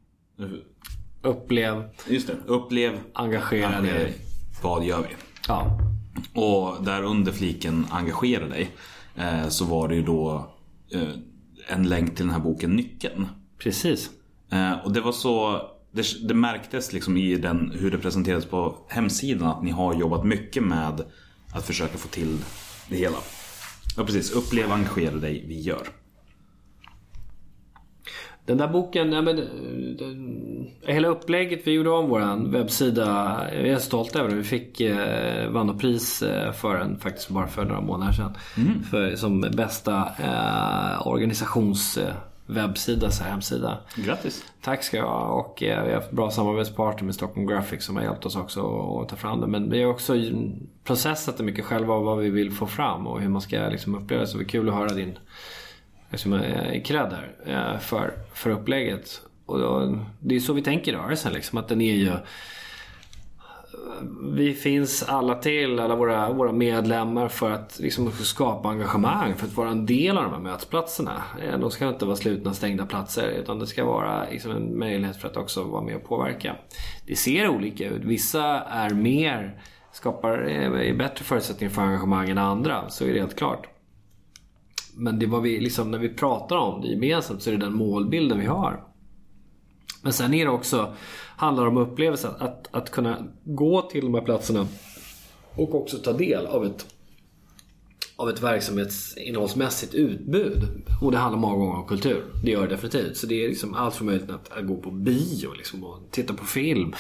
Upplev, 1.22 1.88
just 2.08 2.26
det. 2.26 2.36
Upplev, 2.46 2.98
engagera 3.12 3.80
dig. 3.80 4.14
Vad 4.62 4.84
gör 4.84 5.02
vi? 5.02 5.08
Ja. 5.48 5.78
Och 6.34 6.84
där 6.84 7.02
under 7.02 7.32
fliken 7.32 7.86
engagera 7.90 8.48
dig 8.48 8.70
eh, 9.16 9.48
så 9.48 9.64
var 9.64 9.88
det 9.88 9.94
ju 9.94 10.02
då 10.02 10.50
eh, 10.92 11.08
en 11.68 11.88
länk 11.88 12.16
till 12.16 12.24
den 12.26 12.34
här 12.34 12.40
boken 12.40 12.76
Nyckeln. 12.76 13.26
Precis. 13.58 14.10
Eh, 14.50 14.72
och 14.84 14.92
det 14.92 15.00
var 15.00 15.12
så 15.12 15.60
det, 15.92 16.28
det 16.28 16.34
märktes 16.34 16.92
liksom 16.92 17.16
i 17.16 17.36
den, 17.36 17.72
hur 17.80 17.90
det 17.90 17.98
presenterades 17.98 18.46
på 18.46 18.76
hemsidan 18.88 19.48
att 19.48 19.62
ni 19.62 19.70
har 19.70 19.94
jobbat 19.94 20.24
mycket 20.24 20.62
med 20.62 21.04
att 21.54 21.66
försöka 21.66 21.98
få 21.98 22.08
till 22.08 22.38
det 22.88 22.96
hela. 22.96 23.16
Ja 23.96 24.04
precis, 24.04 24.30
upplev, 24.30 24.72
engagera 24.72 25.14
dig, 25.14 25.44
vi 25.48 25.60
gör. 25.60 25.88
Den 28.44 28.58
där 28.58 28.68
boken, 28.68 29.10
nej 29.10 29.22
men, 29.22 29.36
den, 29.98 30.70
hela 30.80 31.08
upplägget, 31.08 31.60
vi 31.64 31.72
gjorde 31.72 31.90
om 31.90 32.08
våran 32.08 32.50
webbsida. 32.50 33.38
Jag 33.52 33.66
är 33.66 33.78
stolt 33.78 34.16
över 34.16 34.28
det. 34.28 34.34
Vi 34.34 34.44
fick 34.44 34.80
eh, 34.80 35.50
vann 35.50 35.70
och 35.70 35.80
pris 35.80 36.22
eh, 36.22 36.52
för 36.52 36.78
den 36.78 36.98
faktiskt 36.98 37.28
bara 37.28 37.46
för 37.46 37.64
några 37.64 37.80
månader 37.80 38.12
sedan. 38.12 38.36
För, 38.90 39.16
som 39.16 39.40
bästa 39.40 40.08
eh, 40.18 41.06
organisations 41.06 41.98
eh, 41.98 42.14
webbsida, 42.46 43.10
så 43.10 43.24
här, 43.24 43.30
hemsida. 43.30 43.78
Grattis! 43.96 44.44
Tack 44.60 44.82
ska 44.84 44.96
jag 44.96 45.06
ha. 45.06 45.26
Och 45.26 45.62
eh, 45.62 45.84
vi 45.84 45.90
har 45.90 46.00
haft 46.00 46.10
bra 46.10 46.30
samarbetspartner 46.30 47.04
med 47.04 47.14
Stockholm 47.14 47.46
Graphics 47.46 47.86
som 47.86 47.96
har 47.96 48.02
hjälpt 48.02 48.26
oss 48.26 48.36
också 48.36 48.60
att 49.02 49.08
ta 49.08 49.16
fram 49.16 49.40
det. 49.40 49.46
Men 49.46 49.70
vi 49.70 49.82
har 49.82 49.90
också 49.90 50.14
processat 50.84 51.36
det 51.36 51.44
mycket 51.44 51.64
själva 51.64 51.98
vad 51.98 52.18
vi 52.18 52.30
vill 52.30 52.52
få 52.52 52.66
fram 52.66 53.06
och 53.06 53.20
hur 53.20 53.28
man 53.28 53.42
ska 53.42 53.56
liksom 53.56 53.94
uppleva 53.94 54.20
det. 54.20 54.26
Så 54.26 54.38
det 54.38 54.44
var 54.44 54.48
kul 54.48 54.68
att 54.68 54.74
höra 54.74 54.94
din 54.94 55.18
liksom, 56.12 56.32
eh, 56.32 56.82
cred 56.82 57.16
här 57.46 57.78
för, 57.78 58.14
för 58.34 58.50
upplägget. 58.50 59.22
Och 59.46 59.58
då, 59.58 59.98
det 60.20 60.36
är 60.36 60.40
så 60.40 60.52
vi 60.52 60.62
tänker 60.62 60.92
i 60.92 60.96
rörelsen 60.96 61.32
liksom. 61.32 61.58
Att 61.58 61.68
den 61.68 61.80
är 61.80 61.94
ju... 61.94 62.08
Eh, 62.08 62.14
vi 64.32 64.54
finns 64.54 65.02
alla 65.02 65.34
till, 65.34 65.80
alla 65.80 65.96
våra, 65.96 66.32
våra 66.32 66.52
medlemmar 66.52 67.28
för 67.28 67.50
att 67.50 67.78
liksom 67.78 68.10
skapa 68.12 68.68
engagemang. 68.68 69.34
För 69.34 69.46
att 69.46 69.56
vara 69.56 69.70
en 69.70 69.86
del 69.86 70.18
av 70.18 70.24
de 70.24 70.32
här 70.32 70.40
mötesplatserna. 70.40 71.22
Eh, 71.42 71.58
de 71.58 71.70
ska 71.70 71.88
inte 71.88 72.04
vara 72.04 72.16
slutna 72.16 72.54
stängda 72.54 72.86
platser. 72.86 73.28
Utan 73.28 73.58
det 73.58 73.66
ska 73.66 73.84
vara 73.84 74.28
liksom 74.30 74.50
en 74.50 74.78
möjlighet 74.78 75.16
för 75.16 75.28
att 75.28 75.36
också 75.36 75.62
vara 75.62 75.82
med 75.82 75.96
och 75.96 76.04
påverka. 76.04 76.56
Det 77.06 77.16
ser 77.16 77.48
olika 77.48 77.88
ut. 77.88 78.04
Vissa 78.04 78.44
är 78.60 78.90
mer, 78.90 79.62
skapar 79.92 80.48
eh, 80.48 80.88
är 80.88 80.94
bättre 80.94 81.24
förutsättningar 81.24 81.72
för 81.72 81.82
engagemang 81.82 82.30
än 82.30 82.38
andra. 82.38 82.88
Så 82.88 83.04
är 83.04 83.12
det 83.12 83.20
helt 83.20 83.36
klart. 83.36 83.68
Men 84.94 85.18
det 85.18 85.26
var 85.26 85.40
vi, 85.40 85.60
liksom, 85.60 85.90
när 85.90 85.98
vi 85.98 86.08
pratar 86.08 86.56
om 86.56 86.80
det 86.80 86.88
gemensamt 86.88 87.42
så 87.42 87.50
är 87.50 87.54
det 87.54 87.64
den 87.64 87.74
målbilden 87.74 88.38
vi 88.38 88.46
har. 88.46 88.84
Men 90.02 90.12
sen 90.12 90.34
är 90.34 90.44
det 90.44 90.50
också, 90.50 90.94
handlar 91.36 91.62
det 91.62 91.70
om 91.70 91.76
upplevelsen. 91.76 92.30
Att, 92.38 92.68
att 92.70 92.90
kunna 92.90 93.26
gå 93.44 93.82
till 93.82 94.04
de 94.04 94.14
här 94.14 94.22
platserna 94.22 94.66
och 95.56 95.74
också 95.74 95.98
ta 95.98 96.12
del 96.12 96.46
av 96.46 96.66
ett, 96.66 96.86
av 98.16 98.30
ett 98.30 98.42
verksamhetsinnehållsmässigt 98.42 99.94
utbud. 99.94 100.68
Och 101.02 101.12
det 101.12 101.18
handlar 101.18 101.40
många 101.40 101.56
gånger 101.56 101.76
om 101.76 101.86
kultur. 101.86 102.24
Det 102.44 102.50
gör 102.50 102.62
det 102.62 102.68
definitivt. 102.68 103.16
Så 103.16 103.26
det 103.26 103.44
är 103.44 103.48
liksom 103.48 103.74
allt 103.74 103.94
från 103.94 104.06
möjligheten 104.06 104.34
att, 104.34 104.52
att 104.52 104.66
gå 104.66 104.76
på 104.76 104.90
bio 104.90 105.52
liksom, 105.56 105.84
och 105.84 105.98
titta 106.10 106.34
på 106.34 106.44
film. 106.44 106.94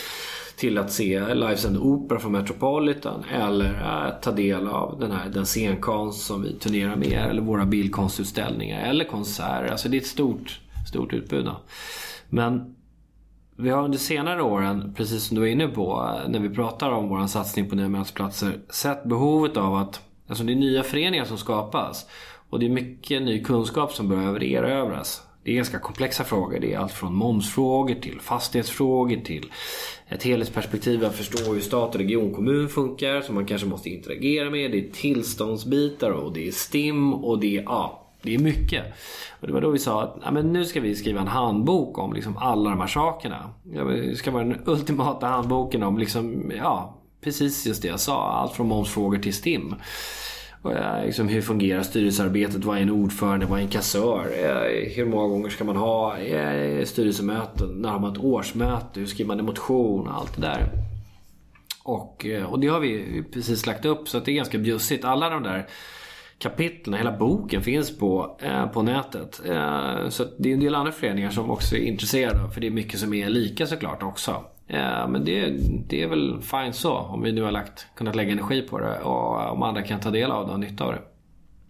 Till 0.62 0.78
att 0.78 0.92
se 0.92 1.34
livesänd 1.34 1.76
opera 1.76 2.18
från 2.18 2.32
Metropolitan. 2.32 3.24
Eller 3.32 3.74
eh, 3.74 4.20
ta 4.20 4.32
del 4.32 4.68
av 4.68 5.00
den, 5.00 5.10
här, 5.10 5.28
den 5.28 5.46
scenkonst 5.46 6.26
som 6.26 6.42
vi 6.42 6.52
turnerar 6.52 6.96
med. 6.96 7.26
Eller 7.30 7.42
våra 7.42 7.66
bildkonstutställningar. 7.66 8.80
Eller 8.80 9.04
konserter. 9.04 9.70
Alltså 9.70 9.88
det 9.88 9.96
är 9.96 10.00
ett 10.00 10.06
stort, 10.06 10.60
stort 10.88 11.12
utbud. 11.12 11.44
Då. 11.44 11.56
Men 12.28 12.74
vi 13.56 13.70
har 13.70 13.84
under 13.84 13.98
senare 13.98 14.42
åren, 14.42 14.94
precis 14.96 15.24
som 15.24 15.34
du 15.34 15.40
var 15.40 15.48
inne 15.48 15.68
på, 15.68 16.16
eh, 16.24 16.30
när 16.30 16.40
vi 16.40 16.50
pratar 16.50 16.90
om 16.90 17.08
vår 17.08 17.26
satsning 17.26 17.70
på 17.70 17.76
nya 17.76 17.88
mötesplatser, 17.88 18.58
sett 18.70 19.04
behovet 19.04 19.56
av 19.56 19.74
att, 19.74 20.00
alltså 20.28 20.44
det 20.44 20.52
är 20.52 20.56
nya 20.56 20.82
föreningar 20.82 21.24
som 21.24 21.38
skapas. 21.38 22.06
Och 22.50 22.58
det 22.58 22.66
är 22.66 22.70
mycket 22.70 23.22
ny 23.22 23.44
kunskap 23.44 23.92
som 23.92 24.08
behöver 24.08 24.42
erövras. 24.42 25.22
Det 25.44 25.50
är 25.50 25.54
ganska 25.54 25.78
komplexa 25.78 26.24
frågor. 26.24 26.58
Det 26.60 26.74
är 26.74 26.78
allt 26.78 26.92
från 26.92 27.14
momsfrågor 27.14 27.94
till 27.94 28.20
fastighetsfrågor 28.20 29.16
till 29.16 29.52
ett 30.14 30.22
helhetsperspektiv 30.22 31.02
Jag 31.02 31.14
förstår 31.14 31.54
hur 31.54 31.60
stat, 31.60 31.96
region, 31.96 32.34
kommun 32.34 32.68
funkar 32.68 33.20
som 33.20 33.34
man 33.34 33.46
kanske 33.46 33.66
måste 33.66 33.90
interagera 33.90 34.50
med. 34.50 34.70
Det 34.70 34.78
är 34.78 34.92
tillståndsbitar 34.92 36.10
och 36.10 36.32
det 36.32 36.48
är 36.48 36.52
STIM 36.52 37.14
och 37.14 37.38
det 37.38 37.56
är, 37.56 37.62
ja, 37.62 38.08
det 38.22 38.34
är 38.34 38.38
mycket. 38.38 38.84
Och 39.40 39.46
det 39.46 39.52
var 39.52 39.60
då 39.60 39.70
vi 39.70 39.78
sa 39.78 40.02
att 40.02 40.16
ja, 40.24 40.30
men 40.30 40.52
nu 40.52 40.64
ska 40.64 40.80
vi 40.80 40.94
skriva 40.94 41.20
en 41.20 41.28
handbok 41.28 41.98
om 41.98 42.12
liksom 42.12 42.36
alla 42.36 42.70
de 42.70 42.80
här 42.80 42.86
sakerna. 42.86 43.50
Ja, 43.74 43.84
Det 43.84 44.16
ska 44.16 44.30
vara 44.30 44.44
den 44.44 44.62
ultimata 44.66 45.26
handboken 45.26 45.82
om 45.82 45.98
liksom, 45.98 46.52
ja, 46.58 46.98
precis 47.20 47.66
just 47.66 47.82
det 47.82 47.88
jag 47.88 48.00
sa. 48.00 48.32
Allt 48.32 48.52
från 48.52 48.68
momsfrågor 48.68 49.18
till 49.18 49.34
STIM. 49.34 49.74
Liksom, 51.04 51.28
hur 51.28 51.42
fungerar 51.42 51.82
styrelsearbetet? 51.82 52.64
Vad 52.64 52.78
är 52.78 52.82
en 52.82 52.90
ordförande? 52.90 53.46
Vad 53.46 53.58
är 53.58 53.62
en 53.62 53.68
kassör? 53.68 54.26
Eh, 54.38 54.94
hur 54.96 55.04
många 55.04 55.28
gånger 55.28 55.48
ska 55.48 55.64
man 55.64 55.76
ha 55.76 56.18
eh, 56.18 56.84
styrelsemöten? 56.84 57.68
När 57.68 57.88
har 57.88 57.98
man 57.98 58.12
ett 58.12 58.18
årsmöte? 58.18 59.00
Hur 59.00 59.06
skriver 59.06 59.28
man 59.28 59.38
en 59.38 59.44
motion? 59.44 60.08
Allt 60.08 60.36
det 60.36 60.42
där. 60.42 60.68
Och, 61.82 62.26
eh, 62.26 62.44
och 62.44 62.60
det 62.60 62.68
har 62.68 62.80
vi 62.80 63.22
precis 63.32 63.66
lagt 63.66 63.84
upp 63.84 64.08
så 64.08 64.18
att 64.18 64.24
det 64.24 64.30
är 64.30 64.36
ganska 64.36 64.58
bjussigt. 64.58 65.04
Alla 65.04 65.30
de 65.30 65.42
där 65.42 65.66
kapitlen, 66.38 66.94
hela 66.94 67.12
boken 67.12 67.62
finns 67.62 67.98
på, 67.98 68.38
eh, 68.42 68.66
på 68.66 68.82
nätet. 68.82 69.40
Eh, 69.46 70.08
så 70.08 70.22
att 70.22 70.34
det 70.38 70.48
är 70.48 70.54
en 70.54 70.60
del 70.60 70.74
andra 70.74 70.92
föreningar 70.92 71.30
som 71.30 71.50
också 71.50 71.76
är 71.76 71.80
intresserade. 71.80 72.50
För 72.50 72.60
det 72.60 72.66
är 72.66 72.70
mycket 72.70 73.00
som 73.00 73.14
är 73.14 73.28
lika 73.28 73.66
såklart 73.66 74.02
också. 74.02 74.44
Eh, 74.66 75.08
men 75.08 75.24
det, 75.24 75.50
det 75.88 76.02
är 76.02 76.08
väl 76.08 76.40
fine 76.40 76.72
så. 76.72 76.96
Om 76.96 77.22
vi 77.22 77.32
nu 77.32 77.42
har 77.42 77.50
lagt, 77.50 77.86
kunnat 77.94 78.16
lägga 78.16 78.32
energi 78.32 78.62
på 78.62 78.78
det. 78.78 79.00
Och 79.00 79.52
om 79.52 79.62
andra 79.62 79.82
kan 79.82 80.00
ta 80.00 80.10
del 80.10 80.30
av 80.30 80.46
det 80.46 80.52
och 80.52 80.60
nytta 80.60 80.84
av 80.84 80.92
det. 80.92 81.02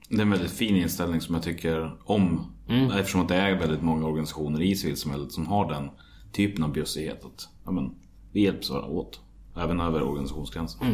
Det 0.09 0.17
är 0.17 0.23
en 0.23 0.31
väldigt 0.31 0.51
fin 0.51 0.77
inställning 0.77 1.21
som 1.21 1.35
jag 1.35 1.45
tycker 1.45 1.97
om. 2.05 2.53
Eftersom 2.99 3.21
att 3.21 3.29
det 3.29 3.37
är 3.37 3.55
väldigt 3.59 3.83
många 3.83 4.07
organisationer 4.07 4.63
i 4.63 4.77
civilsamhället 4.77 5.33
som 5.33 5.47
har 5.47 5.73
den 5.73 5.91
typen 6.33 6.65
av 6.65 6.73
bjussighet. 6.73 7.25
Att, 7.25 7.49
ja, 7.65 7.71
men, 7.71 7.95
vi 8.33 8.43
hjälps 8.45 8.71
åt. 8.71 9.21
Även 9.57 9.81
över 9.81 10.03
organisationsgränsen. 10.03 10.87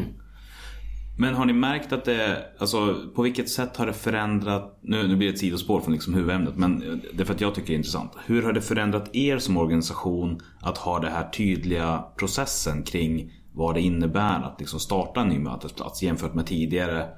Men 1.20 1.34
har 1.34 1.44
ni 1.44 1.52
märkt 1.52 1.92
att 1.92 2.04
det, 2.04 2.46
alltså 2.58 2.96
på 3.14 3.22
vilket 3.22 3.48
sätt 3.48 3.76
har 3.76 3.86
det 3.86 3.92
förändrat, 3.92 4.78
nu, 4.82 5.08
nu 5.08 5.16
blir 5.16 5.28
det 5.28 5.34
ett 5.34 5.40
sidospår 5.40 5.80
från 5.80 5.92
liksom 5.92 6.14
huvudämnet, 6.14 6.56
men 6.56 7.02
det 7.12 7.22
är 7.22 7.24
för 7.24 7.34
att 7.34 7.40
jag 7.40 7.54
tycker 7.54 7.68
det 7.68 7.74
är 7.74 7.76
intressant. 7.76 8.12
Hur 8.26 8.42
har 8.42 8.52
det 8.52 8.60
förändrat 8.60 9.16
er 9.16 9.38
som 9.38 9.56
organisation 9.56 10.40
att 10.60 10.78
ha 10.78 10.98
den 10.98 11.12
här 11.12 11.28
tydliga 11.28 12.04
processen 12.16 12.82
kring 12.82 13.32
vad 13.52 13.74
det 13.74 13.80
innebär 13.80 14.42
att 14.42 14.60
liksom 14.60 14.80
starta 14.80 15.20
en 15.20 15.28
ny 15.28 15.38
mötesplats 15.38 16.02
jämfört 16.02 16.34
med 16.34 16.46
tidigare 16.46 17.08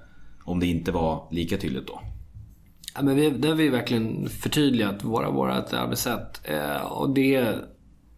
om 0.45 0.61
det 0.61 0.67
inte 0.67 0.93
var 0.93 1.29
lika 1.31 1.57
tydligt 1.57 1.87
då? 1.87 2.01
Ja, 2.95 3.03
men 3.03 3.17
vi, 3.17 3.31
där 3.31 3.49
har 3.49 3.57
vi 3.57 3.69
verkligen 3.69 4.29
förtydligat 4.29 5.05
våra, 5.05 5.31
vårat 5.31 5.73
arbetssätt. 5.73 6.41
Eh, 6.45 6.83
och 6.83 7.11
det, 7.11 7.55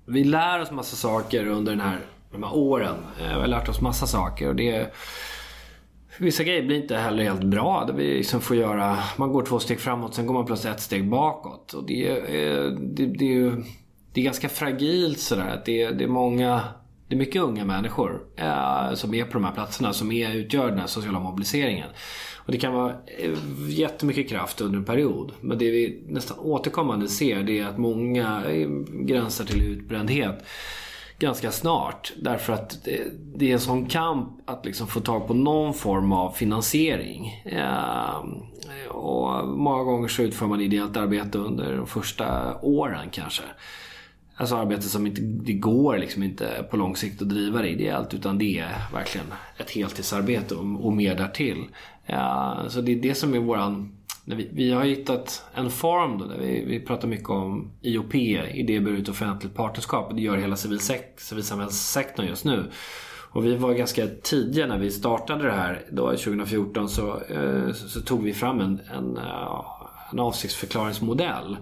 vi 0.06 0.24
lär 0.24 0.60
oss 0.60 0.70
massa 0.70 0.96
saker 0.96 1.46
under 1.46 1.72
den 1.72 1.80
här, 1.80 1.98
de 2.32 2.42
här 2.42 2.54
åren. 2.54 2.96
Eh, 3.20 3.26
vi 3.26 3.40
har 3.40 3.46
lärt 3.46 3.68
oss 3.68 3.80
massa 3.80 4.06
saker. 4.06 4.48
Och 4.48 4.56
det, 4.56 4.92
vissa 6.18 6.44
grejer 6.44 6.62
blir 6.62 6.76
inte 6.76 6.96
heller 6.96 7.24
helt 7.24 7.44
bra. 7.44 7.84
Det 7.86 7.92
vi 7.92 8.14
liksom 8.14 8.40
får 8.40 8.56
göra, 8.56 8.98
man 9.16 9.32
går 9.32 9.44
två 9.44 9.58
steg 9.58 9.80
framåt, 9.80 10.14
sen 10.14 10.26
går 10.26 10.34
man 10.34 10.46
plötsligt 10.46 10.74
ett 10.74 10.80
steg 10.80 11.08
bakåt. 11.08 11.72
Och 11.72 11.86
det, 11.86 12.08
är, 12.08 12.16
eh, 12.16 12.70
det, 12.70 13.06
det 13.06 13.24
är 13.24 13.34
ju 13.34 13.62
det 14.12 14.20
är 14.20 14.24
ganska 14.24 14.48
fragilt 14.48 15.18
sådär. 15.18 15.62
Det, 15.64 15.90
det 15.90 16.04
är 16.04 16.08
många 16.08 16.62
det 17.12 17.16
är 17.16 17.18
mycket 17.18 17.42
unga 17.42 17.64
människor 17.64 18.22
eh, 18.36 18.94
som 18.94 19.14
är 19.14 19.24
på 19.24 19.32
de 19.32 19.44
här 19.44 19.52
platserna 19.52 19.92
som 19.92 20.12
är, 20.12 20.34
utgör 20.34 20.68
den 20.68 20.78
här 20.78 20.86
sociala 20.86 21.20
mobiliseringen. 21.20 21.88
Och 22.36 22.52
det 22.52 22.58
kan 22.58 22.72
vara 22.72 22.90
eh, 23.18 23.38
jättemycket 23.68 24.28
kraft 24.28 24.60
under 24.60 24.78
en 24.78 24.84
period. 24.84 25.32
Men 25.40 25.58
det 25.58 25.70
vi 25.70 26.04
nästan 26.08 26.38
återkommande 26.38 27.08
ser 27.08 27.42
det 27.42 27.58
är 27.58 27.66
att 27.66 27.78
många 27.78 28.44
eh, 28.44 28.68
gränsar 28.90 29.44
till 29.44 29.62
utbrändhet 29.62 30.44
ganska 31.22 31.50
snart. 31.50 32.12
Därför 32.16 32.52
att 32.52 32.84
det, 32.84 33.02
det 33.34 33.48
är 33.48 33.52
en 33.52 33.60
sån 33.60 33.86
kamp 33.86 34.28
att 34.44 34.64
liksom 34.64 34.86
få 34.86 35.00
tag 35.00 35.26
på 35.26 35.34
någon 35.34 35.74
form 35.74 36.12
av 36.12 36.30
finansiering. 36.30 37.42
Eh, 37.44 38.88
och 38.88 39.48
många 39.48 39.82
gånger 39.82 40.08
så 40.08 40.22
utför 40.22 40.46
man 40.46 40.60
ideellt 40.60 40.96
arbete 40.96 41.38
under 41.38 41.76
de 41.76 41.86
första 41.86 42.56
åren 42.62 43.08
kanske. 43.10 43.42
Alltså 44.36 44.56
arbete 44.56 44.82
som 44.82 45.06
inte, 45.06 45.20
det 45.22 45.52
går 45.52 45.98
liksom 45.98 46.22
inte 46.22 46.66
på 46.70 46.76
lång 46.76 46.96
sikt 46.96 47.22
att 47.22 47.28
driva 47.28 47.62
det 47.62 47.68
ideellt 47.68 48.14
utan 48.14 48.38
det 48.38 48.58
är 48.58 48.92
verkligen 48.92 49.26
ett 49.56 49.70
heltidsarbete 49.70 50.54
och, 50.54 50.86
och 50.86 50.92
mer 50.92 51.14
därtill. 51.14 51.64
Ja, 52.06 52.58
så 52.68 52.80
det 52.80 52.92
är 52.92 52.96
det 52.96 53.14
som 53.14 53.34
är 53.34 53.38
våran 53.38 53.96
vi, 54.24 54.50
vi 54.52 54.72
har 54.72 54.84
hittat 54.84 55.44
en 55.54 55.70
form 55.70 56.18
då 56.18 56.24
där 56.24 56.38
vi, 56.38 56.64
vi 56.64 56.80
pratar 56.80 57.08
mycket 57.08 57.30
om 57.30 57.70
IOP, 57.82 58.14
idéburet 58.14 59.08
offentligt 59.08 59.54
partnerskap. 59.54 60.14
Det 60.14 60.22
gör 60.22 60.36
hela 60.36 60.54
civilsek- 60.56 61.16
civilsamhällssektorn 61.16 62.26
just 62.26 62.44
nu. 62.44 62.70
Och 63.32 63.46
vi 63.46 63.56
var 63.56 63.72
ganska 63.72 64.06
tidiga 64.22 64.66
när 64.66 64.78
vi 64.78 64.90
startade 64.90 65.44
det 65.44 65.52
här 65.52 65.84
då 65.90 66.10
2014 66.10 66.88
så, 66.88 67.20
eh, 67.20 67.72
så, 67.72 67.88
så 67.88 68.00
tog 68.00 68.22
vi 68.22 68.34
fram 68.34 68.60
en, 68.60 68.80
en, 68.94 69.16
eh, 69.16 69.60
en 70.12 70.18
avsiktsförklaringsmodell 70.18 71.56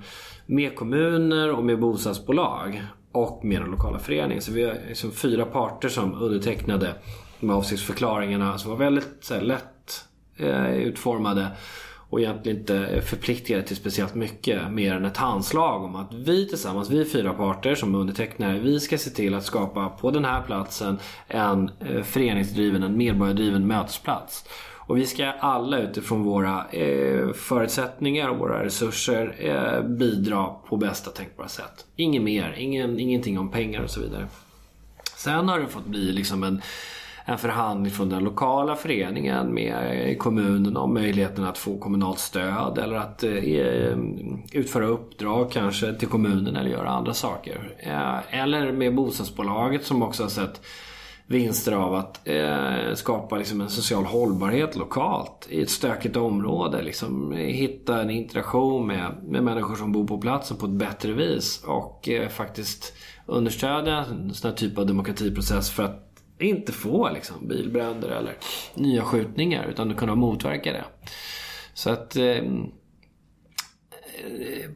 med 0.47 0.77
kommuner 0.77 1.53
och 1.53 1.65
med 1.65 1.79
bostadsbolag 1.79 2.83
och 3.13 3.45
med 3.45 3.63
den 3.63 3.71
lokala 3.71 3.99
föreningen. 3.99 4.43
Så 4.43 4.53
vi 4.53 4.65
har 4.65 4.77
liksom 4.89 5.13
fyra 5.13 5.45
parter 5.45 5.89
som 5.89 6.15
undertecknade 6.15 6.95
de 7.41 7.51
här 7.51 7.57
avsiktsförklaringarna 7.57 8.59
som 8.59 8.71
var 8.71 8.79
väldigt 8.79 9.17
så 9.21 9.35
här, 9.35 9.41
lätt 9.41 10.05
eh, 10.37 10.75
utformade 10.75 11.47
och 12.11 12.21
egentligen 12.21 12.59
inte 12.59 13.03
förpliktigade 13.07 13.65
till 13.67 13.77
speciellt 13.77 14.15
mycket 14.15 14.73
mer 14.73 14.95
än 14.95 15.05
ett 15.05 15.17
handslag 15.17 15.85
om 15.85 15.97
att 15.97 16.13
vi 16.15 16.49
tillsammans, 16.49 16.91
vi 16.91 17.05
fyra 17.05 17.33
parter 17.33 17.75
som 17.75 17.95
undertecknare, 17.95 18.59
vi 18.59 18.81
ska 18.81 18.99
se 18.99 19.11
till 19.11 19.35
att 19.35 19.45
skapa 19.45 19.89
på 19.89 20.11
den 20.11 20.25
här 20.25 20.43
platsen 20.43 20.99
en 21.29 21.71
eh, 21.81 22.03
föreningsdriven, 22.03 22.83
en 22.83 22.97
medborgardriven 22.97 23.67
mötesplats. 23.67 24.45
Och 24.91 24.97
vi 24.97 25.07
ska 25.07 25.27
alla 25.27 25.79
utifrån 25.79 26.23
våra 26.23 26.67
eh, 26.71 27.33
förutsättningar 27.33 28.29
och 28.29 28.39
våra 28.39 28.65
resurser 28.65 29.35
eh, 29.39 29.83
bidra 29.83 30.47
på 30.69 30.77
bästa 30.77 31.11
tänkbara 31.11 31.49
sätt. 31.49 31.87
Inget 31.97 32.23
mer, 32.23 32.55
ingen, 32.59 32.99
ingenting 32.99 33.39
om 33.39 33.51
pengar 33.51 33.83
och 33.83 33.91
så 33.91 34.01
vidare. 34.01 34.27
Sen 35.17 35.49
har 35.49 35.61
det 35.61 35.69
fått 35.69 35.87
bli 35.87 36.13
liksom 36.13 36.43
en, 36.43 36.63
en 37.31 37.39
förhandling 37.39 37.93
från 37.93 38.09
den 38.09 38.25
lokala 38.25 38.77
föreningen 38.77 39.55
med 39.55 40.19
kommunen 40.19 40.77
om 40.77 40.95
möjligheten 40.95 41.45
att 41.45 41.59
få 41.59 41.79
kommunalt 41.79 42.19
stöd 42.19 42.79
eller 42.79 42.97
att 42.97 43.23
eh, 43.23 43.33
eh, 43.33 43.99
utföra 44.53 44.87
uppdrag 44.87 45.51
kanske 45.53 45.95
till 45.95 46.09
kommunen 46.09 46.57
eller 46.57 46.71
göra 46.71 46.89
andra 46.89 47.15
saker. 47.15 47.75
Eh, 47.79 48.41
eller 48.41 48.73
med 48.73 48.95
bostadsbolaget 48.95 49.85
som 49.85 50.03
också 50.03 50.23
har 50.23 50.31
sett 50.31 50.61
vinster 51.27 51.73
av 51.73 51.95
att 51.95 52.29
eh, 52.29 52.95
skapa 52.95 53.37
liksom 53.37 53.61
en 53.61 53.71
social 53.71 54.05
hållbarhet 54.05 54.77
lokalt 54.77 55.47
i 55.51 55.63
ett 55.63 55.71
stökigt 55.71 56.17
område. 56.17 56.83
Liksom, 56.83 57.33
hitta 57.33 58.03
en 58.03 58.11
interaktion 58.11 58.87
med, 58.87 59.11
med 59.23 59.43
människor 59.43 59.75
som 59.75 59.93
bor 59.93 60.07
på 60.07 60.19
platsen 60.19 60.57
på 60.57 60.67
ett 60.67 60.73
bättre 60.73 61.13
vis 61.13 61.65
och 61.67 62.09
eh, 62.09 62.29
faktiskt 62.29 62.93
understödja 63.27 64.05
en 64.11 64.35
sån 64.35 64.51
här 64.51 64.57
typ 64.57 64.79
av 64.79 64.87
demokratiprocess 64.87 65.71
för 65.71 65.83
att 65.83 66.10
inte 66.45 66.73
få 66.73 67.11
liksom, 67.11 67.49
bilbränder 67.49 68.09
eller 68.09 68.37
nya 68.75 69.03
skjutningar 69.03 69.67
utan 69.67 69.91
att 69.91 69.97
kunna 69.97 70.15
motverka 70.15 70.73
det. 70.73 70.85
Så 71.75 71.91
att 71.91 72.17
eh, 72.17 72.45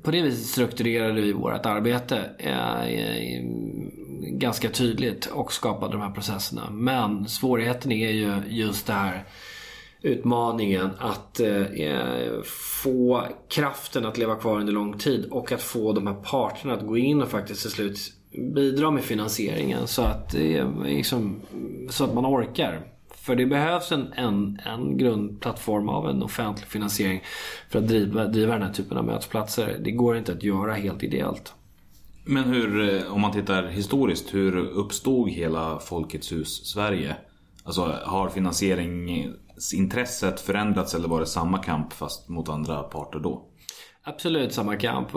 på 0.02 0.10
det 0.10 0.22
viset 0.22 0.46
strukturerade 0.46 1.20
vi 1.20 1.32
vårt 1.32 1.66
arbete 1.66 2.30
eh, 2.38 3.42
ganska 4.20 4.68
tydligt 4.70 5.26
och 5.26 5.52
skapade 5.52 5.92
de 5.92 6.00
här 6.00 6.10
processerna. 6.10 6.70
Men 6.70 7.28
svårigheten 7.28 7.92
är 7.92 8.10
ju 8.10 8.40
just 8.48 8.86
det 8.86 8.92
här 8.92 9.24
utmaningen 10.02 10.90
att 10.98 11.40
eh, 11.40 12.42
få 12.82 13.26
kraften 13.48 14.06
att 14.06 14.18
leva 14.18 14.34
kvar 14.34 14.60
under 14.60 14.72
lång 14.72 14.98
tid 14.98 15.28
och 15.30 15.52
att 15.52 15.62
få 15.62 15.92
de 15.92 16.06
här 16.06 16.14
parterna 16.14 16.74
att 16.74 16.86
gå 16.86 16.98
in 16.98 17.22
och 17.22 17.28
faktiskt 17.28 17.62
till 17.62 17.70
slut 17.70 17.98
bidra 18.38 18.90
med 18.90 19.04
finansieringen 19.04 19.86
så 19.86 20.02
att, 20.02 20.34
liksom, 20.84 21.40
så 21.90 22.04
att 22.04 22.14
man 22.14 22.26
orkar. 22.26 22.80
För 23.14 23.36
det 23.36 23.46
behövs 23.46 23.92
en, 23.92 24.12
en, 24.12 24.60
en 24.64 24.98
grundplattform 24.98 25.88
av 25.88 26.10
en 26.10 26.22
offentlig 26.22 26.68
finansiering 26.68 27.22
för 27.70 27.78
att 27.78 27.88
driva, 27.88 28.24
driva 28.24 28.52
den 28.52 28.62
här 28.62 28.72
typen 28.72 28.98
av 28.98 29.04
mötesplatser. 29.04 29.80
Det 29.84 29.90
går 29.90 30.16
inte 30.16 30.32
att 30.32 30.42
göra 30.42 30.74
helt 30.74 31.02
ideellt. 31.02 31.54
Men 32.24 32.44
hur, 32.44 32.94
eh, 32.94 33.12
om 33.12 33.20
man 33.20 33.32
tittar 33.32 33.66
historiskt, 33.66 34.34
hur 34.34 34.56
uppstod 34.56 35.30
hela 35.30 35.78
Folkets 35.78 36.32
hus 36.32 36.66
Sverige? 36.66 37.16
Alltså 37.64 37.98
har 38.04 38.28
finansieringsintresset 38.28 40.40
förändrats 40.40 40.94
eller 40.94 41.08
var 41.08 41.20
det 41.20 41.26
samma 41.26 41.58
kamp 41.58 41.92
fast 41.92 42.28
mot 42.28 42.48
andra 42.48 42.82
parter 42.82 43.18
då? 43.18 43.42
Absolut 44.06 44.52
samma 44.52 44.76
kamp. 44.76 45.08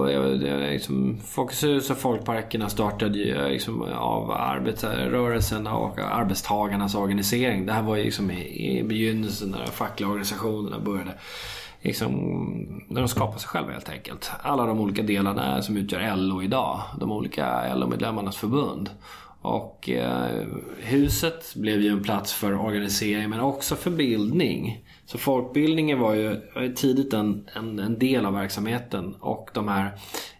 Liksom, 0.71 1.17
Folkets 1.25 1.63
hus 1.63 1.89
och 1.89 1.97
folkparkerna 1.97 2.69
startade 2.69 3.17
ju 3.17 3.35
eh, 3.35 3.49
liksom 3.49 3.81
av 3.93 4.31
arbetarrörelsen 4.31 5.67
och 5.67 5.99
arbetstagarnas 5.99 6.95
organisering. 6.95 7.65
Det 7.65 7.73
här 7.73 7.81
var 7.81 7.95
ju 7.95 8.03
liksom 8.03 8.31
i, 8.31 8.79
i 8.79 8.83
begynnelsen 8.83 9.49
när 9.49 9.65
de 9.65 9.71
fackliga 9.71 10.09
organisationerna 10.09 10.79
började. 10.79 11.13
Liksom, 11.81 12.13
när 12.87 13.01
de 13.01 13.07
skapade 13.07 13.39
sig 13.39 13.49
själva 13.49 13.71
helt 13.71 13.89
enkelt. 13.89 14.31
Alla 14.41 14.65
de 14.65 14.79
olika 14.79 15.03
delarna 15.03 15.61
som 15.61 15.77
utgör 15.77 16.15
LO 16.15 16.43
idag. 16.43 16.81
De 16.99 17.11
olika 17.11 17.75
LO-medlemmarnas 17.75 18.37
förbund. 18.37 18.89
Och 19.41 19.89
eh, 19.89 20.47
huset 20.79 21.55
blev 21.55 21.81
ju 21.81 21.89
en 21.89 22.03
plats 22.03 22.33
för 22.33 22.65
organisering 22.65 23.29
men 23.29 23.39
också 23.39 23.75
för 23.75 23.91
bildning. 23.91 24.83
Så 25.07 25.17
folkbildningen 25.17 25.99
var 25.99 26.13
ju 26.13 26.41
tidigt 26.75 27.13
en, 27.13 27.49
en, 27.53 27.79
en 27.79 27.99
del 27.99 28.25
av 28.25 28.33
verksamheten 28.33 29.15
och 29.19 29.49
de 29.53 29.67
här 29.67 29.91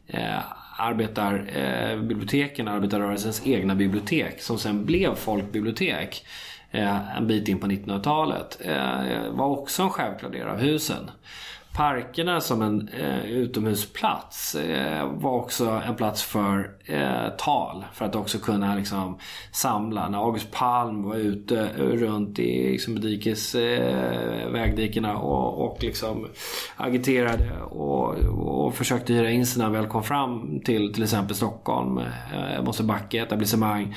eh, 0.08 0.39
arbetarbiblioteken, 0.77 2.67
eh, 2.67 2.73
arbetarrörelsens 2.73 3.47
egna 3.47 3.75
bibliotek 3.75 4.41
som 4.41 4.60
sen 4.60 4.86
blev 4.86 5.15
folkbibliotek 5.15 6.25
eh, 6.71 7.17
en 7.17 7.27
bit 7.27 7.47
in 7.47 7.60
på 7.60 7.67
1900-talet 7.67 8.58
eh, 8.62 9.30
var 9.30 9.47
också 9.47 9.84
en 9.84 9.89
självklar 9.89 10.30
del 10.30 10.47
av 10.47 10.58
husen 10.58 11.12
parkerna 11.77 12.41
som 12.41 12.61
en 12.61 12.89
eh, 12.89 13.25
utomhusplats 13.25 14.55
eh, 14.55 15.11
var 15.13 15.31
också 15.31 15.81
en 15.87 15.95
plats 15.95 16.23
för 16.23 16.71
eh, 16.85 17.29
tal. 17.37 17.85
För 17.93 18.05
att 18.05 18.15
också 18.15 18.39
kunna 18.39 18.75
liksom, 18.75 19.17
samla. 19.51 20.09
När 20.09 20.17
August 20.17 20.51
Palm 20.51 21.03
var 21.03 21.15
ute 21.15 21.59
eh, 21.59 21.83
runt 21.83 22.39
i 22.39 22.71
liksom, 22.71 22.99
dikes, 22.99 23.55
eh, 23.55 24.51
vägdikena 24.51 25.17
och, 25.17 25.65
och 25.65 25.83
liksom 25.83 26.27
agiterade 26.75 27.61
och, 27.61 28.15
och 28.65 28.75
försökte 28.75 29.13
hyra 29.13 29.31
in 29.31 29.45
sig 29.45 29.57
när 29.57 29.65
han 29.65 29.73
väl 29.73 29.87
kom 29.87 30.03
fram 30.03 30.61
till 30.65 30.93
till 30.93 31.03
exempel 31.03 31.35
Stockholm, 31.35 31.97
eh, 31.97 32.63
Mosebacke, 32.63 33.21
etablissemang 33.21 33.95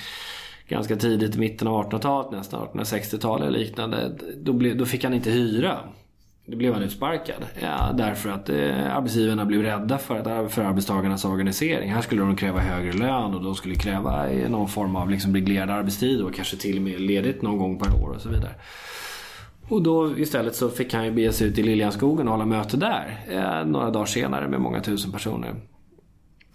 ganska 0.69 0.97
tidigt 0.97 1.37
i 1.37 1.39
mitten 1.39 1.69
av 1.69 1.91
1800-talet 1.91 2.31
nästan, 2.33 2.69
1860-talet 2.69 3.49
eller 3.49 3.59
liknande. 3.59 4.19
Då, 4.37 4.53
ble, 4.53 4.75
då 4.75 4.87
fick 4.87 5.05
han 5.05 5.15
inte 5.15 5.31
hyra. 5.31 5.79
Då 6.51 6.57
blev 6.57 6.75
han 6.75 6.83
utsparkad. 6.83 7.47
Ja, 7.61 7.93
därför 7.95 8.31
att 8.31 8.49
eh, 8.49 8.97
arbetsgivarna 8.97 9.45
blev 9.45 9.63
rädda 9.63 9.99
för, 9.99 10.17
att, 10.17 10.53
för 10.53 10.63
arbetstagarnas 10.63 11.25
organisering. 11.25 11.93
Här 11.93 12.01
skulle 12.01 12.23
de 12.23 12.37
kräva 12.37 12.61
högre 12.61 12.93
lön 12.93 13.35
och 13.35 13.43
de 13.43 13.55
skulle 13.55 13.75
kräva 13.75 14.27
någon 14.49 14.69
form 14.69 14.97
av 14.97 15.11
liksom 15.11 15.35
reglerad 15.35 15.71
arbetstid 15.71 16.21
och 16.21 16.35
kanske 16.35 16.57
till 16.57 16.77
och 16.77 16.83
med 16.83 17.01
ledigt 17.01 17.43
någon 17.43 17.59
gång 17.59 17.79
per 17.79 18.03
år 18.03 18.09
och 18.09 18.21
så 18.21 18.29
vidare. 18.29 18.55
Och 19.69 19.83
då 19.83 20.19
istället 20.19 20.55
så 20.55 20.69
fick 20.69 20.95
han 20.95 21.05
ju 21.05 21.11
bege 21.11 21.33
sig 21.33 21.49
ut 21.49 21.59
i 21.59 21.63
Liljanskogen 21.63 22.29
och 22.29 22.33
hålla 22.33 22.47
möte 22.47 22.77
där. 22.77 23.21
Eh, 23.29 23.67
några 23.67 23.91
dagar 23.91 24.07
senare 24.07 24.49
med 24.49 24.61
många 24.61 24.81
tusen 24.81 25.13
personer. 25.13 25.55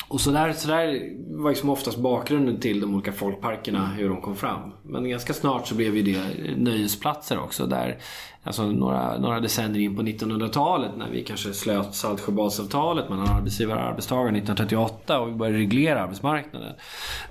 Och 0.08 0.22
så 0.22 0.32
där, 0.32 0.54
så 0.54 0.68
där 0.68 1.12
var 1.42 1.50
liksom 1.50 1.70
oftast 1.70 1.98
bakgrunden 1.98 2.60
till 2.60 2.80
de 2.80 2.94
olika 2.94 3.12
folkparkerna, 3.12 3.88
hur 3.88 4.10
de 4.10 4.22
kom 4.22 4.36
fram. 4.36 4.72
Men 4.84 5.10
ganska 5.10 5.34
snart 5.34 5.68
så 5.68 5.76
blev 5.76 5.98
ju 5.98 6.04
det 6.04 6.22
nöjesplatser 6.58 7.40
också. 7.40 7.66
Där 7.66 7.98
alltså 8.46 8.66
några, 8.66 9.18
några 9.18 9.40
decennier 9.40 9.82
in 9.82 9.96
på 9.96 10.02
1900-talet 10.02 10.92
när 10.98 11.10
vi 11.10 11.24
kanske 11.24 11.54
slöt 11.54 11.96
Saltsjöbadsavtalet 11.96 13.10
mellan 13.10 13.28
arbetsgivare 13.28 13.80
och 13.80 13.86
arbetstagare 13.86 14.28
1938 14.28 15.20
och 15.20 15.30
vi 15.30 15.34
började 15.34 15.58
reglera 15.58 16.04
arbetsmarknaden. 16.04 16.74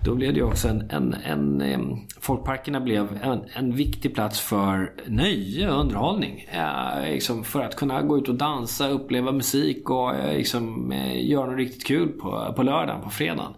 Då 0.04 0.14
blev 0.14 0.32
det 0.32 0.38
ju 0.38 0.44
också 0.44 0.68
en, 0.68 0.90
en, 0.90 1.14
en, 1.24 1.60
en 1.60 2.06
folkparkerna 2.20 2.80
blev 2.80 3.18
en, 3.22 3.40
en 3.54 3.76
viktig 3.76 4.14
plats 4.14 4.40
för 4.40 4.92
nöje 5.06 5.70
och 5.70 5.80
underhållning. 5.80 6.48
Eh, 6.52 7.10
liksom 7.10 7.44
för 7.44 7.60
att 7.60 7.76
kunna 7.76 8.02
gå 8.02 8.18
ut 8.18 8.28
och 8.28 8.34
dansa, 8.34 8.88
uppleva 8.88 9.32
musik 9.32 9.90
och 9.90 10.14
eh, 10.14 10.36
liksom, 10.36 10.92
eh, 10.92 11.30
göra 11.30 11.46
något 11.46 11.58
riktigt 11.58 11.86
kul 11.86 12.08
på, 12.08 12.52
på 12.56 12.62
lördagen, 12.62 13.02
på 13.02 13.10
fredagen. 13.10 13.52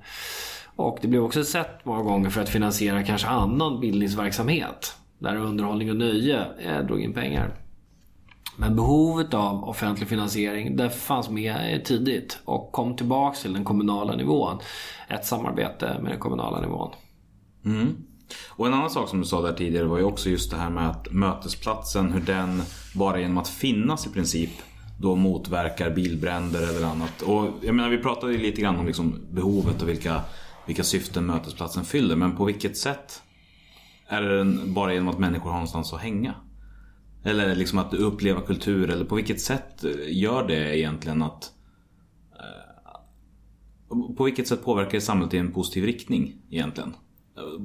Och 0.77 0.99
det 1.03 1.09
blev 1.09 1.23
också 1.23 1.40
ett 1.40 1.49
sätt 1.49 1.85
många 1.85 2.03
gånger 2.03 2.31
för 2.31 2.40
att 2.40 2.49
finansiera 2.49 3.03
kanske 3.03 3.29
annan 3.29 3.81
bildningsverksamhet. 3.81 4.97
Där 5.19 5.37
underhållning 5.37 5.91
och 5.91 5.97
nöje 5.97 6.45
eh, 6.59 6.87
drog 6.87 7.01
in 7.01 7.13
pengar. 7.13 7.55
Men 8.57 8.77
behovet 8.77 9.35
av 9.35 9.65
offentlig 9.65 10.09
finansiering 10.09 10.77
det 10.77 10.91
fanns 10.91 11.31
med 11.31 11.75
eh, 11.75 11.83
tidigt 11.83 12.39
och 12.45 12.73
kom 12.73 12.97
tillbaks 12.97 13.43
till 13.43 13.53
den 13.53 13.65
kommunala 13.65 14.17
nivån. 14.17 14.59
Ett 15.09 15.27
samarbete 15.27 15.97
med 16.03 16.13
den 16.13 16.21
kommunala 16.21 16.61
nivån. 16.61 16.91
Mm. 17.65 17.97
Och 18.49 18.67
en 18.67 18.75
annan 18.75 18.91
sak 18.91 19.09
som 19.09 19.21
du 19.21 19.27
sa 19.27 19.43
där 19.43 19.53
tidigare 19.53 19.87
var 19.87 19.99
ju 19.99 20.05
också 20.05 20.31
just 20.31 20.51
det 20.51 20.57
här 20.57 20.71
med 20.71 20.91
att 20.91 21.13
mötesplatsen, 21.13 22.13
hur 22.13 22.21
den 22.21 22.63
bara 22.95 23.21
genom 23.21 23.39
att 23.39 23.49
finnas 23.49 24.07
i 24.07 24.11
princip 24.11 24.51
då 25.01 25.15
motverkar 25.17 25.91
bilbränder 25.91 26.63
eller 26.63 26.87
annat. 26.87 27.23
Och 27.23 27.49
jag 27.63 27.75
menar 27.75 27.91
vi 27.91 27.99
pratade 27.99 28.33
ju 28.33 28.39
lite 28.39 28.61
grann 28.61 28.77
om 28.77 28.87
liksom 28.87 29.21
behovet 29.31 29.83
och 29.83 29.89
vilka, 29.89 30.21
vilka 30.67 30.85
syften 30.85 31.27
mötesplatsen 31.27 31.85
fyller. 31.85 32.17
Men 32.17 32.37
på 32.37 32.45
vilket 32.45 32.77
sätt 32.77 33.23
är 34.09 34.23
det 34.23 34.38
den 34.38 34.75
bara 34.75 34.92
genom 34.92 35.09
att 35.09 35.19
människor 35.19 35.51
har 35.51 35.57
någonstans 35.57 35.92
att 35.92 36.01
hänga? 36.01 36.35
Eller 37.25 37.55
liksom 37.55 37.79
att 37.79 37.95
uppleva 37.95 38.40
kultur 38.40 38.90
eller 38.90 39.05
på 39.05 39.14
vilket 39.14 39.40
sätt 39.40 39.85
eh, 39.85 39.92
gör 40.09 40.49
det 40.49 40.79
egentligen 40.79 41.23
att 41.23 41.53
eh, 42.33 44.14
På 44.16 44.25
vilket 44.25 44.49
sätt 44.49 44.64
påverkar 44.64 44.92
det 44.92 45.01
samhället 45.01 45.35
i 45.35 45.38
en 45.38 45.53
positiv 45.53 45.85
riktning 45.85 46.37
egentligen? 46.51 46.95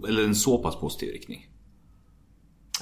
Eller 0.08 0.24
en 0.24 0.36
så 0.36 0.58
pass 0.58 0.80
positiv 0.80 1.12
riktning? 1.12 1.48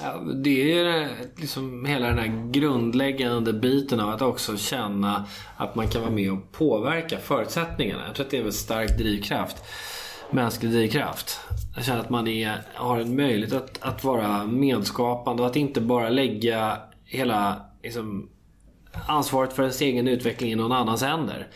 Ja, 0.02 0.20
det 0.34 0.78
är 0.78 1.02
eh, 1.02 1.08
liksom 1.36 1.84
hela 1.84 2.06
den 2.06 2.18
här 2.18 2.50
grundläggande 2.50 3.52
biten 3.52 4.00
av 4.00 4.10
att 4.10 4.22
också 4.22 4.56
känna 4.56 5.26
att 5.56 5.74
man 5.74 5.88
kan 5.88 6.02
vara 6.02 6.12
med 6.12 6.32
och 6.32 6.52
påverka 6.52 7.18
förutsättningarna. 7.18 8.06
Jag 8.06 8.14
tror 8.14 8.24
att 8.24 8.30
det 8.30 8.38
är 8.38 8.44
en 8.44 8.52
stark 8.52 8.98
drivkraft. 8.98 9.56
Mänsklig 10.32 10.72
drivkraft. 10.72 11.40
Jag 11.76 11.84
känner 11.84 12.00
att 12.00 12.10
man 12.10 12.28
är, 12.28 12.62
har 12.74 13.00
en 13.00 13.16
möjlighet 13.16 13.52
att, 13.52 13.82
att 13.82 14.04
vara 14.04 14.44
medskapande 14.46 15.42
och 15.42 15.48
att 15.48 15.56
inte 15.56 15.80
bara 15.80 16.08
lägga 16.08 16.78
hela 17.04 17.56
liksom, 17.82 18.28
ansvaret 19.06 19.52
för 19.52 19.62
ens 19.62 19.80
egen 19.80 20.08
utveckling 20.08 20.52
i 20.52 20.54
någon 20.54 20.72
annans 20.72 21.02
händer. 21.02 21.48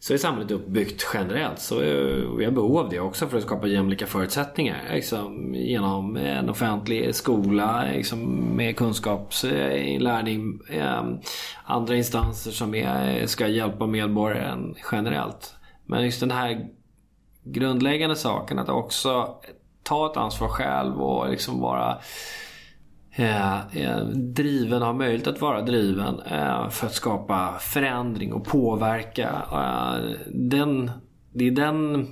Så 0.00 0.14
är 0.14 0.18
samhället 0.18 0.50
uppbyggt 0.50 1.06
generellt. 1.14 1.58
Så 1.58 1.82
eh, 1.82 2.36
vi 2.38 2.44
har 2.44 2.52
behov 2.52 2.78
av 2.78 2.88
det 2.88 3.00
också 3.00 3.28
för 3.28 3.38
att 3.38 3.44
skapa 3.44 3.66
jämlika 3.66 4.06
förutsättningar. 4.06 4.90
Liksom, 4.94 5.54
genom 5.54 6.16
en 6.16 6.50
offentlig 6.50 7.14
skola 7.14 7.84
liksom, 7.92 8.40
med 8.56 8.76
kunskapsinlärning. 8.76 10.60
Eh, 10.70 10.98
eh, 10.98 11.04
andra 11.64 11.96
instanser 11.96 12.50
som 12.50 12.74
är, 12.74 13.26
ska 13.26 13.48
hjälpa 13.48 13.86
medborgaren 13.86 14.74
generellt. 14.92 15.54
Men 15.86 16.04
just 16.04 16.20
den 16.20 16.30
här 16.30 16.68
grundläggande 17.52 18.16
saken 18.16 18.58
att 18.58 18.68
också 18.68 19.34
ta 19.82 20.10
ett 20.10 20.16
ansvar 20.16 20.48
själv 20.48 21.02
och 21.02 21.30
liksom 21.30 21.60
vara 21.60 21.98
eh, 23.12 23.76
eh, 23.76 24.06
driven, 24.06 24.82
ha 24.82 24.92
möjlighet 24.92 25.26
att 25.26 25.40
vara 25.40 25.62
driven 25.62 26.20
eh, 26.20 26.68
för 26.68 26.86
att 26.86 26.94
skapa 26.94 27.58
förändring 27.60 28.32
och 28.32 28.44
påverka. 28.44 29.42
Eh, 29.52 30.10
den, 30.26 30.90
det 31.32 31.46
är 31.46 31.50
den 31.50 32.08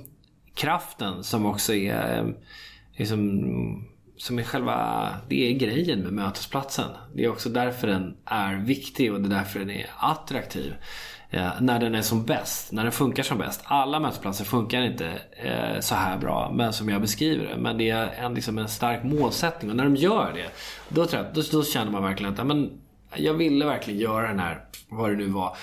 kraften 0.55 1.23
som 1.23 1.45
också 1.45 1.73
är 1.73 2.17
eh, 2.17 2.25
liksom, 2.95 3.87
som 4.17 4.39
är 4.39 4.43
själva, 4.43 5.09
det 5.29 5.51
är 5.51 5.53
grejen 5.59 5.99
med 5.99 6.13
mötesplatsen. 6.13 6.89
Det 7.15 7.23
är 7.23 7.29
också 7.29 7.49
därför 7.49 7.87
den 7.87 8.17
är 8.25 8.55
viktig 8.55 9.13
och 9.13 9.21
det 9.21 9.27
är 9.27 9.37
därför 9.37 9.59
den 9.59 9.69
är 9.69 9.89
attraktiv. 9.97 10.73
Eh, 11.29 11.49
när 11.61 11.79
den 11.79 11.95
är 11.95 12.01
som 12.01 12.25
bäst, 12.25 12.71
när 12.71 12.83
den 12.83 12.91
funkar 12.91 13.23
som 13.23 13.37
bäst. 13.37 13.61
Alla 13.63 13.99
mötesplatser 13.99 14.45
funkar 14.45 14.81
inte 14.81 15.19
eh, 15.31 15.79
så 15.79 15.95
här 15.95 16.17
bra, 16.17 16.51
men 16.53 16.73
som 16.73 16.89
jag 16.89 17.01
beskriver 17.01 17.45
det. 17.45 17.57
Men 17.57 17.77
det 17.77 17.89
är 17.89 18.07
en, 18.07 18.33
liksom 18.33 18.57
en 18.57 18.67
stark 18.67 19.03
målsättning 19.03 19.71
och 19.71 19.77
när 19.77 19.83
de 19.83 19.95
gör 19.95 20.31
det, 20.35 20.49
då, 20.89 21.05
tror 21.05 21.23
jag, 21.23 21.33
då, 21.33 21.41
då 21.51 21.63
känner 21.63 21.91
man 21.91 22.03
verkligen 22.03 22.33
att 22.33 22.47
men, 22.47 22.71
jag 23.15 23.33
ville 23.33 23.65
verkligen 23.65 23.99
göra 23.99 24.27
den 24.27 24.39
här, 24.39 24.65
vad 24.89 25.09
det 25.09 25.15
nu 25.15 25.27
var. 25.27 25.57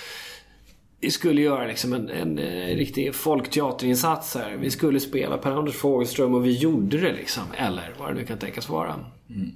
Vi 1.00 1.10
skulle 1.10 1.42
göra 1.42 1.66
liksom 1.66 1.92
en, 1.92 2.10
en, 2.10 2.38
eh, 2.38 2.76
riktig 2.76 3.14
folkteaterinsats 3.14 4.34
här. 4.34 4.56
Vi 4.56 4.70
skulle 4.70 5.00
spela 5.00 5.38
Per-Anders 5.38 5.74
Fogelström 5.74 6.34
och 6.34 6.44
vi 6.44 6.58
gjorde 6.58 7.00
det 7.00 7.12
liksom. 7.12 7.42
Eller 7.56 7.94
vad 7.98 8.08
det 8.08 8.14
nu 8.14 8.24
kan 8.24 8.38
tänkas 8.38 8.68
vara. 8.68 8.94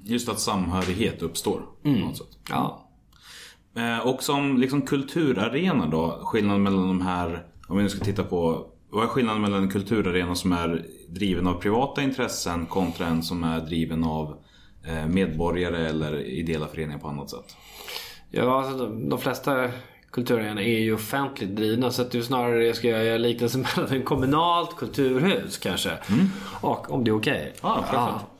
Just 0.05 0.29
att 0.29 0.41
samhörighet 0.41 1.23
uppstår. 1.23 1.63
På 1.83 1.89
något 1.89 2.17
sätt. 2.17 2.27
Ja. 2.49 2.88
Eh, 3.79 4.07
Och 4.07 4.23
som 4.23 4.59
liksom 4.59 4.83
kulturarena 4.83 5.87
då, 5.87 6.21
skillnaden 6.23 6.63
mellan 6.63 6.89
de 6.89 7.01
här, 7.01 7.47
om 7.69 7.77
vi 7.77 7.83
nu 7.83 7.89
ska 7.89 8.05
titta 8.05 8.25
på, 8.25 8.67
vad 8.91 9.05
är 9.05 9.09
skillnaden 9.09 9.43
mellan 9.43 9.63
en 9.63 9.71
kulturarena 9.71 10.35
som 10.35 10.53
är 10.53 10.85
driven 11.09 11.47
av 11.47 11.55
privata 11.55 12.03
intressen 12.03 12.67
kontra 12.67 13.07
en 13.07 13.23
som 13.23 13.45
är 13.45 13.61
driven 13.61 14.05
av 14.05 14.37
eh, 14.87 15.07
medborgare 15.07 15.89
eller 15.89 16.21
ideella 16.21 16.67
föreningar 16.67 16.99
på 16.99 17.09
annat 17.09 17.31
sätt? 17.31 17.57
Ja, 18.31 18.59
alltså 18.63 18.79
de, 18.87 19.09
de 19.09 19.19
flesta 19.19 19.69
kulturarenorna 20.13 20.63
är 20.63 20.79
ju 20.79 20.95
offentligt 20.95 21.57
drivna. 21.57 21.91
Så 21.91 22.03
att 22.03 22.11
är 22.19 22.23
snarare 22.23 22.67
jag 22.67 22.77
ska 22.77 22.89
göra 22.89 23.19
liknelse 23.19 23.59
mellan 23.77 23.93
en 23.95 24.03
kommunalt 24.03 24.77
kulturhus 24.77 25.59
kanske. 25.59 25.91
Och 26.61 26.91
om 26.91 27.05
det 27.05 27.11
är 27.11 27.17
okej. 27.17 27.53
Perfekt. 27.63 27.95
Och 27.95 28.38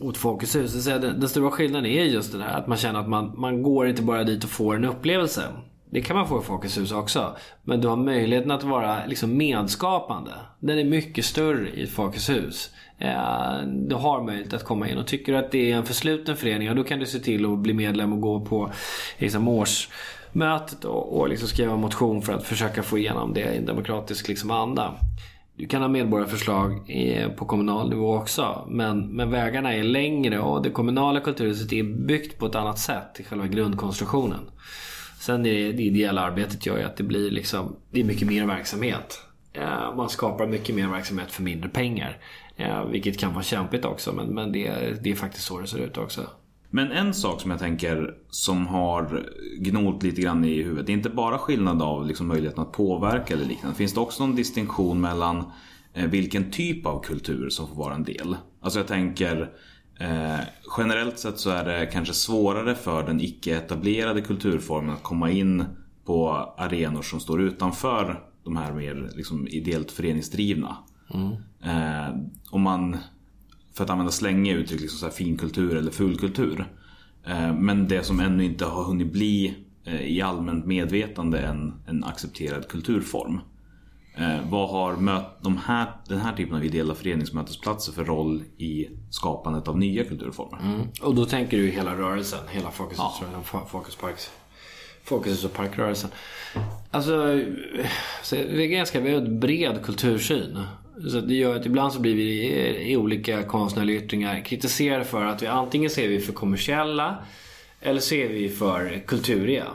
åt 0.00 0.16
Folkets 0.16 0.56
hus. 0.56 0.72
Så 0.72 0.82
säga, 0.82 0.98
den, 0.98 1.20
den 1.20 1.28
stora 1.28 1.50
skillnaden 1.50 1.86
är 1.90 2.04
just 2.04 2.32
det 2.32 2.42
här 2.42 2.58
att 2.58 2.66
man 2.66 2.78
känner 2.78 3.00
att 3.00 3.08
man, 3.08 3.32
man 3.40 3.62
går 3.62 3.88
inte 3.88 4.02
bara 4.02 4.24
dit 4.24 4.44
och 4.44 4.50
får 4.50 4.76
en 4.76 4.84
upplevelse. 4.84 5.42
Det 5.92 6.00
kan 6.00 6.16
man 6.16 6.28
få 6.28 6.40
i 6.40 6.42
Folkets 6.42 6.78
hus 6.78 6.92
också. 6.92 7.36
Men 7.62 7.80
du 7.80 7.88
har 7.88 7.96
möjligheten 7.96 8.50
att 8.50 8.62
vara 8.64 9.06
liksom 9.06 9.36
medskapande. 9.36 10.30
Den 10.58 10.78
är 10.78 10.84
mycket 10.84 11.24
större 11.24 11.68
i 11.70 11.82
ett 11.82 11.90
Folkets 11.90 12.30
hus. 12.30 12.70
Eh, 12.98 13.66
Du 13.88 13.94
har 13.94 14.22
möjlighet 14.22 14.54
att 14.54 14.64
komma 14.64 14.88
in 14.88 14.98
och 14.98 15.06
tycker 15.06 15.32
du 15.32 15.38
att 15.38 15.50
det 15.50 15.72
är 15.72 15.76
en 15.76 15.84
försluten 15.84 16.36
förening, 16.36 16.68
ja, 16.68 16.74
då 16.74 16.84
kan 16.84 16.98
du 16.98 17.06
se 17.06 17.18
till 17.18 17.52
att 17.52 17.58
bli 17.58 17.74
medlem 17.74 18.12
och 18.12 18.20
gå 18.20 18.40
på 18.40 18.70
liksom, 19.18 19.48
årsmötet 19.48 20.84
och, 20.84 21.18
och 21.18 21.28
liksom 21.28 21.48
skriva 21.48 21.72
en 21.72 21.80
motion 21.80 22.22
för 22.22 22.32
att 22.32 22.44
försöka 22.44 22.82
få 22.82 22.98
igenom 22.98 23.34
det 23.34 23.54
i 23.54 23.56
en 23.56 23.66
demokratisk 23.66 24.28
liksom, 24.28 24.50
anda. 24.50 24.94
Du 25.60 25.66
kan 25.66 25.82
ha 25.82 25.88
medborgarförslag 25.88 26.90
eh, 26.90 27.28
på 27.30 27.44
kommunal 27.44 27.90
nivå 27.90 28.14
också. 28.14 28.66
Men, 28.68 29.16
men 29.16 29.30
vägarna 29.30 29.74
är 29.74 29.82
längre 29.82 30.38
och 30.38 30.62
det 30.62 30.70
kommunala 30.70 31.20
kulturhuset 31.20 31.72
är 31.72 31.82
byggt 31.82 32.38
på 32.38 32.46
ett 32.46 32.54
annat 32.54 32.78
sätt 32.78 33.20
i 33.20 33.24
själva 33.24 33.46
grundkonstruktionen. 33.46 34.40
Sen 35.18 35.46
är 35.46 35.54
det, 35.54 35.72
det 35.72 35.82
ideella 35.82 36.20
arbetet 36.20 36.66
gör 36.66 36.78
ju 36.78 36.84
att 36.84 36.96
det 36.96 37.02
blir 37.02 37.30
liksom, 37.30 37.76
det 37.90 38.00
är 38.00 38.04
mycket 38.04 38.28
mer 38.28 38.46
verksamhet. 38.46 39.20
Eh, 39.52 39.96
man 39.96 40.08
skapar 40.08 40.46
mycket 40.46 40.74
mer 40.74 40.88
verksamhet 40.88 41.30
för 41.30 41.42
mindre 41.42 41.68
pengar. 41.68 42.18
Eh, 42.56 42.84
vilket 42.84 43.18
kan 43.18 43.32
vara 43.32 43.44
kämpigt 43.44 43.84
också 43.84 44.12
men, 44.12 44.26
men 44.26 44.52
det, 44.52 44.70
det 45.02 45.10
är 45.10 45.14
faktiskt 45.14 45.46
så 45.46 45.60
det 45.60 45.66
ser 45.66 45.78
ut 45.78 45.98
också. 45.98 46.26
Men 46.70 46.92
en 46.92 47.14
sak 47.14 47.40
som 47.40 47.50
jag 47.50 47.60
tänker 47.60 48.14
som 48.30 48.66
har 48.66 49.28
gnort 49.58 50.02
lite 50.02 50.20
grann 50.20 50.44
i 50.44 50.62
huvudet. 50.62 50.86
Det 50.86 50.92
är 50.92 50.96
inte 50.96 51.10
bara 51.10 51.38
skillnad 51.38 51.82
av 51.82 52.06
liksom 52.06 52.26
möjligheten 52.28 52.62
att 52.62 52.72
påverka 52.72 53.34
eller 53.34 53.44
liknande. 53.44 53.76
Finns 53.76 53.94
det 53.94 54.00
också 54.00 54.26
någon 54.26 54.36
distinktion 54.36 55.00
mellan 55.00 55.44
eh, 55.94 56.06
vilken 56.06 56.50
typ 56.50 56.86
av 56.86 57.02
kultur 57.02 57.48
som 57.48 57.68
får 57.68 57.74
vara 57.74 57.94
en 57.94 58.04
del? 58.04 58.36
Alltså 58.60 58.78
jag 58.78 58.86
tänker 58.86 59.50
eh, 60.00 60.40
generellt 60.78 61.18
sett 61.18 61.38
så 61.38 61.50
är 61.50 61.64
det 61.64 61.86
kanske 61.86 62.14
svårare 62.14 62.74
för 62.74 63.06
den 63.06 63.20
icke 63.20 63.56
etablerade 63.56 64.20
kulturformen 64.20 64.94
att 64.94 65.02
komma 65.02 65.30
in 65.30 65.64
på 66.04 66.30
arenor 66.58 67.02
som 67.02 67.20
står 67.20 67.42
utanför 67.42 68.22
de 68.44 68.56
här 68.56 68.72
mer 68.72 69.10
liksom, 69.16 69.48
ideellt 69.48 69.90
föreningsdrivna. 69.90 70.76
Eh, 71.64 72.16
om 72.50 72.62
man 72.62 72.96
för 73.80 73.84
att 73.84 73.90
använda 73.90 74.12
slängiga 74.12 74.56
uttryck, 74.56 74.80
liksom 74.80 74.98
så 74.98 75.06
här 75.06 75.12
finkultur 75.12 75.76
eller 75.76 75.90
fulkultur. 75.90 76.66
Eh, 77.26 77.54
Men 77.54 77.88
det 77.88 78.02
som 78.02 78.20
ännu 78.20 78.44
inte 78.44 78.64
har 78.64 78.84
hunnit 78.84 79.12
bli 79.12 79.54
eh, 79.84 80.00
i 80.00 80.22
allmänt 80.22 80.66
medvetande 80.66 81.38
en, 81.38 81.74
en 81.86 82.04
accepterad 82.04 82.68
kulturform. 82.68 83.40
Eh, 84.16 84.50
Vad 84.50 84.70
har 84.70 84.96
möt, 84.96 85.24
de 85.42 85.56
här, 85.56 85.86
den 86.08 86.18
här 86.20 86.36
typen 86.36 86.56
av 86.56 86.64
ideella 86.64 86.94
föreningsmötesplatser 86.94 87.92
för 87.92 88.04
roll 88.04 88.42
i 88.58 88.88
skapandet 89.10 89.68
av 89.68 89.78
nya 89.78 90.04
kulturformer? 90.04 90.88
Och 91.02 91.14
då 91.14 91.24
tänker 91.24 91.56
du 91.56 91.66
hela 91.66 91.96
rörelsen, 91.96 92.40
hela 92.50 92.70
Folkets 92.70 93.00
ja. 93.42 93.64
Folkets 93.68 93.96
Parks. 93.96 94.30
Folkets 95.04 95.44
och 95.44 95.52
parkrörelsen. 95.52 96.10
Alltså, 96.90 97.40
så 98.22 98.34
det 98.34 98.64
är 98.64 98.68
ganska 98.68 99.00
bred 99.20 99.84
kultursyn. 99.84 100.58
Så 101.08 101.20
det 101.20 101.34
gör 101.34 101.56
att 101.56 101.66
ibland 101.66 101.92
så 101.92 102.00
blir 102.00 102.14
vi 102.14 102.46
i, 102.90 102.96
olika 102.96 103.42
konstnärliga 103.42 103.96
yttringar 103.96 104.44
kritiserade 104.44 105.04
för 105.04 105.24
att 105.24 105.42
vi 105.42 105.46
antingen 105.46 105.90
ser 105.90 106.08
vi 106.08 106.20
för 106.20 106.32
kommersiella 106.32 107.24
eller 107.80 108.00
så 108.00 108.14
är 108.14 108.28
vi 108.28 108.48
för 108.48 109.02
kulturiga. 109.06 109.66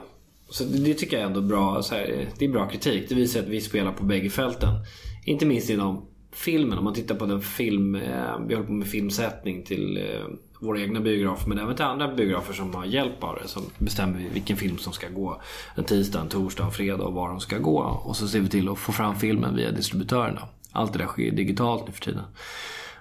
Så 0.50 0.64
det, 0.64 0.78
det 0.78 0.94
tycker 0.94 1.18
jag 1.18 1.26
ändå 1.26 1.40
är 1.40 1.46
bra. 1.46 1.82
Så 1.82 1.96
här, 1.96 2.28
det 2.38 2.46
är 2.46 2.50
bra 2.50 2.68
kritik. 2.68 3.10
Det 3.10 3.16
visar 3.16 3.40
att 3.40 3.48
vi 3.48 3.62
spelar 3.62 3.92
på 3.92 4.04
bägge 4.04 4.30
fälten. 4.30 4.70
Inte 5.26 5.46
minst 5.46 5.70
inom 5.70 6.06
filmen. 6.32 6.78
Om 6.78 6.84
man 6.84 6.94
tittar 6.94 7.16
på 7.16 7.26
den 7.26 7.42
film... 7.42 7.96
Eh, 7.96 8.40
vi 8.48 8.54
håller 8.54 8.68
på 8.68 8.74
med 8.74 8.88
filmsättning 8.88 9.64
till 9.64 9.98
eh, 9.98 10.26
våra 10.62 10.80
egna 10.80 11.00
biografer. 11.00 11.50
Men 11.50 11.60
även 11.60 11.76
till 11.76 11.86
andra 11.86 12.16
biografer 12.16 12.54
som 12.54 12.76
har 12.76 12.86
hjälp 12.86 13.24
av 13.24 13.40
det. 13.42 13.48
Som 13.48 13.64
bestämmer 13.78 14.30
vilken 14.34 14.58
film 14.58 14.78
som 14.78 14.94
ska 14.94 15.10
gå 15.10 15.42
en 15.76 15.84
tisdag, 15.84 16.22
en 16.22 16.30
torsdag, 16.30 16.64
en 16.64 16.72
fredag 16.72 17.04
och 17.04 17.14
var 17.14 17.30
de 17.30 17.40
ska 17.40 17.58
gå. 17.58 17.80
Och 18.06 18.16
så 18.16 18.28
ser 18.28 18.40
vi 18.40 18.50
till 18.50 18.70
att 18.70 18.80
få 18.80 18.92
fram 18.92 19.16
filmen 19.16 19.56
via 19.56 19.72
distributörerna. 19.72 20.42
Allt 20.76 20.94
det 20.94 21.00
där 21.00 21.06
sker 21.06 21.32
digitalt 21.32 21.88
nu 21.88 21.94
för 21.94 22.02
tiden. 22.02 22.24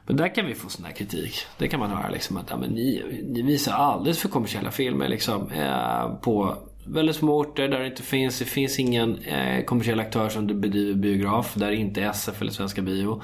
Men 0.07 0.17
där 0.17 0.35
kan 0.35 0.47
vi 0.47 0.55
få 0.55 0.69
sån 0.69 0.85
här 0.85 0.93
kritik. 0.93 1.35
Det 1.59 1.69
kan 1.69 1.81
man 1.81 1.91
höra 1.91 2.11
liksom 2.11 2.37
att 2.37 2.51
ja, 2.51 2.57
men 2.57 2.71
ni, 2.71 3.03
ni 3.25 3.43
visar 3.43 3.73
alldeles 3.73 4.19
för 4.19 4.29
kommersiella 4.29 4.71
filmer 4.71 5.09
liksom, 5.09 5.51
eh, 5.51 6.15
på 6.15 6.57
väldigt 6.87 7.17
små 7.17 7.39
orter 7.39 7.69
där 7.69 7.81
det 7.81 7.87
inte 7.87 8.03
finns, 8.03 8.39
det 8.39 8.45
finns 8.45 8.79
ingen 8.79 9.19
eh, 9.19 9.65
kommersiell 9.65 10.01
aktör 10.01 10.29
som 10.29 10.47
bedriver 10.47 10.95
biograf. 10.95 11.55
Där 11.55 11.67
är 11.67 11.73
inte 11.73 12.03
SF 12.03 12.41
eller 12.41 12.53
Svenska 12.53 12.83
Bio. 12.83 13.23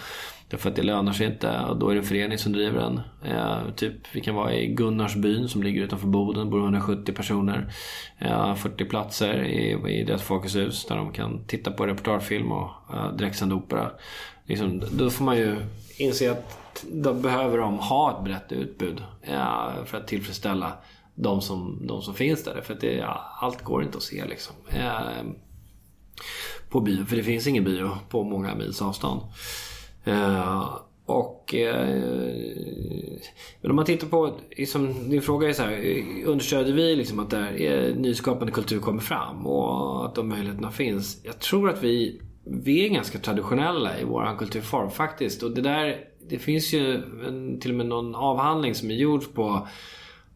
Därför 0.48 0.70
att 0.70 0.76
det 0.76 0.82
lönar 0.82 1.12
sig 1.12 1.26
inte 1.26 1.60
och 1.60 1.76
då 1.78 1.88
är 1.88 1.94
det 1.94 2.00
en 2.00 2.06
förening 2.06 2.38
som 2.38 2.52
driver 2.52 2.80
den. 2.80 3.00
Eh, 3.24 3.74
typ, 3.76 3.92
vi 4.12 4.20
kan 4.20 4.34
vara 4.34 4.54
i 4.54 4.66
Gunnarsbyn 4.66 5.48
som 5.48 5.62
ligger 5.62 5.82
utanför 5.82 6.06
Boden. 6.06 6.50
bor 6.50 6.60
170 6.60 7.12
personer. 7.12 7.72
Eh, 8.18 8.54
40 8.54 8.84
platser 8.84 9.44
i, 9.44 9.98
i 10.00 10.04
deras 10.04 10.22
Folkets 10.22 10.56
hus 10.56 10.86
där 10.86 10.96
de 10.96 11.12
kan 11.12 11.44
titta 11.46 11.70
på 11.70 11.86
repertoarfilm 11.86 12.52
och 12.52 12.70
eh, 12.94 13.12
direktsänd 13.12 13.52
opera. 13.52 13.90
Liksom, 14.50 14.82
då 14.92 15.10
får 15.10 15.24
man 15.24 15.36
ju 15.36 15.56
inse 15.96 16.30
att 16.30 16.84
då 16.92 17.14
behöver 17.14 17.58
de 17.58 17.78
ha 17.78 18.16
ett 18.16 18.24
brett 18.24 18.52
utbud 18.52 19.02
ja, 19.22 19.72
för 19.86 19.98
att 19.98 20.08
tillfredsställa 20.08 20.72
de 21.14 21.40
som, 21.40 21.86
de 21.86 22.02
som 22.02 22.14
finns 22.14 22.44
där. 22.44 22.60
För 22.60 22.74
att 22.74 22.80
det, 22.80 22.94
ja, 22.94 23.36
allt 23.40 23.62
går 23.62 23.82
inte 23.82 23.96
att 23.96 24.02
se 24.02 24.24
liksom. 24.26 24.54
Ja, 24.78 25.02
på 26.70 26.80
bio, 26.80 27.04
för 27.04 27.16
det 27.16 27.22
finns 27.22 27.46
ingen 27.46 27.64
bio 27.64 27.90
på 28.08 28.24
många 28.24 28.54
mils 28.54 28.82
avstånd. 28.82 29.20
Eh, 30.04 30.78
och 31.06 31.54
eh, 31.54 32.00
men 33.60 33.70
om 33.70 33.76
man 33.76 33.84
tittar 33.84 34.08
på, 34.08 34.38
liksom, 34.56 35.10
din 35.10 35.22
fråga 35.22 35.48
är 35.48 35.52
så 35.52 35.62
här, 35.62 36.04
understödjer 36.26 36.74
vi 36.74 36.96
liksom 36.96 37.18
att 37.20 37.30
där 37.30 37.62
eh, 37.62 37.94
nyskapande 37.96 38.52
kultur 38.52 38.80
kommer 38.80 39.02
fram 39.02 39.46
och 39.46 40.06
att 40.06 40.14
de 40.14 40.28
möjligheterna 40.28 40.70
finns? 40.70 41.20
Jag 41.24 41.38
tror 41.38 41.70
att 41.70 41.82
vi, 41.82 42.20
vi 42.44 42.84
är 42.84 42.88
ganska 42.88 43.18
traditionella 43.18 43.98
i 43.98 44.04
vår 44.04 44.38
kulturform 44.38 44.90
faktiskt. 44.90 45.42
Och 45.42 45.50
det 45.50 45.60
där, 45.60 46.04
det 46.28 46.38
finns 46.38 46.72
ju 46.72 46.94
en, 47.26 47.60
till 47.60 47.70
och 47.70 47.76
med 47.76 47.86
någon 47.86 48.14
avhandling 48.14 48.74
som 48.74 48.90
är 48.90 48.94
gjord 48.94 49.34
på 49.34 49.68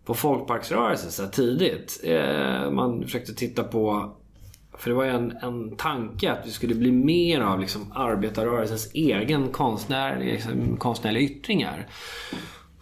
på 0.04 0.14
folkparksrörelsen 0.14 1.10
så 1.10 1.22
här 1.22 1.30
tidigt. 1.30 2.00
Eh, 2.04 2.70
man 2.70 3.02
försökte 3.02 3.34
titta 3.34 3.64
på 3.64 4.12
för 4.78 4.90
det 4.90 4.96
var 4.96 5.04
ju 5.04 5.10
en, 5.10 5.36
en 5.42 5.76
tanke 5.76 6.32
att 6.32 6.46
vi 6.46 6.50
skulle 6.50 6.74
bli 6.74 6.92
mer 6.92 7.40
av 7.40 7.60
liksom 7.60 7.92
arbetarrörelsens 7.94 8.94
egen 8.94 9.48
konstnär, 9.48 10.20
liksom, 10.20 10.76
konstnärliga 10.76 11.22
yttringar. 11.22 11.86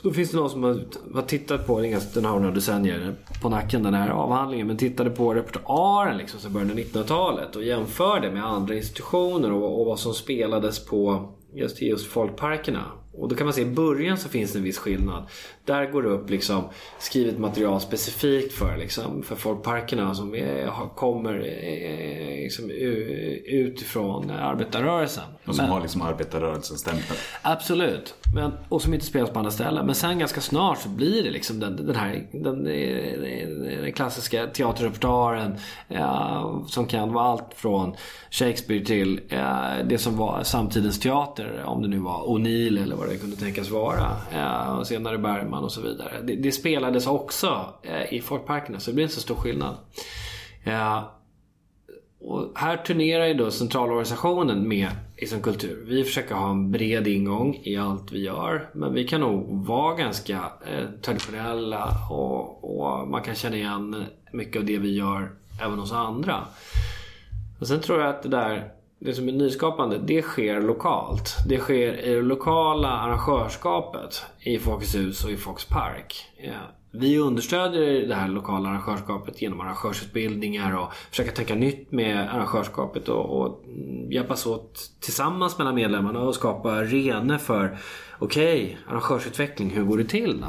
Då 0.02 0.10
finns 0.10 0.30
det 0.30 0.36
någon 0.36 0.50
som 0.50 0.62
har, 0.62 1.22
tittat 1.22 1.66
på, 1.66 1.80
den 2.14 2.24
har 2.24 2.40
några 2.40 2.54
decennier 2.54 3.14
på 3.42 3.48
nacken 3.48 3.82
den 3.82 3.94
här 3.94 4.08
avhandlingen, 4.08 4.66
men 4.66 4.76
tittade 4.76 5.10
på 5.10 5.34
repertoaren 5.34 6.16
liksom 6.16 6.52
början 6.52 6.70
av 6.70 6.76
1900-talet 6.76 7.56
och 7.56 7.64
jämförde 7.64 8.30
med 8.30 8.46
andra 8.46 8.74
institutioner 8.74 9.52
och, 9.52 9.80
och 9.80 9.86
vad 9.86 9.98
som 9.98 10.14
spelades 10.14 10.86
på 10.86 11.32
just, 11.54 11.82
just 11.82 12.06
folkparkerna. 12.06 12.84
Och 13.14 13.28
då 13.28 13.36
kan 13.36 13.46
man 13.46 13.54
se 13.54 13.62
i 13.62 13.66
början 13.66 14.18
så 14.18 14.28
finns 14.28 14.52
det 14.52 14.58
en 14.58 14.64
viss 14.64 14.78
skillnad. 14.78 15.26
Där 15.64 15.90
går 15.90 16.02
det 16.02 16.08
upp 16.08 16.30
liksom 16.30 16.64
skrivet 16.98 17.38
material 17.38 17.80
specifikt 17.80 18.52
för, 18.52 18.76
liksom, 18.76 19.22
för 19.22 19.36
folkparkerna 19.36 20.14
som 20.14 20.34
är, 20.34 20.94
kommer 20.94 21.38
liksom, 22.42 22.70
utifrån 23.46 24.30
arbetarrörelsen. 24.30 25.24
Och 25.46 25.54
som 25.54 25.64
Men, 25.64 25.72
har 25.72 25.80
liksom 25.80 26.02
arbetarrörelsens 26.02 26.80
stämpel. 26.80 27.16
Absolut. 27.42 28.14
Men, 28.34 28.52
och 28.68 28.82
som 28.82 28.94
inte 28.94 29.06
spelas 29.06 29.30
på 29.30 29.38
andra 29.38 29.50
ställen. 29.50 29.86
Men 29.86 29.94
sen 29.94 30.18
ganska 30.18 30.40
snart 30.40 30.78
så 30.78 30.88
blir 30.88 31.22
det 31.22 31.30
liksom 31.30 31.60
den, 31.60 31.86
den 31.86 31.96
här 31.96 32.26
den, 32.32 32.64
den 33.82 33.92
klassiska 33.92 34.46
teaterrepertoaren. 34.46 35.54
Eh, 35.88 36.66
som 36.66 36.86
kan 36.86 37.12
vara 37.12 37.24
allt 37.24 37.54
från 37.54 37.94
Shakespeare 38.30 38.84
till 38.84 39.20
eh, 39.28 39.86
det 39.88 39.98
som 39.98 40.16
var 40.16 40.42
samtidens 40.42 41.00
teater. 41.00 41.62
Om 41.64 41.82
det 41.82 41.88
nu 41.88 41.98
var 41.98 42.26
O'Neill 42.26 42.82
eller 42.82 42.96
vad 43.02 43.10
det 43.10 43.18
kunde 43.18 43.36
tänkas 43.36 43.70
vara. 43.70 44.16
Eh, 44.32 44.78
och 44.78 44.86
senare 44.86 45.18
Bergman 45.18 45.64
och 45.64 45.72
så 45.72 45.80
vidare. 45.80 46.20
Det, 46.22 46.36
det 46.36 46.52
spelades 46.52 47.06
också 47.06 47.74
eh, 47.82 48.14
i 48.14 48.20
folkparkerna 48.20 48.80
så 48.80 48.90
det 48.90 48.94
blir 48.94 49.04
inte 49.04 49.14
så 49.14 49.20
stor 49.20 49.34
skillnad. 49.34 49.76
Eh, 50.64 51.02
och 52.20 52.52
här 52.54 52.76
turnerar 52.76 53.26
ju 53.26 53.34
då 53.34 53.50
centralorganisationen 53.50 54.68
med 54.68 54.88
liksom 55.16 55.42
kultur. 55.42 55.84
Vi 55.86 56.04
försöker 56.04 56.34
ha 56.34 56.50
en 56.50 56.72
bred 56.72 57.06
ingång 57.06 57.60
i 57.62 57.76
allt 57.76 58.12
vi 58.12 58.24
gör. 58.24 58.68
Men 58.72 58.94
vi 58.94 59.04
kan 59.08 59.20
nog 59.20 59.66
vara 59.66 59.96
ganska 59.96 60.34
eh, 60.72 60.88
traditionella 61.02 61.88
och, 62.10 62.80
och, 62.80 63.08
man 63.08 63.22
kan 63.22 63.34
känna 63.34 63.56
igen 63.56 64.04
mycket 64.32 64.60
av 64.60 64.66
det 64.66 64.78
vi 64.78 64.94
gör 64.94 65.30
även 65.62 65.78
hos 65.78 65.92
andra. 65.92 66.44
Och 67.58 67.68
sen 67.68 67.80
tror 67.80 68.00
jag 68.00 68.10
att 68.10 68.22
det 68.22 68.28
där 68.28 68.72
det 69.04 69.14
som 69.14 69.28
är 69.28 69.32
nyskapande, 69.32 69.98
det 69.98 70.22
sker 70.22 70.60
lokalt. 70.60 71.36
Det 71.48 71.58
sker 71.58 72.06
i 72.06 72.14
det 72.14 72.22
lokala 72.22 72.88
arrangörskapet 72.88 74.22
i 74.40 74.58
Folkets 74.58 74.94
hus 74.94 75.24
och 75.24 75.30
i 75.30 75.36
Folkets 75.36 75.68
park. 75.68 76.24
Vi 76.94 77.18
understödjer 77.18 78.08
det 78.08 78.14
här 78.14 78.28
lokala 78.28 78.68
arrangörskapet 78.68 79.42
genom 79.42 79.60
arrangörsutbildningar 79.60 80.76
och 80.78 80.92
försöka 81.10 81.30
tänka 81.30 81.54
nytt 81.54 81.92
med 81.92 82.34
arrangörskapet 82.34 83.08
och, 83.08 83.40
och 83.40 83.64
hjälpas 84.10 84.46
åt 84.46 84.90
tillsammans 85.00 85.58
mellan 85.58 85.74
medlemmarna 85.74 86.20
och 86.20 86.34
skapa 86.34 86.72
arenor 86.72 87.38
för 87.38 87.78
okej, 88.18 88.64
okay, 88.64 88.76
arrangörsutveckling, 88.88 89.70
hur 89.70 89.84
går 89.84 89.98
det 89.98 90.04
till 90.04 90.40
då? 90.40 90.46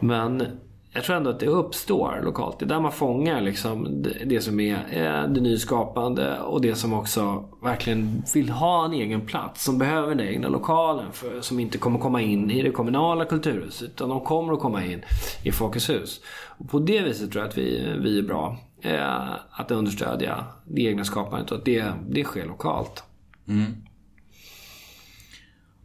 Men 0.00 0.58
jag 0.92 1.04
tror 1.04 1.16
ändå 1.16 1.30
att 1.30 1.40
det 1.40 1.46
uppstår 1.46 2.20
lokalt. 2.24 2.58
Det 2.58 2.64
är 2.64 2.68
där 2.68 2.80
man 2.80 2.92
fångar 2.92 3.40
liksom 3.40 4.02
det 4.26 4.40
som 4.40 4.60
är 4.60 4.74
eh, 4.74 5.28
det 5.28 5.40
nyskapande 5.40 6.38
och 6.38 6.60
det 6.60 6.74
som 6.74 6.92
också 6.92 7.48
verkligen 7.62 8.22
vill 8.34 8.50
ha 8.50 8.84
en 8.84 8.92
egen 8.92 9.26
plats. 9.26 9.64
Som 9.64 9.78
behöver 9.78 10.14
den 10.14 10.26
egna 10.26 10.48
lokalen. 10.48 11.12
För, 11.12 11.40
som 11.40 11.60
inte 11.60 11.78
kommer 11.78 11.98
komma 11.98 12.22
in 12.22 12.50
i 12.50 12.62
det 12.62 12.70
kommunala 12.70 13.24
kulturhuset. 13.24 13.90
Utan 13.90 14.08
de 14.08 14.20
kommer 14.20 14.52
att 14.52 14.60
komma 14.60 14.84
in 14.84 15.02
i 15.44 15.52
Folkets 15.52 15.90
hus. 15.90 16.20
Och 16.58 16.70
på 16.70 16.78
det 16.78 17.00
viset 17.00 17.32
tror 17.32 17.44
jag 17.44 17.48
att 17.48 17.58
vi, 17.58 17.96
vi 18.02 18.18
är 18.18 18.22
bra. 18.22 18.56
Eh, 18.80 19.30
att 19.50 19.70
understödja 19.70 20.44
det 20.64 20.82
egna 20.82 21.04
skapandet 21.04 21.50
och 21.50 21.58
att 21.58 21.64
det, 21.64 21.92
det 22.08 22.24
sker 22.24 22.46
lokalt. 22.46 23.04
Mm. 23.48 23.76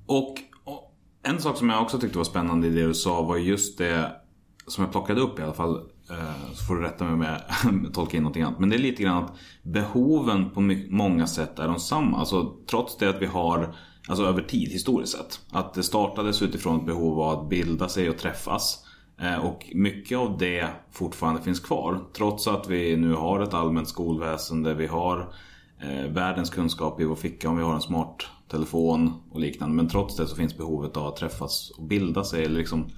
Och, 0.06 0.36
och 0.64 0.94
en 1.24 1.40
sak 1.40 1.58
som 1.58 1.70
jag 1.70 1.82
också 1.82 2.00
tyckte 2.00 2.18
var 2.18 2.26
spännande 2.26 2.68
i 2.68 2.70
det 2.70 2.88
du 2.88 2.94
sa 2.94 3.22
var 3.22 3.38
just 3.38 3.78
det 3.78 4.23
som 4.68 4.84
jag 4.84 4.92
plockade 4.92 5.22
upp 5.22 5.40
i 5.40 5.42
alla 5.42 5.54
fall, 5.54 5.76
eh, 6.10 6.54
så 6.54 6.66
får 6.66 6.76
du 6.76 6.82
rätta 6.82 7.04
mig 7.04 7.14
om 7.14 7.22
jag 7.22 7.94
tolkar 7.94 8.18
in 8.18 8.24
någonting 8.24 8.44
annat. 8.44 8.60
Men 8.60 8.70
det 8.70 8.76
är 8.76 8.80
lite 8.80 9.04
grann 9.04 9.24
att 9.24 9.34
behoven 9.64 10.50
på 10.50 10.62
många 10.90 11.28
sätt 11.28 11.60
är 11.60 11.68
de 11.68 11.80
samma. 11.80 12.18
Alltså 12.18 12.54
trots 12.70 12.98
det 12.98 13.10
att 13.10 13.22
vi 13.22 13.26
har, 13.26 13.76
alltså 14.08 14.26
över 14.26 14.42
tid 14.42 14.70
historiskt 14.70 15.18
sett. 15.18 15.40
Att 15.52 15.74
det 15.74 15.84
startades 15.84 16.42
utifrån 16.42 16.80
ett 16.80 16.86
behov 16.86 17.22
av 17.22 17.40
att 17.40 17.50
bilda 17.50 17.90
sig 17.90 18.10
och 18.10 18.18
träffas. 18.18 18.86
Eh, 19.22 19.46
och 19.46 19.70
mycket 19.74 20.18
av 20.18 20.38
det 20.38 20.68
fortfarande 20.92 21.42
finns 21.42 21.60
kvar. 21.60 22.00
Trots 22.14 22.48
att 22.48 22.70
vi 22.70 22.98
nu 22.98 23.14
har 23.14 23.40
ett 23.40 23.54
allmänt 23.54 23.88
skolväsende, 23.88 24.74
vi 24.74 24.88
har 24.88 25.34
eh, 25.82 26.12
världens 26.12 26.50
kunskap 26.50 27.02
i 27.02 27.04
vår 27.04 27.16
ficka 27.16 27.50
om 27.50 27.58
vi 27.58 27.64
har 27.64 27.74
en 27.74 27.82
smart 27.82 28.28
telefon 28.52 29.14
och 29.32 29.40
liknande. 29.40 29.76
Men 29.76 29.90
trots 29.90 30.16
det 30.16 30.28
så 30.28 30.36
finns 30.36 30.58
behovet 30.58 30.98
av 30.98 31.08
att 31.08 31.16
träffas 31.16 31.72
och 31.78 31.84
bilda 31.84 32.24
sig. 32.24 32.46
Eller 32.46 32.58
liksom, 32.58 32.90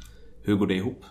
hur 0.43 0.55
går 0.55 0.68
det 0.68 0.76
ihop? 0.76 1.03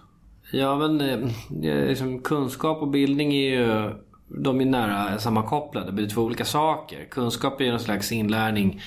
Ja 0.55 0.77
men 0.79 1.01
eh, 1.01 1.89
liksom, 1.89 2.19
kunskap 2.19 2.83
och 2.83 2.89
bildning 2.89 3.33
är 3.33 3.51
ju 3.51 3.91
de 4.29 4.61
är 4.61 4.65
nära 4.65 5.19
sammankopplade. 5.19 5.93
Det 5.93 6.03
är 6.03 6.09
två 6.09 6.23
olika 6.23 6.45
saker. 6.45 7.05
Kunskap 7.11 7.61
är 7.61 7.65
ju 7.65 7.71
någon 7.71 7.81
slags 7.81 8.13
inlärning 8.13 8.81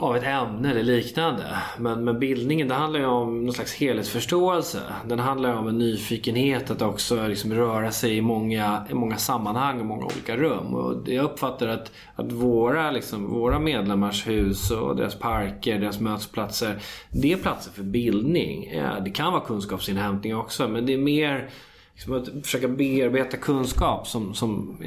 av 0.00 0.16
ett 0.16 0.24
ämne 0.24 0.70
eller 0.70 0.82
liknande. 0.82 1.44
Men, 1.78 2.04
men 2.04 2.18
bildningen 2.18 2.68
det 2.68 2.74
handlar 2.74 3.00
ju 3.00 3.06
om 3.06 3.44
någon 3.44 3.54
slags 3.54 3.74
helhetsförståelse. 3.74 4.78
Den 5.06 5.18
handlar 5.18 5.56
om 5.56 5.68
en 5.68 5.78
nyfikenhet 5.78 6.70
att 6.70 6.82
också 6.82 7.26
liksom 7.26 7.54
röra 7.54 7.90
sig 7.90 8.16
i 8.16 8.20
många, 8.20 8.86
i 8.90 8.94
många 8.94 9.16
sammanhang 9.16 9.80
och 9.80 9.86
många 9.86 10.04
olika 10.04 10.36
rum. 10.36 10.74
Och 10.74 11.08
jag 11.08 11.24
uppfattar 11.24 11.68
att, 11.68 11.92
att 12.14 12.32
våra, 12.32 12.90
liksom, 12.90 13.30
våra 13.30 13.58
medlemmars 13.58 14.26
hus 14.26 14.70
och 14.70 14.96
deras 14.96 15.14
parker, 15.14 15.78
deras 15.78 16.00
mötesplatser. 16.00 16.82
Det 17.10 17.32
är 17.32 17.36
platser 17.36 17.72
för 17.72 17.82
bildning. 17.82 18.72
Det 19.04 19.10
kan 19.10 19.32
vara 19.32 19.44
kunskapsinhämtning 19.44 20.36
också 20.36 20.68
men 20.68 20.86
det 20.86 20.94
är 20.94 20.98
mer 20.98 21.50
liksom 21.94 22.12
att 22.12 22.44
försöka 22.44 22.68
bearbeta 22.68 23.36
kunskap 23.36 24.06
som, 24.06 24.34
som 24.34 24.78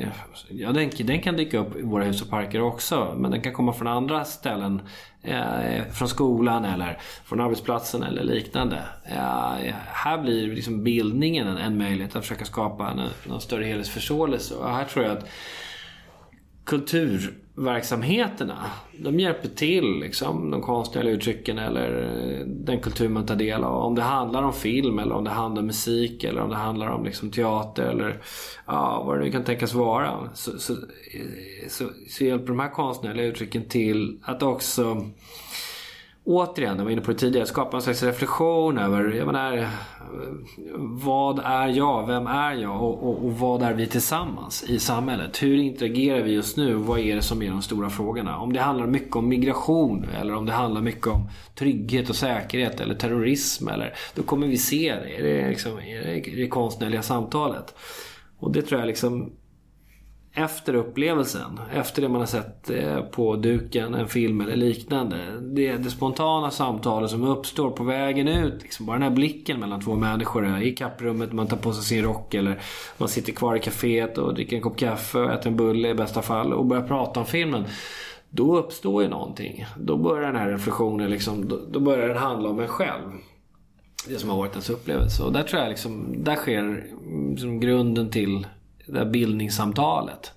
ja, 0.50 0.72
den, 0.72 0.92
den, 1.00 1.22
kan 1.22 1.38
dyka 1.38 1.60
upp 1.60 1.76
i 1.76 1.82
våra 1.82 2.04
hus 2.04 2.22
och 2.22 2.30
parker 2.30 2.62
också. 2.62 3.16
Men 3.18 3.32
den 3.32 3.42
kan 3.42 3.54
komma 3.54 3.74
från 3.74 3.88
andra 3.88 4.26
ställen. 4.26 4.82
Eh, 5.22 5.84
från 5.92 6.08
skolan 6.08 6.66
eller 6.66 6.98
från 7.26 7.42
arbetsplatsen 7.42 8.04
eller 8.04 8.24
liknande. 8.24 8.84
Eh, 9.06 9.74
här 9.86 10.22
blir 10.22 10.56
liksom 10.56 10.84
bildningen 10.84 11.48
en, 11.48 11.58
en 11.58 11.78
möjlighet 11.78 12.16
att 12.16 12.24
försöka 12.24 12.46
skapa 12.46 12.92
en, 12.92 13.00
en 13.34 13.42
större 13.42 13.66
helhetsförståelse. 13.66 14.56
Och 14.56 14.70
här 14.70 14.86
tror 14.86 15.06
jag 15.06 15.18
att 15.18 15.28
kultur 16.66 17.43
verksamheterna. 17.56 18.58
De 18.98 19.20
hjälper 19.20 19.48
till 19.48 20.00
liksom, 20.00 20.52
de 20.52 20.62
konstnärliga 20.62 21.14
uttrycken 21.14 21.60
eller 21.60 22.04
eh, 22.04 22.46
den 22.46 22.80
kultur 22.80 23.10
man 23.10 23.26
tar 23.26 23.36
del 23.36 23.64
av. 23.64 23.84
Om 23.86 23.96
det 23.96 24.02
handlar 24.02 24.44
om 24.44 24.54
film 24.54 25.00
eller 25.00 25.16
om 25.16 25.24
det 25.24 25.30
handlar 25.30 25.62
om 25.62 25.68
musik 25.68 26.24
eller 26.24 26.42
om 26.42 26.50
det 26.50 26.56
handlar 26.56 26.88
om 26.88 27.06
liksom, 27.06 27.32
teater 27.32 27.84
eller 27.84 28.22
ja, 28.66 29.04
vad 29.06 29.18
det 29.18 29.24
nu 29.24 29.32
kan 29.32 29.44
tänkas 29.44 29.74
vara. 29.74 30.30
Så, 30.34 30.60
så, 30.60 30.74
eh, 30.74 31.70
så, 31.70 31.90
så 32.10 32.24
hjälper 32.24 32.48
de 32.48 32.60
här 32.60 32.70
konstnärliga 32.70 33.26
uttrycken 33.26 33.66
till 33.66 34.20
att 34.24 34.44
också 34.44 35.10
återigen, 36.26 36.78
jag 36.78 36.84
var 36.84 36.92
inne 36.92 37.02
på 37.02 37.12
det 37.12 37.18
tidigare, 37.18 37.46
skapa 37.46 37.78
en 37.78 37.84
slags 37.84 38.04
reflektion 38.04 38.78
över, 38.78 39.12
jag 39.12 39.26
menar, 39.26 39.68
vad 40.78 41.40
är 41.40 41.68
jag, 41.68 42.08
vem 42.08 42.28
är 42.28 42.54
jag 42.54 42.84
och, 42.84 43.10
och, 43.10 43.26
och, 43.26 43.40
vad 43.40 43.62
är 43.62 43.74
vi 43.74 43.88
tillsammans 43.88 44.64
i 44.64 44.80
samhället? 44.80 45.44
Hur 45.44 45.58
interagerar 45.58 46.22
vi 46.22 46.32
just 46.32 46.58
nu? 46.58 46.74
Vad 46.74 47.00
är 47.00 47.16
det 47.16 47.22
som 47.22 47.42
är 47.42 47.50
de 47.50 47.62
stora 47.62 47.90
frågorna? 47.90 48.40
Om 48.40 48.54
det 48.54 48.60
handlar 48.60 48.88
mycket 48.88 49.16
om 49.16 49.28
migration 49.28 50.06
eller 50.22 50.36
om 50.36 50.46
det 50.46 50.52
handlar 50.52 50.82
mycket 50.82 51.08
om 51.08 51.30
trygghet 51.56 52.10
och 52.10 52.16
säkerhet 52.16 52.80
eller 52.80 52.96
terrorism 52.96 53.68
eller 53.68 53.94
då 54.16 54.24
kommer 54.24 54.48
vi 54.48 54.58
se 54.58 54.96
det 54.96 55.18
i 55.18 55.22
det, 55.22 55.50
liksom, 55.50 55.76
det, 55.76 56.36
det 56.36 56.48
konstnärliga 56.48 57.02
samtalet. 57.02 57.76
Och 58.40 58.52
det 58.52 58.62
tror 58.62 58.80
jag 58.80 58.88
liksom 58.88 59.32
efter 60.36 60.76
upplevelsen, 60.76 61.60
efter 61.74 62.02
det 62.02 62.10
man 62.10 62.20
har 62.20 62.26
sett 62.26 62.70
eh, 62.70 63.02
på 63.02 63.36
duken, 63.36 63.94
en 63.94 64.08
film 64.08 64.42
eller 64.42 64.56
liknande. 64.56 65.18
Det, 65.42 65.78
det 65.78 65.90
spontana 65.90 66.52
samtalet 66.52 67.10
som 67.10 67.24
uppstår 67.24 67.72
på 67.72 67.84
vägen 67.84 68.28
ut. 68.28 68.62
Liksom 68.62 68.86
bara 68.86 68.94
den 68.94 69.04
här 69.04 69.16
blicken 69.16 69.60
mellan 69.60 69.82
två 69.82 69.96
människor 69.96 70.46
eh, 70.46 70.64
i 70.64 70.76
kapprummet, 70.76 71.34
man 71.34 71.48
tar 71.48 71.58
på 71.58 71.74
sig 71.74 71.84
sin 71.84 72.04
rock 72.04 72.34
eller 72.34 72.60
man 72.98 73.10
sitter 73.10 73.34
kvar 73.34 73.56
i 73.56 73.60
kaféet 73.60 74.18
och 74.18 74.34
dricker 74.34 74.56
en 74.56 74.62
kopp 74.62 74.78
kaffe 74.78 75.20
och 75.20 75.32
äter 75.32 75.48
en 75.48 75.58
bulle 75.58 75.90
i 75.90 75.94
bästa 75.94 76.22
fall 76.22 76.54
och 76.54 76.66
börjar 76.66 76.88
prata 76.88 77.20
om 77.20 77.26
filmen. 77.26 77.66
Då 78.30 78.58
uppstår 78.58 79.04
ju 79.04 79.10
någonting. 79.10 79.66
Då 79.78 79.98
börjar 79.98 80.32
den 80.32 80.42
här 80.42 80.50
reflektionen 80.50 81.10
liksom, 81.10 81.48
då, 81.48 81.60
då 81.72 81.80
börjar 81.80 82.08
den 82.08 82.18
handla 82.18 82.50
om 82.50 82.60
en 82.60 82.68
själv. 82.68 83.12
Det 84.08 84.16
som 84.20 84.30
har 84.30 84.38
varit 84.38 84.52
ens 84.52 84.70
upplevelse. 84.70 85.24
Och 85.24 85.34
där 85.34 85.44
tror 85.44 85.62
jag 85.62 85.70
liksom, 85.70 86.24
där 86.24 86.36
sker 86.36 86.60
mm, 86.60 87.32
liksom 87.32 87.60
grunden 87.60 88.10
till 88.10 88.48
det 88.88 88.98
här 88.98 89.06
bildningssamtalet. 89.06 90.32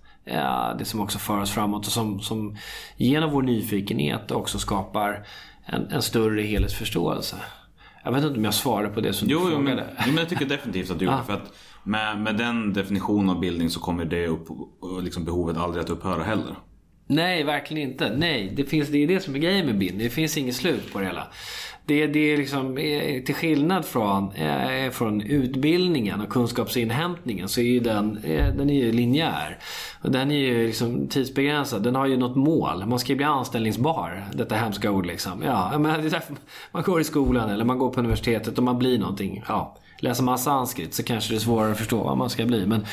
Det 0.78 0.84
som 0.84 1.00
också 1.00 1.18
för 1.18 1.40
oss 1.40 1.50
framåt 1.50 1.86
och 1.86 1.92
som, 1.92 2.20
som 2.20 2.56
genom 2.96 3.30
vår 3.30 3.42
nyfikenhet 3.42 4.30
också 4.30 4.58
skapar 4.58 5.26
en, 5.66 5.86
en 5.90 6.02
större 6.02 6.42
helhetsförståelse. 6.42 7.36
Jag 8.04 8.12
vet 8.12 8.24
inte 8.24 8.38
om 8.38 8.44
jag 8.44 8.54
svarar 8.54 8.88
på 8.88 9.00
det 9.00 9.12
som 9.12 9.28
jo, 9.28 9.38
du 9.38 9.50
frågade. 9.50 9.74
Men, 9.74 9.84
jo, 9.98 10.06
men 10.06 10.16
jag 10.16 10.28
tycker 10.28 10.46
definitivt 10.46 10.90
att 10.90 10.98
du 10.98 11.04
gjorde 11.04 11.16
Ah. 11.16 11.22
För 11.22 11.32
att 11.32 11.52
med, 11.84 12.20
med 12.20 12.36
den 12.36 12.72
definitionen 12.72 13.30
av 13.30 13.40
bildning 13.40 13.70
så 13.70 13.80
kommer 13.80 14.04
det 14.04 14.26
upp, 14.26 14.48
liksom 15.02 15.24
behovet 15.24 15.56
aldrig 15.56 15.84
att 15.84 15.90
upphöra 15.90 16.22
heller. 16.22 16.56
Nej, 17.06 17.44
verkligen 17.44 17.90
inte. 17.90 18.16
Nej, 18.16 18.52
det, 18.56 18.64
finns, 18.64 18.88
det 18.88 18.98
är 18.98 19.06
det 19.06 19.20
som 19.20 19.34
är 19.34 19.38
grejen 19.38 19.66
med 19.66 19.78
bildning. 19.78 20.04
Det 20.06 20.10
finns 20.10 20.36
inget 20.36 20.56
slut 20.56 20.92
på 20.92 21.00
det 21.00 21.06
hela. 21.06 21.26
Det, 21.86 22.06
det 22.06 22.32
är 22.32 22.36
liksom, 22.36 22.78
eh, 22.78 23.22
till 23.22 23.34
skillnad 23.34 23.84
från, 23.84 24.32
eh, 24.32 24.90
från 24.90 25.20
utbildningen 25.20 26.20
och 26.20 26.28
kunskapsinhämtningen 26.28 27.48
så 27.48 27.60
är 27.60 27.64
ju 27.64 27.80
den, 27.80 28.18
eh, 28.24 28.54
den 28.54 28.70
är 28.70 28.74
ju 28.74 28.92
linjär. 28.92 29.58
Och 30.02 30.10
den 30.10 30.30
är 30.30 30.38
ju 30.38 30.66
liksom 30.66 31.08
tidsbegränsad. 31.08 31.82
Den 31.82 31.94
har 31.94 32.06
ju 32.06 32.16
något 32.16 32.36
mål. 32.36 32.86
Man 32.86 32.98
ska 32.98 33.12
ju 33.12 33.16
bli 33.16 33.24
anställningsbar. 33.24 34.24
Detta 34.32 34.54
hemska 34.54 34.90
ord 34.90 35.06
liksom. 35.06 35.42
Ja, 35.42 35.78
men 35.78 36.02
det 36.02 36.12
är 36.12 36.22
man 36.72 36.82
går 36.82 37.00
i 37.00 37.04
skolan 37.04 37.50
eller 37.50 37.64
man 37.64 37.78
går 37.78 37.90
på 37.90 38.00
universitetet 38.00 38.58
och 38.58 38.64
man 38.64 38.78
blir 38.78 38.98
någonting. 38.98 39.44
Ja. 39.48 39.76
Läser 39.98 40.24
man 40.24 40.38
sanskrit 40.38 40.94
så 40.94 41.02
kanske 41.02 41.32
det 41.32 41.36
är 41.36 41.40
svårare 41.40 41.72
att 41.72 41.78
förstå 41.78 42.02
vad 42.02 42.16
man 42.16 42.30
ska 42.30 42.46
bli. 42.46 42.66
Men, 42.66 42.86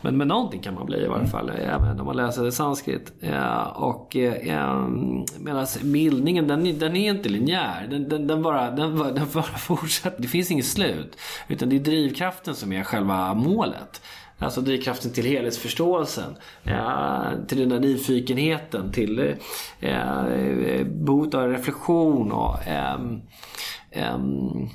men, 0.00 0.16
men 0.16 0.28
någonting 0.28 0.60
kan 0.60 0.74
man 0.74 0.86
bli 0.86 1.04
i 1.04 1.06
varje 1.06 1.26
fall. 1.26 1.50
Även 1.50 2.00
om 2.00 2.06
man 2.06 2.16
läser 2.16 2.50
sanskrit. 2.50 3.12
Ja, 3.20 3.64
och 3.64 4.16
eh, 4.16 4.48
ehm, 4.48 5.24
medan 5.38 5.66
bildningen 5.82 6.48
den, 6.48 6.78
den 6.78 6.96
är 6.96 7.10
inte 7.10 7.28
linjär. 7.28 7.86
Den, 7.90 8.08
den, 8.08 8.26
den, 8.26 8.42
bara, 8.42 8.70
den, 8.70 8.98
den 8.98 9.26
bara 9.32 9.42
fortsätter. 9.58 10.22
Det 10.22 10.28
finns 10.28 10.50
inget 10.50 10.66
slut. 10.66 11.18
Utan 11.48 11.68
det 11.68 11.76
är 11.76 11.80
drivkraften 11.80 12.54
som 12.54 12.72
är 12.72 12.84
själva 12.84 13.34
målet. 13.34 14.02
Alltså 14.38 14.60
drivkraften 14.60 15.12
till 15.12 15.24
helhetsförståelsen. 15.24 16.36
Eh, 16.64 17.46
till 17.48 17.58
den 17.58 17.68
där 17.68 17.80
nyfikenheten. 17.80 18.92
Till 18.92 19.34
eh, 19.80 20.84
behovet 20.84 21.34
av 21.34 21.48
reflektion 21.48 22.32
och 22.32 22.66
ehm, 22.66 23.20
ehm, 23.90 24.68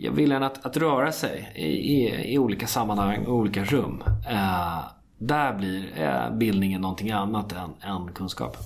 jag 0.00 0.12
vill 0.12 0.32
att, 0.32 0.66
att 0.66 0.76
röra 0.76 1.12
sig 1.12 1.52
i, 1.56 1.66
i, 1.66 2.32
i 2.34 2.38
olika 2.38 2.66
sammanhang 2.66 3.26
och 3.26 3.34
olika 3.34 3.64
rum. 3.64 4.02
Eh, 4.30 4.78
där 5.18 5.54
blir 5.54 6.02
eh, 6.02 6.36
bildningen 6.36 6.80
någonting 6.80 7.10
annat 7.10 7.52
än, 7.52 7.90
än 7.90 8.12
kunskap. 8.12 8.56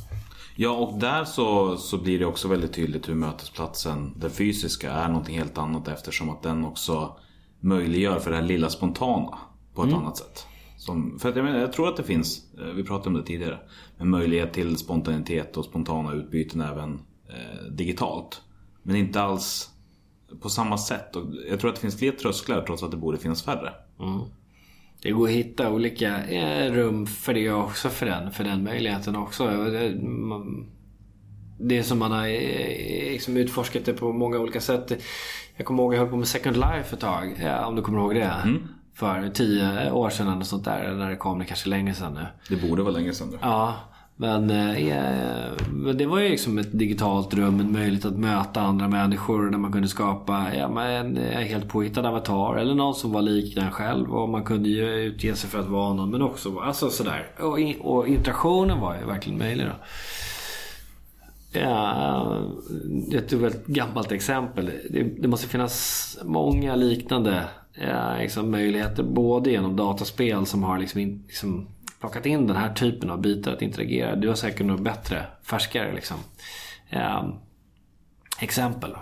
Ja, 0.57 0.71
och 0.71 0.99
där 0.99 1.25
så, 1.25 1.77
så 1.77 1.99
blir 1.99 2.19
det 2.19 2.27
också 2.27 2.49
väldigt 2.49 2.73
tydligt 2.73 3.09
hur 3.09 3.15
mötesplatsen, 3.15 4.13
den 4.17 4.31
fysiska, 4.31 4.93
är 4.93 5.09
någonting 5.09 5.39
helt 5.39 5.59
annat 5.59 5.89
eftersom 5.89 6.31
att 6.31 6.43
den 6.43 6.65
också 6.65 7.17
möjliggör 7.61 8.19
för 8.19 8.31
det 8.31 8.37
här 8.37 8.45
lilla 8.45 8.71
spontana 8.71 9.39
på 9.75 9.85
ett 9.85 9.95
annat 9.95 10.17
sätt. 10.17 10.47
Som, 10.77 11.19
för 11.19 11.29
att 11.29 11.37
jag, 11.37 11.45
menar, 11.45 11.59
jag 11.59 11.73
tror 11.73 11.89
att 11.89 11.97
det 11.97 12.03
finns, 12.03 12.55
eh, 12.59 12.65
vi 12.65 12.85
pratade 12.85 13.09
om 13.09 13.15
det 13.15 13.27
tidigare, 13.27 13.59
en 13.99 14.11
möjlighet 14.11 14.53
till 14.53 14.77
spontanitet 14.77 15.57
och 15.57 15.65
spontana 15.65 16.13
utbyten 16.13 16.61
även 16.61 17.01
eh, 17.29 17.65
digitalt. 17.71 18.43
Men 18.83 18.97
inte 18.97 19.23
alls 19.23 19.72
på 20.41 20.49
samma 20.49 20.79
sätt. 20.79 21.17
Och 21.17 21.25
jag 21.51 21.61
tror 21.61 21.71
att 21.71 21.77
det 21.77 21.81
finns 21.83 21.99
fler 21.99 22.13
trösklar 22.13 22.63
trots 22.67 22.83
att 22.83 22.91
det 22.91 22.97
borde 22.97 23.19
finnas 23.19 23.43
färre. 23.43 23.73
Det 25.03 25.11
går 25.11 25.29
att 25.29 25.35
hitta 25.35 25.71
olika 25.71 26.27
eh, 26.27 26.73
rum 26.73 27.07
för 27.07 27.35
det 27.35 27.51
också, 27.51 27.89
för 27.89 28.07
den, 28.07 28.33
för 28.33 28.45
den 28.45 28.65
möjligheten 28.65 29.17
också. 29.17 29.47
Det, 31.59 31.79
är 31.79 31.83
som 31.83 31.99
man 31.99 32.13
har 32.13 32.27
eh, 32.27 33.13
liksom 33.13 33.37
utforskat 33.37 33.85
det 33.85 33.93
på 33.93 34.13
många 34.13 34.39
olika 34.39 34.61
sätt. 34.61 35.03
Jag 35.57 35.67
kommer 35.67 35.83
ihåg 35.83 35.93
att 35.93 35.97
jag 35.97 36.03
höll 36.03 36.11
på 36.11 36.17
med 36.17 36.29
Second 36.29 36.57
Life 36.57 36.95
ett 36.95 37.01
tag. 37.01 37.37
Ja, 37.43 37.67
om 37.67 37.77
du 37.77 37.83
kommer 37.83 37.99
ihåg 37.99 38.15
det. 38.15 38.59
För 38.95 39.29
tio 39.29 39.91
år 39.91 40.11
sedan 40.11 40.29
eller 40.29 40.45
sånt 40.45 40.65
där. 40.65 40.95
När 40.95 41.11
det 41.11 41.17
kom, 41.17 41.39
det 41.39 41.45
kanske 41.45 41.69
är 41.69 41.71
länge 41.71 41.95
sedan 41.95 42.15
nu. 42.15 42.27
Det 42.49 42.69
borde 42.69 42.83
vara 42.83 42.93
länge 42.93 43.13
sedan 43.13 43.29
nu. 43.31 43.39
Ja, 43.41 43.75
men, 44.23 44.51
eh, 44.51 45.51
men 45.73 45.99
det 45.99 46.07
var 46.07 46.19
ju 46.19 46.29
liksom 46.29 46.59
ett 46.59 46.79
digitalt 46.79 47.35
rum, 47.35 47.61
en 47.61 47.73
möjlighet 47.73 48.05
att 48.05 48.19
möta 48.19 48.61
andra 48.61 48.89
människor 48.89 49.51
där 49.51 49.59
man 49.59 49.73
kunde 49.73 49.89
skapa 49.89 50.47
ja, 50.55 50.83
en 50.83 51.17
eh, 51.17 51.41
helt 51.41 51.69
påhittad 51.69 52.09
avatar 52.09 52.57
eller 52.57 52.75
någon 52.75 52.95
som 52.95 53.13
var 53.13 53.23
lik 53.23 53.55
den 53.55 53.71
själv 53.71 54.15
och 54.15 54.29
man 54.29 54.45
kunde 54.45 54.69
ju 54.69 54.95
utge 54.95 55.35
sig 55.35 55.51
för 55.51 55.59
att 55.59 55.69
vara 55.69 55.95
någon 55.95 56.11
men 56.11 56.23
också 56.23 56.59
alltså 56.59 56.91
sådär. 56.91 57.31
Och, 57.39 57.59
och 57.81 58.09
interaktionen 58.09 58.81
var 58.81 58.97
ju 59.01 59.07
verkligen 59.07 59.39
möjlig 59.39 59.67
då. 59.67 59.73
Ja, 61.61 62.41
jag 63.09 63.29
tog 63.29 63.45
ett 63.45 63.67
gammalt 63.67 64.13
exempel. 64.13 64.71
Det, 64.91 65.03
det 65.03 65.29
måste 65.29 65.49
finnas 65.49 66.19
många 66.25 66.77
liknande 66.77 67.45
ja, 67.75 68.17
liksom 68.17 68.51
möjligheter. 68.51 69.03
Både 69.03 69.51
genom 69.51 69.77
dataspel 69.77 70.47
som 70.47 70.63
har 70.63 70.79
liksom 70.79 71.01
liksom 71.01 71.67
plockat 72.03 72.27
in 72.27 72.47
den 72.47 72.57
här 72.57 72.75
typen 72.75 73.11
av 73.11 73.21
bitar 73.21 73.53
att 73.53 73.63
interagera. 73.63 74.17
Du 74.17 74.29
har 74.29 74.35
säkert 74.35 74.67
något 74.67 74.81
bättre, 74.81 75.27
färskare 75.43 75.95
liksom. 75.95 76.17
Ja, 76.91 77.41
exempel. 78.41 78.95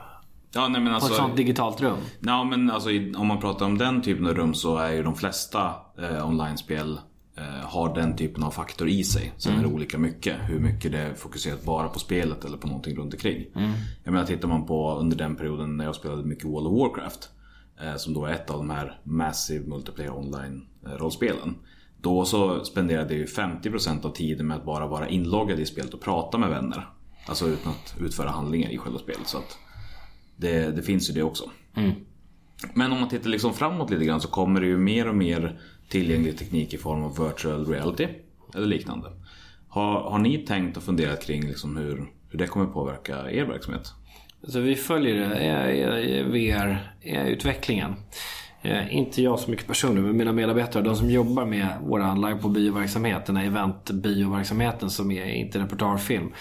Ja, 0.53 0.69
nej, 0.69 0.81
men 0.81 0.91
På 0.91 0.95
alltså, 0.95 1.11
ett 1.11 1.17
sånt 1.17 1.37
digitalt 1.37 1.81
rum. 1.81 1.99
Ja, 2.21 2.45
men 2.45 2.71
alltså, 2.71 2.91
om 3.17 3.27
man 3.27 3.41
pratar 3.41 3.67
om 3.67 3.79
den 3.79 4.03
typen 4.03 4.27
av 4.27 4.35
rum 4.35 4.55
så 4.55 4.77
är 4.77 4.93
ju 4.93 5.03
de 5.03 5.17
flesta 5.17 5.75
eh, 5.99 6.29
online-spel 6.29 7.01
eh, 7.37 7.69
har 7.69 7.95
den 7.95 8.17
typen 8.17 8.43
av 8.43 8.51
faktor 8.51 8.89
i 8.89 9.05
sig. 9.05 9.33
Sen 9.37 9.59
är 9.59 9.63
det 9.63 9.69
olika 9.69 9.99
mycket. 9.99 10.37
Hur 10.41 10.61
mycket 10.61 10.93
det 10.93 10.99
är 10.99 11.15
fokuserat 11.15 11.65
bara 11.65 11.89
på 11.89 11.99
spelet 11.99 12.45
eller 12.45 12.57
på 12.57 12.67
någonting 12.67 12.97
runt 12.97 13.15
omkring. 13.15 13.45
Jag 14.05 14.13
menar, 14.13 14.27
tittar 14.27 14.49
man 14.49 14.67
på 14.67 14.95
under 14.95 15.17
den 15.17 15.37
perioden 15.37 15.77
när 15.77 15.85
jag 15.85 15.95
spelade 15.95 16.25
mycket 16.25 16.45
World 16.45 16.67
of 16.67 16.79
Warcraft. 16.79 17.31
Eh, 17.83 17.97
som 17.97 18.15
då 18.15 18.25
är 18.25 18.33
ett 18.33 18.51
av 18.51 18.57
de 18.57 18.71
här 18.71 19.01
Massive 19.05 19.69
Multiplayer 19.69 20.11
Online-rollspelen. 20.11 21.55
Då 22.03 22.25
så 22.25 22.65
spenderade 22.65 23.15
jag 23.15 23.19
ju 23.19 23.27
50% 23.27 24.07
av 24.07 24.11
tiden 24.11 24.47
med 24.47 24.57
att 24.57 24.65
bara 24.65 24.87
vara 24.87 25.09
inloggad 25.09 25.61
i 25.61 25.67
spelet 25.67 25.95
och 25.95 26.01
prata 26.01 26.39
med 26.39 26.51
vänner. 26.51 26.89
Alltså 27.27 27.49
utan 27.49 27.73
att 27.73 27.95
utföra 28.01 28.31
handlingar 28.31 28.71
i 28.71 28.79
själva 28.79 28.99
spelet. 28.99 29.27
Så 29.27 29.39
att 29.39 29.59
det, 30.37 30.77
det 30.77 30.83
finns 30.83 31.11
ju 31.11 31.15
det 31.15 31.23
också. 31.23 31.51
Men 32.75 32.93
om 32.93 33.01
man 33.01 33.09
tittar 33.09 33.31
liksom 33.31 33.55
framåt 33.55 33.91
lite 33.91 34.05
grann 34.05 34.21
så 34.21 34.29
kommer 34.29 34.61
det 34.61 34.67
ju 34.67 34.79
mer 34.79 35.09
och 35.09 35.15
mer 35.15 35.61
tillgänglig 35.89 36.39
teknik 36.39 36.75
i 36.75 36.79
form 36.79 37.03
av 37.03 37.27
virtual 37.27 37.67
reality 37.67 38.09
eller 38.55 38.67
liknande. 38.67 39.11
Har, 39.69 40.11
har 40.11 40.19
ni 40.19 40.39
tänkt 40.39 40.77
och 40.77 40.83
funderat 40.83 41.27
kring 41.27 41.47
liksom 41.49 41.77
hur, 41.77 42.07
hur 42.29 42.39
det 42.39 42.47
kommer 42.47 42.67
påverka 42.67 43.31
er 43.31 43.45
verksamhet? 43.45 43.93
Så 44.43 44.61
vi 44.61 44.77
följer 44.77 45.17
eh, 45.21 46.25
VR-utvecklingen. 46.27 47.95
Eh, 48.63 48.97
Inte 48.97 49.23
jag 49.23 49.39
så 49.39 49.51
mycket 49.51 49.67
personligen, 49.67 50.07
men 50.07 50.17
mina 50.17 50.33
medarbetare, 50.33 50.83
de 50.83 50.97
som 50.97 51.11
jobbar 51.11 51.45
med 51.45 51.69
våra 51.87 52.15
live 52.15 52.37
på 52.41 52.49
bioverksamhet, 52.49 53.27
den 53.27 53.37
här 53.37 53.45
event-bioverksamheten 53.47 54.91
som 54.91 55.11
är 55.11 55.25
inte 55.25 55.59
reportagefilm. 55.59 56.33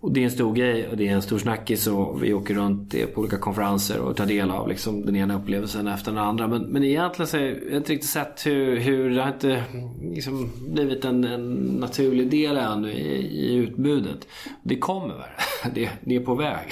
Och 0.00 0.12
det 0.12 0.20
är 0.20 0.24
en 0.24 0.30
stor 0.30 0.54
grej 0.54 0.88
och 0.88 0.96
det 0.96 1.08
är 1.08 1.12
en 1.12 1.22
stor 1.22 1.38
snackis 1.38 1.86
och 1.86 2.22
vi 2.24 2.32
åker 2.32 2.54
runt 2.54 2.94
på 3.14 3.20
olika 3.20 3.38
konferenser 3.38 4.00
och 4.00 4.16
tar 4.16 4.26
del 4.26 4.50
av 4.50 4.68
liksom 4.68 5.06
den 5.06 5.16
ena 5.16 5.36
upplevelsen 5.36 5.86
efter 5.86 6.12
den 6.12 6.20
andra. 6.20 6.48
Men, 6.48 6.62
men 6.62 6.84
egentligen 6.84 7.26
så 7.26 7.36
har 7.36 7.44
jag 7.44 7.76
inte 7.76 7.92
riktigt 7.92 8.10
sett 8.10 8.46
hur, 8.46 8.76
hur 8.76 9.10
det 9.10 9.22
har 9.22 9.28
inte 9.28 9.62
liksom 10.14 10.52
blivit 10.68 11.04
en, 11.04 11.24
en 11.24 11.54
naturlig 11.80 12.30
del 12.30 12.56
ännu 12.56 12.92
i, 12.92 13.26
i 13.26 13.54
utbudet. 13.54 14.28
Det 14.62 14.78
kommer. 14.78 15.26
Det, 15.74 15.90
det 16.00 16.16
är 16.16 16.20
på 16.20 16.34
väg. 16.34 16.66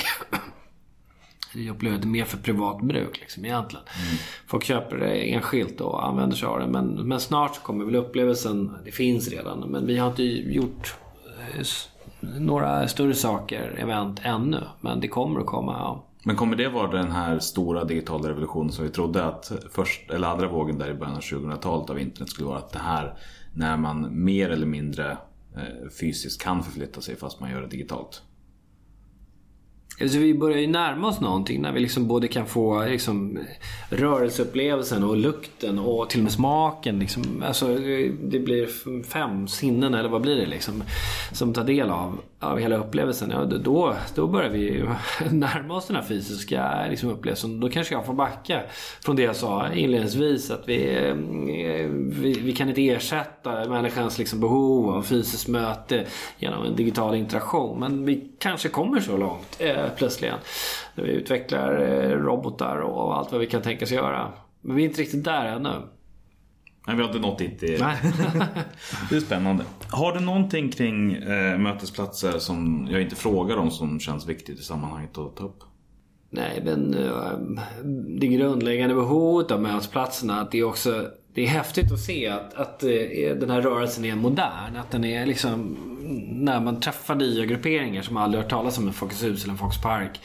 Jag 1.55 1.79
det 2.01 2.07
mer 2.07 2.25
för 2.25 2.39
privat 2.39 2.83
bruk 2.83 3.21
liksom, 3.21 3.45
egentligen. 3.45 3.85
Mm. 4.07 4.17
Folk 4.47 4.65
köper 4.65 4.97
det 4.97 5.33
enskilt 5.33 5.81
och 5.81 6.07
använder 6.07 6.37
sig 6.37 6.47
av 6.47 6.59
det. 6.59 6.67
Men, 6.67 6.87
men 6.87 7.21
snart 7.21 7.63
kommer 7.63 7.85
väl 7.85 7.97
upplevelsen, 7.97 8.77
det 8.85 8.93
finns 8.93 9.29
redan, 9.29 9.61
men 9.61 9.87
vi 9.87 9.99
har 9.99 10.09
inte 10.09 10.23
gjort 10.23 10.97
eh, 11.55 11.67
några 12.41 12.89
större 12.89 13.15
saker, 13.15 13.75
event 13.79 14.21
ännu. 14.23 14.61
Men 14.81 15.01
det 15.01 15.09
kommer 15.09 15.41
att 15.41 15.47
komma. 15.47 15.73
Ja. 15.73 16.05
Men 16.27 16.37
kommer 16.37 16.57
det 16.57 16.69
vara 16.69 16.91
den 16.91 17.11
här 17.11 17.39
stora 17.39 17.85
digitala 17.85 18.29
revolutionen 18.29 18.73
som 18.73 18.85
vi 18.85 18.91
trodde 18.91 19.25
att 19.25 19.53
först, 19.71 20.11
eller 20.11 20.29
andra 20.29 20.49
vågen 20.49 20.79
där 20.79 20.91
i 20.91 20.95
början 20.95 21.15
av 21.15 21.21
2000-talet 21.21 21.91
av 21.91 22.01
internet 22.01 22.31
skulle 22.31 22.49
vara 22.49 22.59
att 22.59 22.73
det 22.73 22.79
här 22.79 23.19
när 23.55 23.77
man 23.77 24.25
mer 24.25 24.51
eller 24.51 24.67
mindre 24.67 25.11
eh, 25.57 25.91
fysiskt 26.01 26.43
kan 26.43 26.63
förflytta 26.63 27.01
sig 27.01 27.17
fast 27.17 27.41
man 27.41 27.51
gör 27.51 27.61
det 27.61 27.67
digitalt? 27.67 28.23
Alltså 30.01 30.19
vi 30.19 30.35
börjar 30.35 30.59
ju 30.59 30.67
närma 30.67 31.09
oss 31.09 31.21
någonting 31.21 31.63
när 31.63 31.73
vi 31.73 31.81
liksom 31.81 32.09
både 32.09 32.29
kan 32.29 32.47
få 32.47 32.85
liksom, 32.85 33.39
rörelseupplevelsen 33.89 35.05
och 35.05 35.17
lukten 35.17 35.79
och 35.79 36.11
till 36.11 36.21
och 36.21 36.25
med 36.25 36.33
smaken. 36.33 36.99
Liksom. 36.99 37.43
Alltså, 37.47 37.67
det 38.23 38.39
blir 38.39 38.69
fem 39.03 39.49
sinnen 39.49 39.95
eller 39.95 40.09
vad 40.09 40.23
blir 40.23 40.37
det 40.37 40.47
liksom. 40.47 40.83
Som 41.33 41.53
tar 41.53 41.65
del 41.65 41.91
av, 41.91 42.21
av 42.45 42.59
hela 42.59 42.77
upplevelsen. 42.77 43.31
Ja, 43.31 43.45
då, 43.45 43.95
då 44.15 44.27
börjar 44.27 44.51
vi 44.51 44.85
närma 45.31 45.77
oss 45.77 45.87
den 45.87 45.97
här 45.97 46.03
fysiska 46.03 46.87
liksom, 46.91 47.11
upplevelsen. 47.11 47.61
Då 47.61 47.69
kanske 47.69 47.95
jag 47.95 48.07
får 48.07 48.15
backa 48.15 48.61
från 49.05 49.17
det 49.17 49.23
jag 49.23 49.37
sa 49.37 49.73
inledningsvis. 49.73 50.51
Att 50.51 50.69
vi, 50.69 50.99
mm, 50.99 52.11
vi, 52.11 52.33
vi 52.33 52.53
kan 52.53 52.69
inte 52.69 52.89
ersätta 52.89 53.69
människans 53.69 54.19
liksom, 54.19 54.41
behov 54.41 54.91
av 54.91 55.03
fysiskt 55.03 55.49
möte 55.49 56.05
genom 56.39 56.65
en 56.65 56.77
digital 56.77 57.15
interaktion. 57.15 57.81
Men 57.81 58.05
vi 58.05 58.31
kanske 58.39 58.69
kommer 58.69 59.01
så 59.01 59.17
långt. 59.17 59.57
Eh, 59.59 59.89
plötsligen. 59.97 60.39
När 60.95 61.05
vi 61.05 61.11
utvecklar 61.11 61.83
eh, 61.83 62.11
robotar 62.11 62.77
och 62.77 63.17
allt 63.17 63.33
vad 63.33 63.41
vi 63.41 63.47
kan 63.47 63.63
tänkas 63.63 63.91
göra. 63.91 64.33
Men 64.61 64.77
vi 64.77 64.83
är 64.83 64.89
inte 64.89 65.03
riktigt 65.03 65.25
där 65.25 65.45
ännu. 65.45 65.71
Nej, 66.87 66.97
vi 66.97 67.05
inte 67.05 67.19
nått 67.19 67.39
dit. 67.39 67.61
Det 67.61 67.75
är, 67.75 67.79
det 69.11 69.17
är 69.17 69.21
spännande. 69.21 69.65
Har 69.89 70.13
du 70.13 70.21
någonting 70.21 70.71
kring 70.71 71.13
eh, 71.13 71.59
mötesplatser 71.59 72.39
som 72.39 72.89
jag 72.91 73.03
inte 73.03 73.17
frågar 73.17 73.57
om 73.57 73.71
som 73.71 74.01
känns 74.01 74.27
viktigt 74.27 74.59
i 74.59 74.63
sammanhanget 74.63 75.19
att 75.19 75.37
ta 75.37 75.45
upp? 75.45 75.63
Nej, 76.31 76.63
men 76.65 76.95
uh, 76.95 77.39
det 78.19 78.27
grundläggande 78.27 78.95
behovet 78.95 79.51
av 79.51 79.63
mötesplatserna 79.63 80.41
att 80.41 80.51
det 80.51 80.59
är 80.59 80.65
också 80.65 81.07
det 81.35 81.43
är 81.43 81.49
häftigt 81.49 81.93
att 81.93 82.01
se 82.01 82.29
att, 82.29 82.55
att 82.55 82.85
uh, 82.85 83.37
den 83.37 83.51
här 83.51 83.63
rörelsen 83.63 84.05
är 84.05 84.17
modern. 84.17 84.77
Att 84.77 84.91
den 84.91 85.05
är 85.05 85.27
liksom 85.27 85.77
när 86.31 86.61
man 86.61 86.81
träffar 86.81 87.15
nya 87.15 87.47
grupperingar 87.47 88.03
som 88.03 88.17
aldrig 88.17 88.43
hört 88.43 88.51
talas 88.51 88.79
om 88.79 88.87
en 88.87 88.93
Folkets 88.93 89.23
hus 89.23 89.43
eller 89.43 89.53
en 89.53 89.59
Folkets 89.59 89.83
park. 89.83 90.21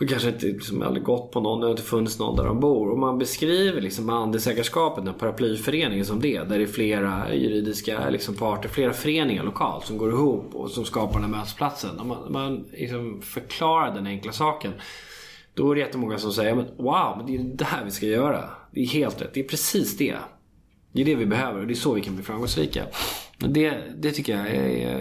Och 0.00 0.08
kanske 0.08 0.28
inte 0.28 0.46
liksom 0.46 0.82
aldrig 0.82 1.04
gått 1.04 1.30
på 1.32 1.40
någon, 1.40 1.60
det 1.60 1.66
har 1.66 1.70
inte 1.70 1.82
funnits 1.82 2.18
någon 2.18 2.36
där 2.36 2.44
de 2.44 2.60
bor. 2.60 2.90
Och 2.90 2.98
man 2.98 3.18
beskriver 3.18 3.80
liksom 3.80 4.10
andelsägarskapet, 4.10 5.04
den 5.04 5.14
paraplyföreningen 5.14 6.04
som 6.04 6.20
det. 6.20 6.38
Där 6.38 6.58
det 6.58 6.64
är 6.64 6.66
flera 6.66 7.34
juridiska 7.34 8.10
liksom 8.10 8.34
parter, 8.34 8.68
flera 8.68 8.92
föreningar 8.92 9.44
lokalt 9.44 9.86
som 9.86 9.98
går 9.98 10.10
ihop 10.10 10.54
och 10.54 10.70
som 10.70 10.84
skapar 10.84 11.20
den 11.20 11.22
här 11.22 11.38
mötesplatsen. 11.38 12.00
Om 12.00 12.08
man, 12.08 12.32
man 12.32 12.64
liksom 12.72 13.22
förklarar 13.22 13.94
den 13.94 14.06
enkla 14.06 14.32
saken. 14.32 14.72
Då 15.54 15.70
är 15.70 15.74
det 15.74 15.80
jättemånga 15.80 16.18
som 16.18 16.32
säger 16.32 16.54
men 16.54 16.66
wow, 16.76 17.14
men 17.16 17.26
det 17.26 17.36
är 17.36 17.56
det 17.56 17.64
här 17.64 17.84
vi 17.84 17.90
ska 17.90 18.06
göra. 18.06 18.50
Det 18.70 18.80
är 18.80 18.86
helt 18.86 19.22
rätt, 19.22 19.34
det 19.34 19.40
är 19.40 19.44
precis 19.44 19.96
det. 19.96 20.16
Det 20.92 21.00
är 21.00 21.04
det 21.04 21.14
vi 21.14 21.26
behöver 21.26 21.60
och 21.60 21.66
det 21.66 21.72
är 21.72 21.74
så 21.74 21.92
vi 21.92 22.00
kan 22.00 22.14
bli 22.14 22.24
framgångsrika. 22.24 22.84
Det, 23.38 23.74
det 23.96 24.10
tycker 24.10 24.36
jag 24.36 24.50
är 24.50 24.98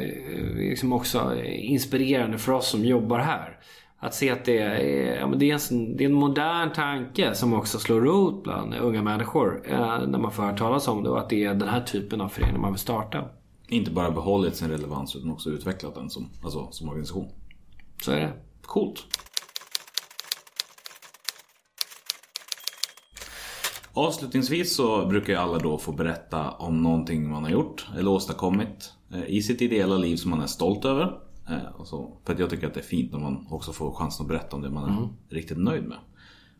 liksom 0.57 0.93
också 0.93 1.43
inspirerande 1.45 2.37
för 2.37 2.51
oss 2.51 2.69
som 2.69 2.85
jobbar 2.85 3.19
här. 3.19 3.59
Att 4.03 4.15
se 4.15 4.29
att 4.29 4.45
det 4.45 4.57
är, 4.57 5.27
det, 5.35 5.51
är 5.51 5.71
en, 5.71 5.97
det 5.97 6.03
är 6.03 6.05
en 6.05 6.13
modern 6.13 6.73
tanke 6.73 7.35
som 7.35 7.53
också 7.53 7.79
slår 7.79 8.01
rot 8.01 8.43
bland 8.43 8.73
unga 8.75 9.01
människor. 9.01 9.63
Eh, 9.67 10.07
när 10.07 10.19
man 10.19 10.31
får 10.31 10.43
höra 10.43 10.57
talas 10.57 10.87
om 10.87 11.03
det 11.03 11.09
och 11.09 11.19
att 11.19 11.29
det 11.29 11.43
är 11.43 11.53
den 11.53 11.69
här 11.69 11.81
typen 11.81 12.21
av 12.21 12.29
förening 12.29 12.61
man 12.61 12.71
vill 12.71 12.79
starta. 12.79 13.29
Inte 13.67 13.91
bara 13.91 14.11
behållit 14.11 14.55
sin 14.55 14.69
relevans 14.69 15.15
utan 15.15 15.31
också 15.31 15.49
utvecklat 15.49 15.95
den 15.95 16.09
som, 16.09 16.29
alltså, 16.43 16.67
som 16.71 16.89
organisation. 16.89 17.29
Så 18.01 18.11
är 18.11 18.19
det. 18.19 18.33
Coolt. 18.61 19.05
Avslutningsvis 23.93 24.75
så 24.75 25.05
brukar 25.05 25.33
ju 25.33 25.39
alla 25.39 25.59
då 25.59 25.77
få 25.77 25.91
berätta 25.91 26.51
om 26.51 26.83
någonting 26.83 27.29
man 27.29 27.43
har 27.43 27.51
gjort 27.51 27.87
eller 27.97 28.11
åstadkommit 28.11 28.93
eh, 29.13 29.25
i 29.27 29.41
sitt 29.41 29.61
ideella 29.61 29.97
liv 29.97 30.15
som 30.15 30.31
man 30.31 30.41
är 30.41 30.47
stolt 30.47 30.85
över. 30.85 31.19
Eh, 31.49 31.83
så, 31.83 32.17
för 32.25 32.33
att 32.33 32.39
jag 32.39 32.49
tycker 32.49 32.67
att 32.67 32.73
det 32.73 32.79
är 32.79 32.83
fint 32.83 33.11
när 33.11 33.19
man 33.19 33.47
också 33.49 33.73
får 33.73 33.93
chansen 33.93 34.23
att 34.23 34.27
berätta 34.27 34.55
om 34.55 34.61
det 34.61 34.69
man 34.69 34.83
är 34.83 34.97
mm. 34.97 35.09
riktigt 35.29 35.57
nöjd 35.57 35.83
med. 35.83 35.97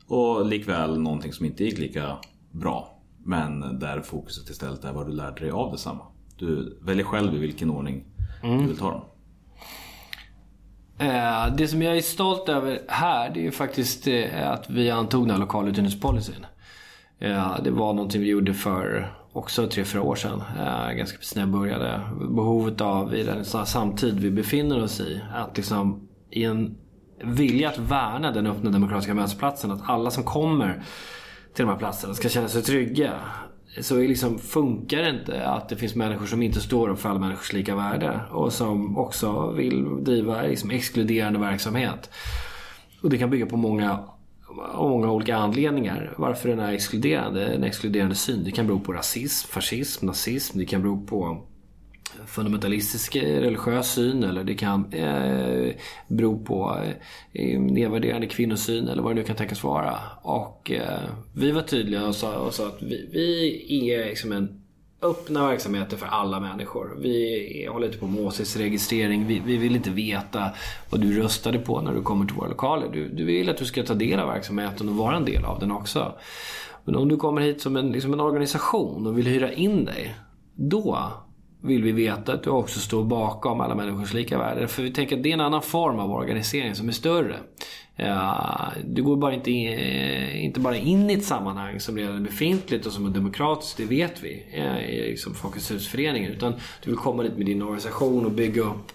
Och 0.08 0.46
likväl 0.46 1.00
någonting 1.00 1.34
som 1.34 1.46
inte 1.46 1.64
gick 1.64 1.78
lika 1.78 2.18
bra. 2.52 3.00
Men 3.26 3.80
där 3.80 4.02
fokuset 4.02 4.50
istället 4.50 4.84
är 4.84 4.94
vad 4.94 5.08
du 5.08 5.12
lärde 5.12 5.40
dig 5.40 5.52
av 5.52 5.72
detsamma. 5.72 6.06
Du 6.38 6.80
väljer 6.82 7.06
själv 7.06 7.36
i 7.36 7.38
vilken 7.38 7.70
ordning 7.70 8.06
mm. 8.44 8.62
du 8.62 8.68
vill 8.68 8.78
ta 8.78 8.92
dem. 8.92 9.02
Eh, 10.98 11.56
det 11.56 11.68
som 11.68 11.82
jag 11.82 11.98
är 11.98 12.02
stolt 12.02 12.50
över 12.50 12.82
här 12.88 13.30
det 13.34 13.48
är 13.48 13.52
faktiskt 13.52 14.08
att 14.34 14.70
vi 14.70 14.90
antog 14.90 15.24
den 15.24 15.32
här 15.32 15.38
lokaluthyrningspolicyn. 15.38 16.46
Det 17.64 17.72
var 17.72 17.94
någonting 17.94 18.22
vi 18.22 18.28
gjorde 18.28 18.54
för 18.54 19.14
också 19.34 19.68
tre, 19.68 19.86
fyra 19.86 20.02
år 20.02 20.16
sedan. 20.16 20.44
Eh, 20.60 20.94
ganska 20.94 21.18
precis 21.18 21.36
när 21.36 21.42
jag 21.42 21.50
började. 21.50 22.02
Behovet 22.20 22.82
av, 22.82 23.16
i 23.16 23.24
den 23.24 23.46
samtid 23.46 24.20
vi 24.20 24.32
befinner 24.32 24.84
oss 24.84 25.00
i, 25.00 25.22
att 25.34 25.58
liksom 25.58 26.08
i 26.30 26.44
en 26.44 26.78
vilja 27.24 27.70
att 27.70 27.80
värna 27.80 28.32
den 28.32 28.48
öppna 28.48 28.70
demokratiska 28.70 29.14
mötesplatsen. 29.14 29.72
Att 29.72 29.90
alla 29.90 30.12
som 30.12 30.24
kommer 30.24 30.84
till 31.54 31.66
de 31.66 31.72
här 31.72 31.78
platserna 31.78 32.14
ska 32.14 32.30
känna 32.30 32.48
sig 32.48 32.62
trygga. 32.62 33.14
Så 33.82 33.98
liksom 33.98 34.40
funkar 34.40 34.98
det 34.98 35.10
inte 35.10 35.48
att 35.48 35.70
det 35.70 35.76
finns 35.76 35.96
människor 35.96 36.26
som 36.26 36.42
inte 36.42 36.60
står 36.60 36.90
upp 36.90 37.00
för 37.00 37.10
alla 37.10 37.20
människors 37.20 37.54
lika 37.54 37.76
värde. 37.76 38.20
Och 38.32 38.54
som 38.54 38.98
också 38.98 39.52
vill 39.52 40.04
driva 40.04 40.42
liksom 40.42 40.72
exkluderande 40.72 41.40
verksamhet. 41.40 42.10
Och 43.02 43.10
det 43.10 43.18
kan 43.18 43.30
bygga 43.30 43.46
på 43.46 43.58
många 43.58 44.00
av 44.60 44.90
många 44.90 45.12
olika 45.12 45.36
anledningar 45.36 46.14
varför 46.18 46.50
den 46.50 46.60
är 46.60 46.74
exkluderande. 46.74 47.46
En 47.46 47.64
exkluderande 47.64 48.16
syn. 48.16 48.44
Det 48.44 48.52
kan 48.52 48.68
bero 48.68 48.80
på 48.80 48.94
rasism, 48.94 49.48
fascism, 49.48 50.06
nazism. 50.06 50.60
Det 50.60 50.66
kan 50.66 50.82
bero 50.82 51.06
på 51.06 51.44
fundamentalistisk 52.28 53.16
religiös 53.16 53.94
syn 53.94 54.24
eller 54.24 54.44
det 54.44 54.56
kan 54.56 54.94
eh, 54.94 55.74
bero 56.08 56.44
på 56.44 56.78
eh, 57.34 57.60
nedvärderande 57.60 58.28
kvinnosyn 58.28 58.88
eller 58.88 59.04
vad 59.04 59.12
det 59.12 59.22
nu 59.22 59.24
kan 59.24 59.36
tänkas 59.36 59.64
vara. 59.64 60.00
Och 60.22 60.72
eh, 60.72 61.00
vi 61.36 61.52
var 61.52 61.62
tydliga 61.62 62.08
och 62.08 62.16
sa, 62.16 62.36
och 62.38 62.54
sa 62.54 62.68
att 62.68 62.82
vi, 62.82 63.10
vi 63.12 63.94
är 63.94 64.06
liksom 64.06 64.32
en 64.32 64.63
öppna 65.04 65.48
verksamheter 65.48 65.98
för 65.98 66.06
alla 66.06 66.40
människor. 66.40 66.98
Vi 67.00 67.68
håller 67.72 67.88
inte 67.88 68.00
på 68.00 68.08
med 68.08 68.26
åsiktsregistrering. 68.26 69.28
Vi, 69.28 69.42
vi, 69.46 69.58
vill 69.58 69.76
inte 69.76 69.90
veta 69.90 70.50
vad 70.90 71.02
du 71.02 71.22
röstade 71.22 71.60
på 71.60 71.82
när 71.82 71.94
du 71.94 72.02
kommer 72.02 72.26
till 72.26 72.36
våra 72.36 72.48
lokaler. 72.48 72.90
Du, 72.94 73.10
du 73.10 73.26
vill 73.26 73.50
att 73.50 73.58
du 73.58 73.66
ska 73.66 73.84
ta 73.84 73.94
del 73.94 74.20
av 74.20 74.28
verksamheten 74.28 74.90
och 74.90 74.96
vara 74.96 75.16
en 75.16 75.26
del 75.26 75.46
av 75.46 75.60
den 75.60 75.72
också. 75.72 76.16
Men 76.86 76.96
om 76.96 77.10
du 77.10 77.18
kommer 77.18 77.42
hit 77.42 77.62
som 77.62 77.76
en, 77.76 77.92
liksom 77.92 78.14
en 78.14 78.20
organisation 78.20 79.08
och 79.08 79.18
vill 79.18 79.28
hyra 79.28 79.54
in 79.54 79.86
dig. 79.86 80.16
Då 80.56 81.12
vill 81.64 81.84
vi 81.84 81.92
veta 81.92 82.34
att 82.34 82.44
du 82.44 82.50
också 82.50 82.80
står 82.80 83.04
bakom 83.04 83.62
alla 83.62 83.76
människors 83.76 84.14
lika 84.14 84.38
värde. 84.38 84.68
För 84.68 84.84
vi 84.84 84.94
tänker 84.94 85.18
att 85.18 85.24
det 85.24 85.30
är 85.30 85.34
en 85.34 85.42
annan 85.42 85.62
form 85.62 86.00
av 86.00 86.12
organisering 86.12 86.76
som 86.76 86.88
är 86.88 86.94
större. 86.94 87.36
Du 88.84 89.04
går 89.04 89.16
bara 89.16 89.34
inte, 89.34 89.52
in, 89.52 89.74
eh, 89.74 90.46
inte 90.46 90.60
bara 90.60 90.78
in 90.78 91.10
i 91.10 91.14
ett 91.14 91.26
sammanhang 91.26 91.80
som 91.80 91.98
redan 91.98 92.16
är 92.16 92.20
befintligt 92.20 92.86
och 92.86 92.92
som 92.92 93.06
är 93.06 93.10
demokratiskt, 93.10 93.78
det 93.78 93.86
vet 93.86 94.24
vi 94.24 94.44
eh, 94.52 94.90
i 94.90 95.10
liksom 95.10 95.34
Folkets 95.34 95.72
husföreningen. 95.72 96.32
Utan 96.32 96.54
du 96.84 96.90
vill 96.90 97.00
komma 97.00 97.24
dit 97.24 97.38
med 97.38 97.46
din 97.46 97.62
organisation 97.62 98.26
och 98.26 98.32
bygga 98.32 98.62
upp 98.62 98.92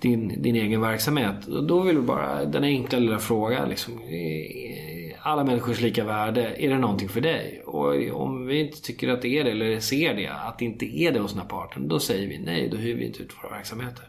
din, 0.00 0.42
din 0.42 0.56
egen 0.56 0.80
verksamhet. 0.80 1.46
Då 1.46 1.80
vill 1.80 1.96
vi 1.96 2.02
bara, 2.02 2.44
den 2.44 2.64
enkla 2.64 2.98
lilla 2.98 3.18
frågan 3.18 3.68
liksom, 3.68 3.94
eh, 3.94 5.16
alla 5.22 5.44
människors 5.44 5.80
lika 5.80 6.04
värde, 6.04 6.54
är 6.56 6.68
det 6.68 6.78
någonting 6.78 7.08
för 7.08 7.20
dig? 7.20 7.62
Och 7.66 8.20
om 8.22 8.46
vi 8.46 8.60
inte 8.60 8.82
tycker 8.82 9.08
att 9.08 9.22
det 9.22 9.28
är 9.28 9.44
det, 9.44 9.50
eller 9.50 9.80
ser 9.80 10.14
det, 10.14 10.26
att 10.26 10.58
det 10.58 10.64
inte 10.64 10.86
är 10.86 11.12
det 11.12 11.20
hos 11.20 11.32
den 11.32 11.40
här 11.40 11.48
parten, 11.48 11.88
då 11.88 12.00
säger 12.00 12.28
vi 12.28 12.38
nej, 12.38 12.68
då 12.68 12.76
hyr 12.76 12.94
vi 12.94 13.06
inte 13.06 13.22
ut 13.22 13.32
våra 13.42 13.56
verksamheter. 13.56 14.04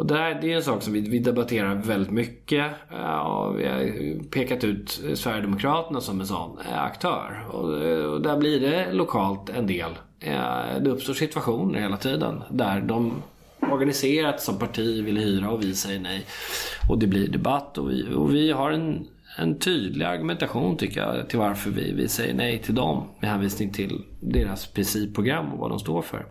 Och 0.00 0.06
där, 0.06 0.38
det 0.40 0.52
är 0.52 0.56
en 0.56 0.62
sak 0.62 0.82
som 0.82 0.92
vi, 0.92 1.00
vi 1.00 1.18
debatterar 1.18 1.74
väldigt 1.74 2.10
mycket. 2.10 2.66
Eh, 2.90 2.98
ja, 2.98 3.48
vi 3.48 3.66
har 3.66 4.24
pekat 4.30 4.64
ut 4.64 5.00
Sverigedemokraterna 5.14 6.00
som 6.00 6.20
en 6.20 6.26
sån 6.26 6.58
eh, 6.68 6.82
aktör. 6.82 7.44
Och, 7.50 7.84
eh, 7.84 8.04
och 8.04 8.20
där 8.20 8.36
blir 8.36 8.60
det 8.60 8.92
lokalt 8.92 9.50
en 9.50 9.66
del. 9.66 9.90
Det 10.80 10.90
uppstår 10.90 11.14
situationer 11.14 11.80
hela 11.80 11.96
tiden 11.96 12.42
där 12.50 12.80
de 12.80 13.22
organiserat 13.60 14.40
som 14.40 14.58
parti 14.58 15.04
vill 15.04 15.16
hyra 15.16 15.50
och 15.50 15.62
vi 15.62 15.74
säger 15.74 16.00
nej. 16.00 16.26
Och 16.88 16.98
det 16.98 17.06
blir 17.06 17.28
debatt 17.28 17.78
och 17.78 17.90
vi, 17.90 18.14
och 18.14 18.34
vi 18.34 18.52
har 18.52 18.70
en, 18.70 19.06
en 19.38 19.58
tydlig 19.58 20.04
argumentation 20.04 20.76
tycker 20.76 21.00
jag 21.00 21.28
till 21.28 21.38
varför 21.38 21.70
vi, 21.70 21.92
vi 21.92 22.08
säger 22.08 22.34
nej 22.34 22.58
till 22.58 22.74
dem 22.74 23.04
med 23.20 23.30
hänvisning 23.30 23.72
till 23.72 24.04
deras 24.20 24.66
principprogram 24.66 25.52
och 25.52 25.58
vad 25.58 25.70
de 25.70 25.78
står 25.78 26.02
för. 26.02 26.26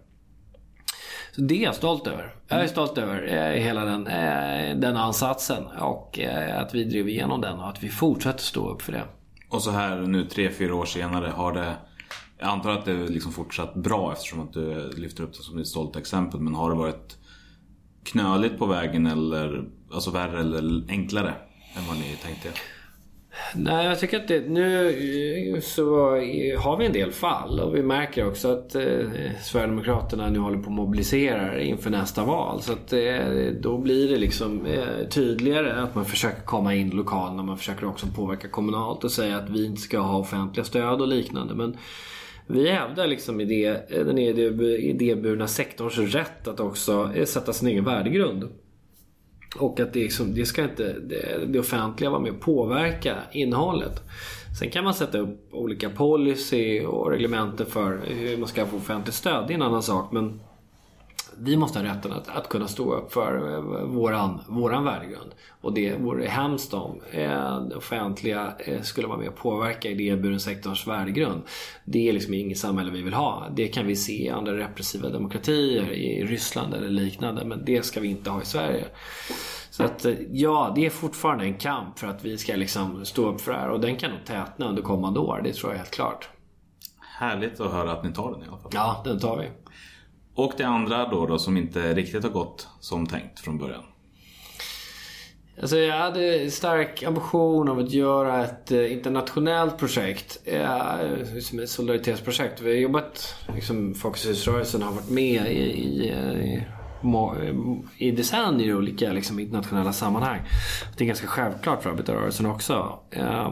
Så 1.40 1.46
det 1.46 1.56
är 1.56 1.64
jag 1.64 1.76
stolt 1.76 2.08
över. 2.08 2.36
Jag 2.48 2.64
är 2.64 2.68
stolt 2.68 2.98
över 2.98 3.28
eh, 3.28 3.64
hela 3.64 3.86
den, 3.86 4.08
eh, 4.08 4.78
den 4.78 4.98
ansatsen 4.98 5.64
och 5.68 6.20
eh, 6.20 6.62
att 6.62 6.76
vi 6.76 6.84
drev 6.84 7.10
igenom 7.10 7.42
den 7.42 7.60
och 7.60 7.70
att 7.70 7.84
vi 7.84 7.90
fortsätter 7.90 8.44
stå 8.44 8.70
upp 8.70 8.82
för 8.82 8.92
det. 8.92 9.04
Och 9.50 9.62
så 9.62 9.72
här 9.72 9.96
nu 9.96 10.26
tre, 10.26 10.52
fyra 10.52 10.76
år 10.76 10.86
senare 10.86 11.28
har 11.28 11.54
det 11.54 11.76
jag 12.40 12.50
antar 12.50 12.72
att 12.72 12.86
det 12.86 12.92
är 12.92 13.08
liksom 13.08 13.32
fortsatt 13.32 13.76
bra 13.76 14.14
eftersom 14.14 14.40
att 14.40 14.54
du 14.54 14.92
lyfter 14.98 15.24
upp 15.24 15.34
det 15.34 15.44
som 15.44 15.60
ett 15.60 15.68
stolt 15.68 15.96
exempel. 15.96 16.40
Men 16.40 16.56
har 16.56 16.70
det 16.70 16.76
varit 16.76 17.18
knöligt 18.04 18.60
på 18.60 18.66
vägen 18.66 19.08
eller 19.08 19.64
alltså 19.94 20.12
värre 20.12 20.40
eller 20.40 20.84
enklare 20.90 21.34
än 21.78 21.88
vad 21.88 21.98
ni 21.98 22.18
tänkte? 22.24 22.50
Nej, 23.56 23.86
jag 23.86 24.00
tycker 24.00 24.18
att 24.20 24.28
det, 24.28 24.50
nu 24.50 24.88
eh, 25.56 25.60
så 25.62 26.10
har 26.58 26.78
vi 26.78 26.86
en 26.86 26.94
del 26.94 27.12
fall 27.12 27.60
och 27.60 27.76
vi 27.76 27.84
märker 27.84 28.28
också 28.28 28.52
att 28.52 28.76
eh, 28.76 28.84
Sverigedemokraterna 29.42 30.30
nu 30.30 30.40
håller 30.40 30.58
på 30.58 30.70
att 30.70 30.76
mobilisera 30.76 31.62
inför 31.62 31.90
nästa 31.90 32.24
val. 32.24 32.62
Så 32.62 32.74
att 32.74 32.94
eh, 32.94 33.26
då 33.60 33.78
blir 33.78 34.10
det 34.10 34.18
liksom 34.18 34.66
eh, 34.66 35.08
tydligare 35.10 35.82
att 35.82 35.96
man 35.96 36.06
försöker 36.06 36.42
komma 36.42 36.76
in 36.76 36.90
lokalt 36.90 37.40
och 37.40 37.46
man 37.46 37.58
försöker 37.58 37.88
också 37.88 38.08
påverka 38.16 38.48
kommunalt 38.48 39.04
och 39.04 39.12
säga 39.12 39.38
att 39.38 39.50
vi 39.50 39.66
inte 39.66 39.82
ska 39.82 40.00
ha 40.00 40.18
offentliga 40.18 40.64
stöd 40.64 41.02
och 41.02 41.08
liknande. 41.08 41.54
Men 41.56 41.78
vi 42.52 42.72
hävdar 42.72 43.08
liksom 43.08 43.40
eh, 43.40 43.46
idé, 43.46 43.76
den 43.90 44.18
idéburna 44.18 45.48
sektorns 45.48 45.98
rätt 45.98 46.48
att 46.48 46.60
också 46.60 47.12
eh, 47.16 47.26
sätta 47.26 47.54
sin 47.54 47.68
egen 47.68 47.84
värdegrund. 47.84 48.50
Och 49.56 49.80
att 49.80 49.94
det, 49.94 50.00
liksom, 50.00 50.34
det 50.34 50.46
ska 50.46 50.64
inte 50.64 50.94
det, 51.00 51.46
det 51.48 51.60
offentliga 51.60 52.10
vara 52.10 52.22
med 52.22 52.32
och 52.32 52.42
påverka 52.42 53.16
innehållet. 53.32 54.02
Sen 54.60 54.70
kan 54.70 54.84
man 54.84 54.94
sätta 54.94 55.18
upp 55.18 55.48
olika 55.52 55.90
policy 55.90 56.86
och 56.86 57.12
reglementer 57.12 57.66
för 57.66 58.02
hur 58.08 58.38
man 58.38 58.48
ska 58.48 58.66
få 58.66 58.78
offentligt 58.78 59.16
stöd. 59.16 59.48
Det 59.48 59.54
är 59.54 59.56
en 59.56 59.62
annan 59.62 59.84
sak. 59.84 60.12
Men 60.12 60.40
vi 61.42 61.58
måste 61.58 61.80
ha 61.80 61.86
rätten 61.86 62.12
att, 62.12 62.28
att 62.28 62.50
kunna 62.50 62.68
stå 62.68 62.94
upp 62.94 63.14
för 63.14 63.54
eh, 63.54 63.62
våran, 63.86 64.42
våran 64.48 64.84
värdegrund. 64.84 65.32
Och 65.62 65.74
det 65.74 65.96
vore 65.96 66.28
hemskt 66.28 66.74
om 66.74 67.02
eh, 67.12 67.62
det 67.62 67.76
offentliga 67.76 68.54
eh, 68.60 68.82
skulle 68.82 69.08
vara 69.08 69.18
med 69.18 69.28
och 69.28 69.36
påverka 69.36 69.90
idéburen 69.90 70.40
sektorns 70.40 70.88
värdegrund. 70.88 71.42
Det 71.86 72.10
är 72.10 72.14
liksom 72.14 72.34
inget 72.34 72.58
samhälle 72.58 72.92
vi 72.92 73.02
vill 73.02 73.14
ha. 73.14 73.48
Det 73.56 73.68
kan 73.68 73.88
vi 73.88 73.96
se 73.96 74.26
i 74.26 74.30
andra 74.30 74.58
repressiva 74.58 75.10
demokratier, 75.10 75.92
i 75.92 76.26
Ryssland 76.26 76.74
eller 76.74 76.90
liknande. 76.90 77.46
Men 77.46 77.66
det 77.66 77.86
ska 77.86 78.00
vi 78.00 78.08
inte 78.08 78.30
ha 78.30 78.42
i 78.42 78.46
Sverige. 78.46 78.86
Så 79.70 79.84
att 79.84 80.06
ja, 80.32 80.72
det 80.76 80.86
är 80.86 80.90
fortfarande 80.90 81.44
en 81.44 81.58
kamp 81.58 82.00
för 82.00 82.08
att 82.08 82.26
vi 82.26 82.38
ska 82.38 82.56
liksom 82.56 83.06
stå 83.06 83.30
upp 83.30 83.42
för 83.42 83.52
det 83.52 83.58
här. 83.58 83.70
Och 83.70 83.80
den 83.80 83.96
kan 83.96 84.12
nog 84.12 84.26
tätna 84.26 84.70
under 84.70 84.82
kommande 84.82 85.20
år, 85.20 85.42
det 85.44 85.54
tror 85.54 85.72
jag 85.72 85.78
helt 85.78 85.92
klart. 85.92 86.30
Härligt 87.20 87.60
att 87.60 87.72
höra 87.72 87.92
att 87.92 88.04
ni 88.04 88.14
tar 88.14 88.32
den 88.32 88.44
i 88.44 88.48
alla 88.48 88.58
fall. 88.58 88.72
Ja, 88.74 89.02
den 89.06 89.20
tar 89.20 89.38
vi. 89.38 89.50
Och 90.40 90.54
det 90.58 90.64
andra 90.64 91.10
då, 91.10 91.26
då 91.26 91.40
som 91.40 91.58
inte 91.58 91.94
riktigt 91.94 92.24
har 92.24 92.30
gått 92.30 92.68
som 92.80 93.08
tänkt 93.08 93.40
från 93.40 93.58
början? 93.58 93.84
Alltså 95.62 95.78
jag 95.78 95.98
hade 95.98 96.52
stark 96.52 97.04
ambition 97.04 97.70
av 97.70 97.80
att 97.80 97.92
göra 97.92 98.46
ett 98.46 98.72
eh, 98.72 98.92
internationellt 98.94 99.78
projekt. 99.78 100.42
Eh, 100.46 100.96
som 101.42 101.60
ett 101.60 101.70
solidaritetsprojekt. 101.70 102.62
Vi 102.62 102.70
har 102.70 102.78
jobbat, 102.78 103.36
liksom 103.56 103.94
Folkets 103.94 104.48
har 104.48 104.92
varit 104.92 105.10
med 105.10 105.52
i, 105.52 105.60
i, 105.60 106.10
i, 107.98 108.08
i 108.08 108.12
decennier 108.12 108.68
i 108.68 108.74
olika 108.74 109.12
liksom, 109.12 109.40
internationella 109.40 109.94
sammanhang. 109.94 110.40
Det 110.98 111.04
är 111.04 111.08
ganska 111.08 111.28
självklart 111.28 111.84
för 111.84 111.90
arbetarrörelsen 111.90 112.46
också. 112.46 113.00
Eh, 113.12 113.52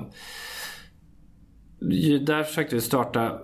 där 2.21 2.43
försökte 2.43 2.75
vi 2.75 2.81
starta 2.81 3.39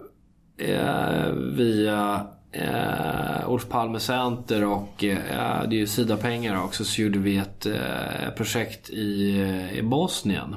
via 1.56 2.28
eh, 2.54 3.50
Olof 3.50 3.70
Palme 3.70 4.00
Center 4.00 4.66
och 4.66 5.04
eh, 5.04 5.64
det 5.70 5.76
är 5.76 5.80
ju 5.80 5.88
Sida-pengar 5.88 6.64
också 6.64 6.86
så 6.86 7.02
gjorde 7.02 7.20
vi 7.20 7.38
ett 7.38 7.66
eh, 7.66 8.30
projekt 8.38 8.90
i, 8.90 9.40
eh, 9.40 9.78
i 9.78 9.82
Bosnien 9.82 10.56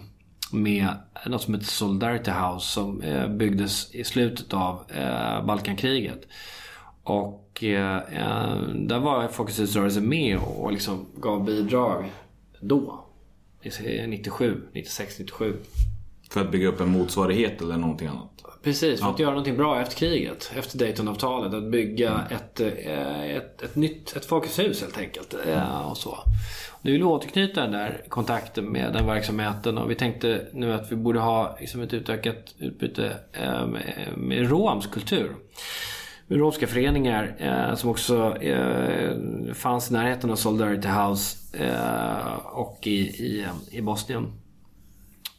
med 0.53 0.89
något 1.27 1.43
som 1.43 1.55
heter 1.55 1.67
Solidarity 1.67 2.31
House 2.31 2.67
som 2.73 3.03
eh, 3.03 3.29
byggdes 3.29 3.95
i 3.95 4.05
slutet 4.05 4.55
av 4.55 4.81
eh, 4.95 5.47
Balkankriget. 5.47 6.29
Och 7.03 7.65
eh, 7.65 7.97
eh 7.97 8.59
där 8.75 8.99
var 8.99 9.29
Folkets 9.29 9.61
husrörelse 9.61 10.01
med 10.01 10.39
och 10.39 10.73
liksom 10.73 11.07
gav 11.17 11.45
bidrag 11.45 12.13
då. 12.61 13.03
97, 14.07 14.63
96, 14.73 15.19
97. 15.19 15.57
För 16.31 16.41
att 16.41 16.51
bygga 16.51 16.69
upp 16.69 16.81
en 16.81 16.89
motsvarighet 16.89 17.61
eller 17.61 17.77
någonting 17.77 18.09
annat? 18.09 18.46
Precis, 18.63 19.01
för 19.01 19.07
ja. 19.07 19.13
att 19.13 19.19
göra 19.19 19.31
någonting 19.31 19.57
bra 19.57 19.81
efter 19.81 19.97
kriget. 19.97 20.53
Efter 20.57 20.79
Daytonavtalet. 20.79 21.55
Att 21.55 21.71
bygga 21.71 22.11
mm. 22.11 22.23
ett, 22.31 22.61
eh, 22.61 23.37
ett, 23.37 23.63
ett 23.63 23.77
nytt 23.77 24.17
ett 24.17 24.25
Folkets 24.25 24.59
hus 24.59 24.81
helt 24.81 24.99
enkelt. 24.99 25.35
Mm. 25.47 25.69
Och 25.91 25.97
så. 25.97 26.19
Nu 26.83 26.93
vill 26.93 27.01
vi 27.01 27.07
återknyta 27.07 27.61
den 27.61 27.73
där 27.73 28.03
kontakten 28.09 28.65
med 28.65 28.93
den 28.93 29.07
verksamheten 29.07 29.79
och 29.79 29.91
vi 29.91 29.95
tänkte 29.95 30.47
nu 30.53 30.73
att 30.73 30.93
vi 30.93 30.97
borde 30.97 31.21
ha 31.21 31.57
liksom 31.61 31.81
ett 31.81 31.95
utökat 31.95 32.55
utbyte 32.59 33.17
eh, 33.33 33.67
med, 34.17 34.51
romsk 34.51 34.91
kultur. 34.91 35.37
Med 36.27 36.39
romska 36.39 36.67
föreningar 36.67 37.37
eh, 37.39 37.75
som 37.75 37.91
också 37.91 38.37
eh, 38.37 39.17
fanns 39.55 39.91
i 39.91 39.93
närheten 39.93 40.31
av 40.31 40.37
Solidarity 40.37 40.89
House 40.89 41.37
eh, 41.65 42.37
och 42.45 42.87
i, 42.87 43.01
i, 43.01 43.47
i 43.71 43.81
Bosnien. 43.81 44.33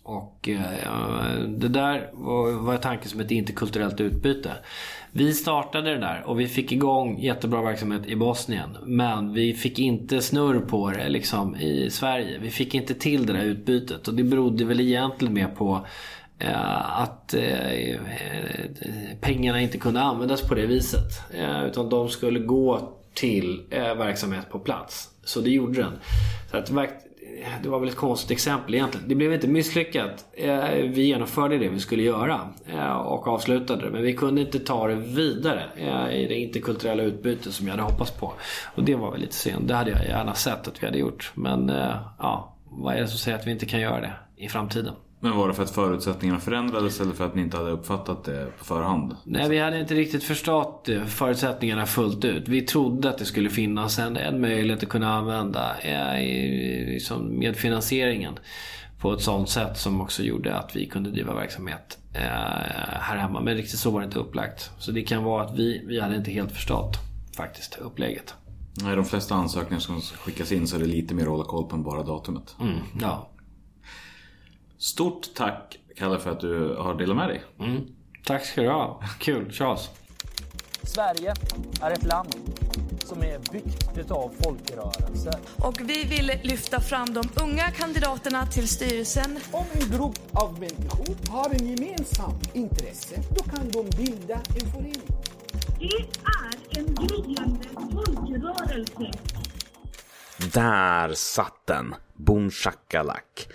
Och 0.07 0.49
eh, 0.49 1.39
det 1.47 1.67
där 1.67 2.09
var, 2.13 2.51
var 2.51 2.77
tanken 2.77 3.09
som 3.09 3.19
ett 3.19 3.31
interkulturellt 3.31 4.01
utbyte. 4.01 4.51
Vi 5.11 5.33
startade 5.33 5.89
det 5.89 5.99
där 5.99 6.23
och 6.25 6.39
vi 6.39 6.47
fick 6.47 6.71
igång 6.71 7.19
jättebra 7.19 7.61
verksamhet 7.61 8.05
i 8.05 8.15
Bosnien. 8.15 8.77
Men 8.83 9.33
vi 9.33 9.53
fick 9.53 9.79
inte 9.79 10.21
snurr 10.21 10.59
på 10.59 10.89
det 10.91 11.09
liksom 11.09 11.55
i 11.55 11.89
Sverige. 11.89 12.39
Vi 12.41 12.49
fick 12.49 12.73
inte 12.73 12.93
till 12.93 13.25
det 13.25 13.33
där 13.33 13.43
utbytet. 13.43 14.07
Och 14.07 14.13
det 14.13 14.23
berodde 14.23 14.65
väl 14.65 14.79
egentligen 14.79 15.33
mer 15.33 15.47
på 15.47 15.85
eh, 16.39 17.01
att 17.01 17.33
eh, 17.33 17.99
pengarna 19.21 19.61
inte 19.61 19.77
kunde 19.77 20.01
användas 20.01 20.41
på 20.41 20.55
det 20.55 20.65
viset. 20.65 21.21
Eh, 21.33 21.65
utan 21.65 21.89
de 21.89 22.09
skulle 22.09 22.39
gå 22.39 22.93
till 23.13 23.65
eh, 23.69 23.95
verksamhet 23.95 24.49
på 24.49 24.59
plats. 24.59 25.09
Så 25.23 25.41
det 25.41 25.49
gjorde 25.49 25.81
den. 25.81 25.93
Så 26.51 26.57
att 26.57 26.71
det 27.63 27.69
var 27.69 27.79
väl 27.79 27.89
ett 27.89 27.95
konstigt 27.95 28.31
exempel 28.31 28.75
egentligen. 28.75 29.09
Det 29.09 29.15
blev 29.15 29.33
inte 29.33 29.47
misslyckat. 29.47 30.25
Eh, 30.33 30.69
vi 30.69 31.01
genomförde 31.01 31.57
det 31.57 31.69
vi 31.69 31.79
skulle 31.79 32.03
göra 32.03 32.39
eh, 32.65 32.91
och 32.91 33.27
avslutade 33.27 33.85
det. 33.85 33.91
Men 33.91 34.01
vi 34.01 34.13
kunde 34.13 34.41
inte 34.41 34.59
ta 34.59 34.87
det 34.87 34.95
vidare 34.95 35.63
eh, 35.75 36.15
i 36.15 36.27
det 36.27 36.35
interkulturella 36.35 37.03
utbytet 37.03 37.53
som 37.53 37.67
jag 37.67 37.73
hade 37.73 37.83
hoppats 37.83 38.11
på. 38.11 38.33
Och 38.75 38.83
det 38.83 38.95
var 38.95 39.11
väl 39.11 39.21
lite 39.21 39.35
synd. 39.35 39.67
Det 39.67 39.75
hade 39.75 39.91
jag 39.91 40.05
gärna 40.05 40.33
sett 40.33 40.67
att 40.67 40.83
vi 40.83 40.85
hade 40.85 40.97
gjort. 40.97 41.31
Men 41.35 41.67
ja, 42.19 42.57
vad 42.69 42.95
är 42.95 43.01
det 43.01 43.07
som 43.07 43.17
säger 43.17 43.37
att 43.37 43.47
vi 43.47 43.51
inte 43.51 43.65
kan 43.65 43.79
göra 43.79 44.01
det 44.01 44.13
i 44.37 44.49
framtiden? 44.49 44.93
Men 45.19 45.37
var 45.37 45.47
det 45.47 45.53
för 45.53 45.63
att 45.63 45.69
förutsättningarna 45.69 46.39
förändrades 46.39 47.01
eller 47.01 47.13
för 47.13 47.25
att 47.25 47.35
ni 47.35 47.41
inte 47.41 47.57
hade 47.57 47.71
uppfattat 47.71 48.23
det 48.23 48.47
på 48.57 48.65
förhand? 48.65 49.15
Nej, 49.23 49.49
vi 49.49 49.59
hade 49.59 49.79
inte 49.79 49.95
riktigt 49.95 50.23
förstått 50.23 50.89
förutsättningarna 51.07 51.85
fullt 51.85 52.25
ut. 52.25 52.47
Vi 52.47 52.61
trodde 52.61 53.09
att 53.09 53.17
det 53.17 53.25
skulle 53.25 53.49
finnas 53.49 53.99
en, 53.99 54.17
en 54.17 54.41
möjlighet 54.41 54.83
att 54.83 54.89
kunna 54.89 55.13
använda 55.13 55.79
eh, 55.79 56.87
liksom 56.93 57.39
medfinansieringen 57.39 58.39
på 58.99 59.13
ett 59.13 59.21
sånt 59.21 59.49
sätt 59.49 59.77
som 59.77 60.01
också 60.01 60.23
gjorde 60.23 60.55
att 60.55 60.75
vi 60.75 60.85
kunde 60.85 61.11
driva 61.11 61.33
verksamhet 61.33 61.97
eh, 62.13 62.21
här 62.99 63.17
hemma. 63.17 63.41
Men 63.41 63.55
riktigt 63.55 63.79
så 63.79 63.91
var 63.91 63.99
det 63.99 64.05
inte 64.05 64.19
upplagt. 64.19 64.71
Så 64.79 64.91
det 64.91 65.01
kan 65.01 65.23
vara 65.23 65.43
att 65.43 65.59
vi, 65.59 65.85
vi 65.87 65.99
hade 65.99 66.15
inte 66.15 66.31
helt 66.31 66.51
förstått 66.51 66.97
faktiskt 67.37 67.77
upplägget. 67.81 68.33
Nej, 68.81 68.95
de 68.95 69.05
flesta 69.05 69.35
ansökningar 69.35 69.79
som 69.79 70.01
skickas 70.01 70.51
in 70.51 70.67
så 70.67 70.75
är 70.75 70.79
det 70.79 70.85
lite 70.85 71.13
mer 71.15 71.23
att 71.23 71.29
hålla 71.29 71.43
koll 71.43 71.65
på 71.65 71.75
än 71.75 71.83
bara 71.83 72.03
datumet. 72.03 72.55
Mm, 72.59 72.77
ja. 73.01 73.29
Stort 74.77 75.33
tack 75.35 75.77
Kalle 75.97 76.19
för 76.19 76.31
att 76.31 76.39
du 76.39 76.75
har 76.75 76.95
delat 76.95 77.15
med 77.15 77.29
dig. 77.29 77.43
Mm. 77.59 77.81
Tack 78.25 78.45
ska 78.45 78.61
du 78.61 78.69
ha. 78.69 79.01
Kul. 79.19 79.51
Charles. 79.51 79.89
Sverige 80.83 81.33
är 81.81 81.91
ett 81.91 82.03
land 82.03 82.35
som 83.05 83.21
är 83.21 83.39
byggt 83.51 84.11
av 84.11 84.31
folkrörelser. 84.43 85.35
Och 85.57 85.79
vi 85.79 86.03
vill 86.03 86.31
lyfta 86.43 86.79
fram 86.79 87.13
de 87.13 87.23
unga 87.43 87.71
kandidaterna 87.71 88.45
till 88.45 88.67
styrelsen. 88.67 89.39
Om 89.51 89.65
en 89.73 89.97
grupp 89.97 90.19
av 90.31 90.59
människor 90.59 91.31
har 91.31 91.49
en 91.49 91.67
gemensam 91.67 92.33
intresse, 92.53 93.15
då 93.37 93.43
kan 93.43 93.71
de 93.71 93.89
bilda 93.97 94.35
en 94.35 94.71
förening. 94.71 95.01
Det 95.79 95.97
är 96.25 96.79
en 96.79 96.95
gryende 96.95 97.67
folkrörelse. 97.73 99.11
Där 100.37 101.13
satt 101.13 101.65
den! 101.65 101.95
Boom 102.19 102.51
shakalak. 102.51 103.47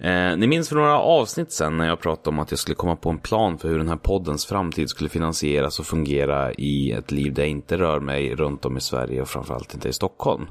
Eh, 0.00 0.36
ni 0.36 0.46
minns 0.46 0.68
för 0.68 0.76
några 0.76 0.98
avsnitt 0.98 1.52
sen 1.52 1.76
när 1.76 1.88
jag 1.88 2.00
pratade 2.00 2.28
om 2.28 2.38
att 2.38 2.50
jag 2.50 2.58
skulle 2.58 2.74
komma 2.74 2.96
på 2.96 3.10
en 3.10 3.18
plan 3.18 3.58
för 3.58 3.68
hur 3.68 3.78
den 3.78 3.88
här 3.88 3.96
poddens 3.96 4.46
framtid 4.46 4.88
skulle 4.88 5.10
finansieras 5.10 5.80
och 5.80 5.86
fungera 5.86 6.52
i 6.52 6.92
ett 6.92 7.10
liv 7.10 7.34
där 7.34 7.42
jag 7.42 7.50
inte 7.50 7.78
rör 7.78 8.00
mig 8.00 8.34
runt 8.34 8.64
om 8.64 8.76
i 8.76 8.80
Sverige 8.80 9.22
och 9.22 9.28
framförallt 9.28 9.74
inte 9.74 9.88
i 9.88 9.92
Stockholm. 9.92 10.46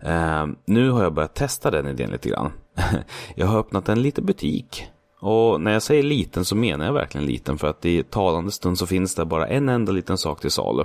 Eh, 0.00 0.46
nu 0.64 0.90
har 0.90 1.02
jag 1.02 1.14
börjat 1.14 1.34
testa 1.34 1.70
den 1.70 1.86
idén 1.86 2.10
lite 2.10 2.28
grann. 2.28 2.52
jag 3.34 3.46
har 3.46 3.58
öppnat 3.58 3.88
en 3.88 4.02
liten 4.02 4.26
butik 4.26 4.86
och 5.20 5.60
när 5.60 5.72
jag 5.72 5.82
säger 5.82 6.02
liten 6.02 6.44
så 6.44 6.56
menar 6.56 6.86
jag 6.86 6.92
verkligen 6.92 7.26
liten 7.26 7.58
för 7.58 7.68
att 7.68 7.84
i 7.84 8.02
talande 8.02 8.50
stund 8.50 8.78
så 8.78 8.86
finns 8.86 9.14
det 9.14 9.24
bara 9.24 9.48
en 9.48 9.68
enda 9.68 9.92
liten 9.92 10.18
sak 10.18 10.40
till 10.40 10.50
salu. 10.50 10.84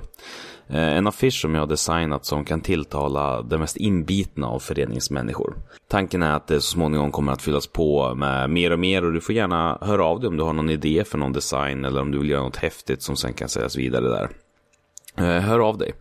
Eh, 0.70 0.98
en 0.98 1.08
affisch 1.08 1.42
som 1.42 1.54
jag 1.54 1.62
har 1.62 1.68
designat 1.68 2.26
som 2.26 2.46
kan 2.46 2.62
tilltala 2.62 3.42
de 3.42 3.58
mest 3.58 3.78
inbitna 3.78 4.48
av 4.48 4.60
föreningsmänniskor. 4.60 5.56
Tanken 5.90 6.24
är 6.24 6.32
att 6.32 6.48
det 6.48 6.62
så 6.62 6.72
småningom 6.72 7.12
kommer 7.12 7.32
att 7.32 7.42
fyllas 7.42 7.68
på 7.68 8.16
med 8.16 8.50
mer 8.50 8.72
och 8.72 8.80
mer 8.80 9.06
och 9.06 9.14
du 9.14 9.22
får 9.22 9.36
gärna 9.36 9.78
höra 9.82 10.06
av 10.06 10.20
dig 10.20 10.28
om 10.28 10.38
du 10.38 10.44
har 10.44 10.54
någon 10.54 10.70
idé 10.70 11.04
för 11.08 11.18
någon 11.18 11.34
design 11.34 11.86
eller 11.86 12.02
om 12.02 12.12
du 12.12 12.20
vill 12.20 12.30
göra 12.30 12.44
något 12.44 12.58
häftigt 12.58 13.02
som 13.02 13.16
sen 13.16 13.34
kan 13.34 13.50
säljas 13.50 13.76
vidare 13.76 14.10
där. 14.10 14.30
Eh, 15.18 15.42
hör 15.42 15.60
av 15.60 15.78
dig. 15.78 15.94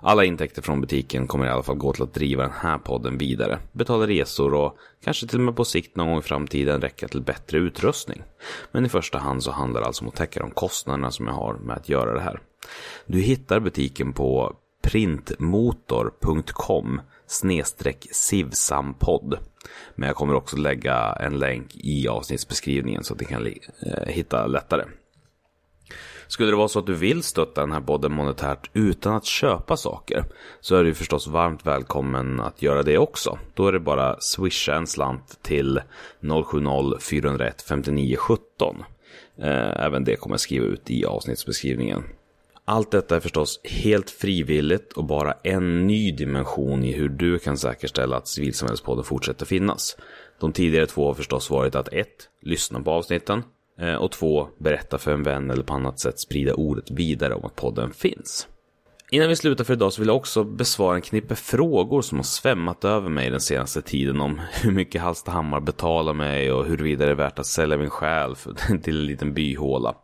Alla 0.00 0.24
intäkter 0.24 0.62
från 0.62 0.80
butiken 0.80 1.26
kommer 1.26 1.46
i 1.46 1.50
alla 1.50 1.62
fall 1.62 1.76
gå 1.76 1.92
till 1.92 2.02
att 2.02 2.14
driva 2.14 2.42
den 2.42 2.52
här 2.52 2.78
podden 2.78 3.18
vidare. 3.18 3.58
Betala 3.72 4.06
resor 4.06 4.54
och 4.54 4.78
kanske 5.04 5.26
till 5.26 5.38
och 5.38 5.44
med 5.44 5.56
på 5.56 5.64
sikt 5.64 5.96
någon 5.96 6.08
gång 6.08 6.18
i 6.18 6.22
framtiden 6.22 6.80
räcka 6.80 7.08
till 7.08 7.22
bättre 7.22 7.58
utrustning. 7.58 8.22
Men 8.72 8.86
i 8.86 8.88
första 8.88 9.18
hand 9.18 9.42
så 9.42 9.50
handlar 9.50 9.80
det 9.80 9.86
alltså 9.86 10.04
om 10.04 10.08
att 10.08 10.14
täcka 10.14 10.40
de 10.40 10.50
kostnaderna 10.50 11.10
som 11.10 11.26
jag 11.26 11.34
har 11.34 11.54
med 11.54 11.76
att 11.76 11.88
göra 11.88 12.14
det 12.14 12.20
här. 12.20 12.40
Du 13.06 13.20
hittar 13.20 13.60
butiken 13.60 14.12
på 14.12 14.56
printmotor.com 14.82 17.00
snedstreck 17.26 18.06
sivsampodd. 18.10 19.38
Men 19.94 20.06
jag 20.06 20.16
kommer 20.16 20.34
också 20.34 20.56
lägga 20.56 21.16
en 21.20 21.38
länk 21.38 21.76
i 21.76 22.08
avsnittsbeskrivningen 22.08 23.04
så 23.04 23.14
att 23.14 23.20
ni 23.20 23.26
kan 23.26 23.46
eh, 23.46 23.52
hitta 24.06 24.46
lättare. 24.46 24.84
Skulle 26.28 26.50
det 26.50 26.56
vara 26.56 26.68
så 26.68 26.78
att 26.78 26.86
du 26.86 26.94
vill 26.94 27.22
stötta 27.22 27.60
den 27.60 27.72
här 27.72 27.80
podden 27.80 28.12
monetärt 28.12 28.70
utan 28.72 29.14
att 29.14 29.24
köpa 29.24 29.76
saker 29.76 30.24
så 30.60 30.76
är 30.76 30.84
du 30.84 30.94
förstås 30.94 31.26
varmt 31.26 31.66
välkommen 31.66 32.40
att 32.40 32.62
göra 32.62 32.82
det 32.82 32.98
också. 32.98 33.38
Då 33.54 33.68
är 33.68 33.72
det 33.72 33.80
bara 33.80 34.20
swisha 34.20 34.74
en 34.74 34.86
slant 34.86 35.38
till 35.42 35.80
070 36.44 36.98
401 37.00 37.64
59 37.68 38.16
17. 38.16 38.84
Även 39.76 40.04
det 40.04 40.16
kommer 40.16 40.32
jag 40.32 40.40
skriva 40.40 40.66
ut 40.66 40.90
i 40.90 41.04
avsnittsbeskrivningen. 41.04 42.02
Allt 42.66 42.90
detta 42.90 43.16
är 43.16 43.20
förstås 43.20 43.60
helt 43.64 44.10
frivilligt 44.10 44.92
och 44.92 45.04
bara 45.04 45.32
en 45.32 45.86
ny 45.86 46.12
dimension 46.12 46.84
i 46.84 46.92
hur 46.92 47.08
du 47.08 47.38
kan 47.38 47.56
säkerställa 47.58 48.16
att 48.16 48.28
Civilsamhällespodden 48.28 49.04
fortsätter 49.04 49.46
finnas. 49.46 49.96
De 50.40 50.52
tidigare 50.52 50.86
två 50.86 51.06
har 51.06 51.14
förstås 51.14 51.50
varit 51.50 51.74
att 51.74 51.88
1. 51.92 52.08
Lyssna 52.42 52.80
på 52.80 52.90
avsnitten 52.90 53.42
eh, 53.80 53.94
och 53.94 54.12
2. 54.12 54.48
berätta 54.58 54.98
för 54.98 55.12
en 55.12 55.22
vän 55.22 55.50
eller 55.50 55.62
på 55.62 55.74
annat 55.74 56.00
sätt 56.00 56.20
sprida 56.20 56.54
ordet 56.54 56.90
vidare 56.90 57.34
om 57.34 57.44
att 57.44 57.56
podden 57.56 57.92
finns. 57.92 58.48
Innan 59.10 59.28
vi 59.28 59.36
slutar 59.36 59.64
för 59.64 59.72
idag 59.72 59.92
så 59.92 60.00
vill 60.00 60.08
jag 60.08 60.16
också 60.16 60.44
besvara 60.44 60.94
en 60.94 61.02
knippe 61.02 61.36
frågor 61.36 62.02
som 62.02 62.18
har 62.18 62.22
svämmat 62.22 62.84
över 62.84 63.10
mig 63.10 63.30
den 63.30 63.40
senaste 63.40 63.82
tiden 63.82 64.20
om 64.20 64.40
hur 64.52 64.72
mycket 64.72 65.02
Hallstahammar 65.02 65.60
betalar 65.60 66.12
mig 66.12 66.52
och 66.52 66.66
huruvida 66.66 67.04
det 67.04 67.10
är 67.10 67.14
värt 67.14 67.38
att 67.38 67.46
sälja 67.46 67.76
min 67.76 67.90
själ 67.90 68.36
till 68.82 69.00
en 69.00 69.06
liten 69.06 69.34
byhåla. 69.34 69.94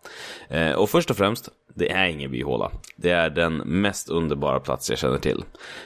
Eh, 0.48 0.72
och 0.72 0.90
först 0.90 1.10
och 1.10 1.16
främst, 1.16 1.48
det 1.74 1.90
är 1.90 2.06
ingen 2.06 2.30
byhåla. 2.30 2.70
Det 2.96 3.10
är 3.10 3.30
den 3.30 3.56
mest 3.56 4.08
underbara 4.08 4.60
plats 4.60 4.90
jag 4.90 4.98
känner 4.98 5.18
till. 5.18 5.44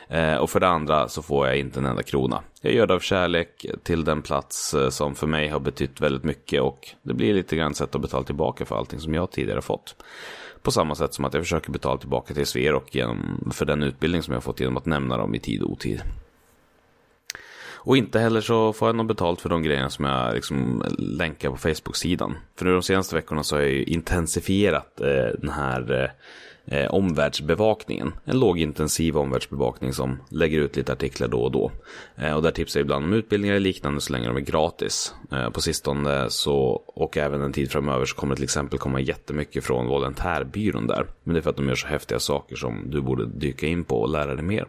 Eh, 0.09 0.37
och 0.37 0.51
för 0.51 0.61
det 0.61 0.69
andra 0.69 1.09
så 1.09 1.23
får 1.23 1.47
jag 1.47 1.59
inte 1.59 1.81
en 1.81 1.87
enda 1.87 2.03
krona. 2.03 2.43
Jag 2.61 2.73
gör 2.73 2.87
det 2.87 2.95
av 2.95 3.01
kärlek 3.01 3.67
till 3.83 4.05
den 4.05 4.23
plats 4.23 4.75
eh, 4.75 4.89
som 4.89 5.15
för 5.15 5.27
mig 5.27 5.49
har 5.49 5.61
betytt 5.61 6.01
väldigt 6.01 6.25
mycket 6.25 6.63
och 6.63 6.89
det 7.03 7.15
blir 7.15 7.35
lite 7.35 7.57
grann 7.57 7.75
sätt 7.75 7.95
att 7.95 8.03
betala 8.03 8.25
tillbaka 8.25 8.65
för 8.65 8.77
allting 8.77 9.01
som 9.01 9.15
jag 9.15 9.31
tidigare 9.31 9.63
fått. 9.63 9.97
På 10.65 10.71
samma 10.71 10.95
sätt 10.95 11.15
som 11.15 11.25
att 11.25 11.35
jag 11.35 11.43
försöker 11.43 11.71
betala 11.71 11.99
tillbaka 11.99 12.35
till 12.35 12.47
Sver 12.47 12.75
och 12.75 12.97
genom, 12.97 13.51
för 13.55 13.65
den 13.65 13.83
utbildning 13.83 14.23
som 14.23 14.35
jag 14.35 14.43
fått 14.43 14.61
genom 14.61 14.77
att 14.77 14.87
nämna 14.87 15.17
dem 15.17 15.35
i 15.35 15.41
tid 15.41 15.63
och 15.63 15.71
otid. 15.71 16.03
Och 17.85 17.97
inte 17.97 18.19
heller 18.19 18.41
så 18.41 18.73
får 18.73 18.89
jag 18.89 18.97
något 18.97 19.07
betalt 19.07 19.41
för 19.41 19.49
de 19.49 19.63
grejerna 19.63 19.91
som 19.91 20.05
jag 20.05 20.35
liksom 20.35 20.85
länkar 20.99 21.51
på 21.51 21.57
Facebook-sidan. 21.57 22.35
För 22.57 22.65
nu 22.65 22.73
de 22.73 22.83
senaste 22.83 23.15
veckorna 23.15 23.43
så 23.43 23.57
har 23.57 23.61
jag 23.61 23.71
ju 23.71 23.85
intensifierat 23.85 25.01
eh, 25.01 25.41
den 25.41 25.51
här 25.51 26.03
eh, 26.03 26.11
Eh, 26.67 26.95
omvärldsbevakningen. 26.95 28.13
En 28.25 28.39
lågintensiv 28.39 29.17
omvärldsbevakning 29.17 29.93
som 29.93 30.19
lägger 30.29 30.61
ut 30.61 30.77
lite 30.77 30.93
artiklar 30.93 31.29
då 31.29 31.41
och 31.41 31.51
då. 31.51 31.71
Eh, 32.17 32.33
och 32.33 32.43
där 32.43 32.51
tipsar 32.51 32.81
jag 32.81 32.85
ibland 32.85 33.05
om 33.05 33.13
utbildningar 33.13 33.55
och 33.55 33.61
liknande 33.61 34.01
så 34.01 34.13
länge 34.13 34.27
de 34.27 34.37
är 34.37 34.41
gratis. 34.41 35.15
Eh, 35.33 35.51
på 35.51 35.61
sistone 35.61 36.31
så, 36.31 36.83
och 36.87 37.17
även 37.17 37.43
en 37.43 37.53
tid 37.53 37.71
framöver 37.71 38.05
så 38.05 38.17
kommer 38.17 38.35
det 38.35 38.37
till 38.37 38.45
exempel 38.45 38.79
komma 38.79 39.01
jättemycket 39.01 39.65
från 39.65 39.87
volontärbyrån 39.87 40.87
där. 40.87 41.07
Men 41.25 41.35
det 41.35 41.41
är 41.41 41.43
för 41.43 41.51
att 41.51 41.57
de 41.57 41.69
gör 41.69 41.75
så 41.75 41.87
häftiga 41.87 42.19
saker 42.19 42.57
som 42.57 42.91
du 42.91 43.01
borde 43.01 43.27
dyka 43.27 43.67
in 43.67 43.85
på 43.85 44.01
och 44.01 44.09
lära 44.09 44.35
dig 44.35 44.45
mer. 44.45 44.67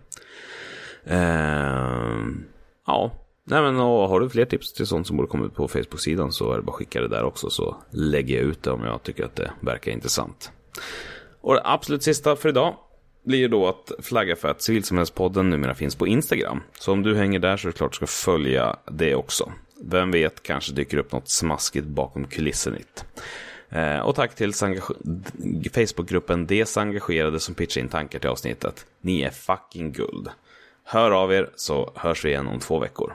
Eh, 1.04 2.26
Ja, 2.88 3.12
Nej, 3.48 3.62
men, 3.62 3.80
och 3.80 4.10
har 4.10 4.20
du 4.20 4.30
fler 4.30 4.46
tips 4.46 4.74
till 4.74 4.88
sånt 4.88 5.08
som 5.08 5.18
borde 5.18 5.30
komma 5.30 5.46
ut 5.46 5.56
på 5.56 5.68
Facebook-sidan 5.68 6.32
så 6.32 6.52
är 6.52 6.56
det 6.58 6.62
bara 6.62 6.72
att 6.72 6.76
skicka 6.76 7.02
det 7.02 7.08
där 7.08 7.24
också 7.24 7.50
så 7.50 7.78
lägger 7.92 8.36
jag 8.36 8.44
ut 8.44 8.64
det 8.64 8.72
om 8.72 8.84
jag 8.84 9.04
tycker 9.04 9.26
att 9.26 9.36
det 9.36 9.52
verkar 9.60 9.92
intressant. 9.92 10.52
Och 11.46 11.54
det 11.54 11.62
absolut 11.64 12.04
sista 12.04 12.36
för 12.36 12.50
idag 12.50 12.76
blir 13.24 13.50
då 13.50 13.68
att 13.68 13.92
flagga 14.02 14.36
för 14.36 14.48
att 14.48 14.62
Civilsamhällespodden 14.62 15.50
numera 15.50 15.76
finns 15.76 15.96
på 15.96 16.08
Instagram. 16.08 16.62
Så 16.80 16.92
om 16.92 17.04
du 17.04 17.16
hänger 17.16 17.40
där 17.40 17.58
så 17.58 17.68
är 17.68 17.72
det 17.72 17.78
klart 17.78 17.92
du 17.92 17.96
ska 17.96 18.08
följa 18.08 18.76
det 18.92 19.16
också. 19.16 19.52
Vem 19.82 20.12
vet, 20.12 20.44
kanske 20.44 20.74
dyker 20.74 20.98
upp 20.98 21.12
något 21.12 21.30
smaskigt 21.30 21.86
bakom 21.86 22.28
kulissen 22.28 22.78
Eh, 23.70 24.00
och 24.00 24.16
tack 24.16 24.36
till 24.36 24.54
Facebookgruppen 25.74 26.48
Desengagerade 26.48 27.40
som 27.40 27.56
pitchar 27.56 27.82
in 27.82 27.90
tankar 27.90 28.20
till 28.20 28.30
avsnittet. 28.30 28.86
Ni 29.02 29.22
är 29.22 29.32
fucking 29.32 29.92
guld. 29.92 30.30
Hör 30.84 31.12
av 31.12 31.34
er 31.34 31.50
så 31.56 31.92
hörs 31.96 32.26
vi 32.26 32.30
igen 32.30 32.48
om 32.48 32.60
två 32.60 32.80
veckor. 32.80 33.14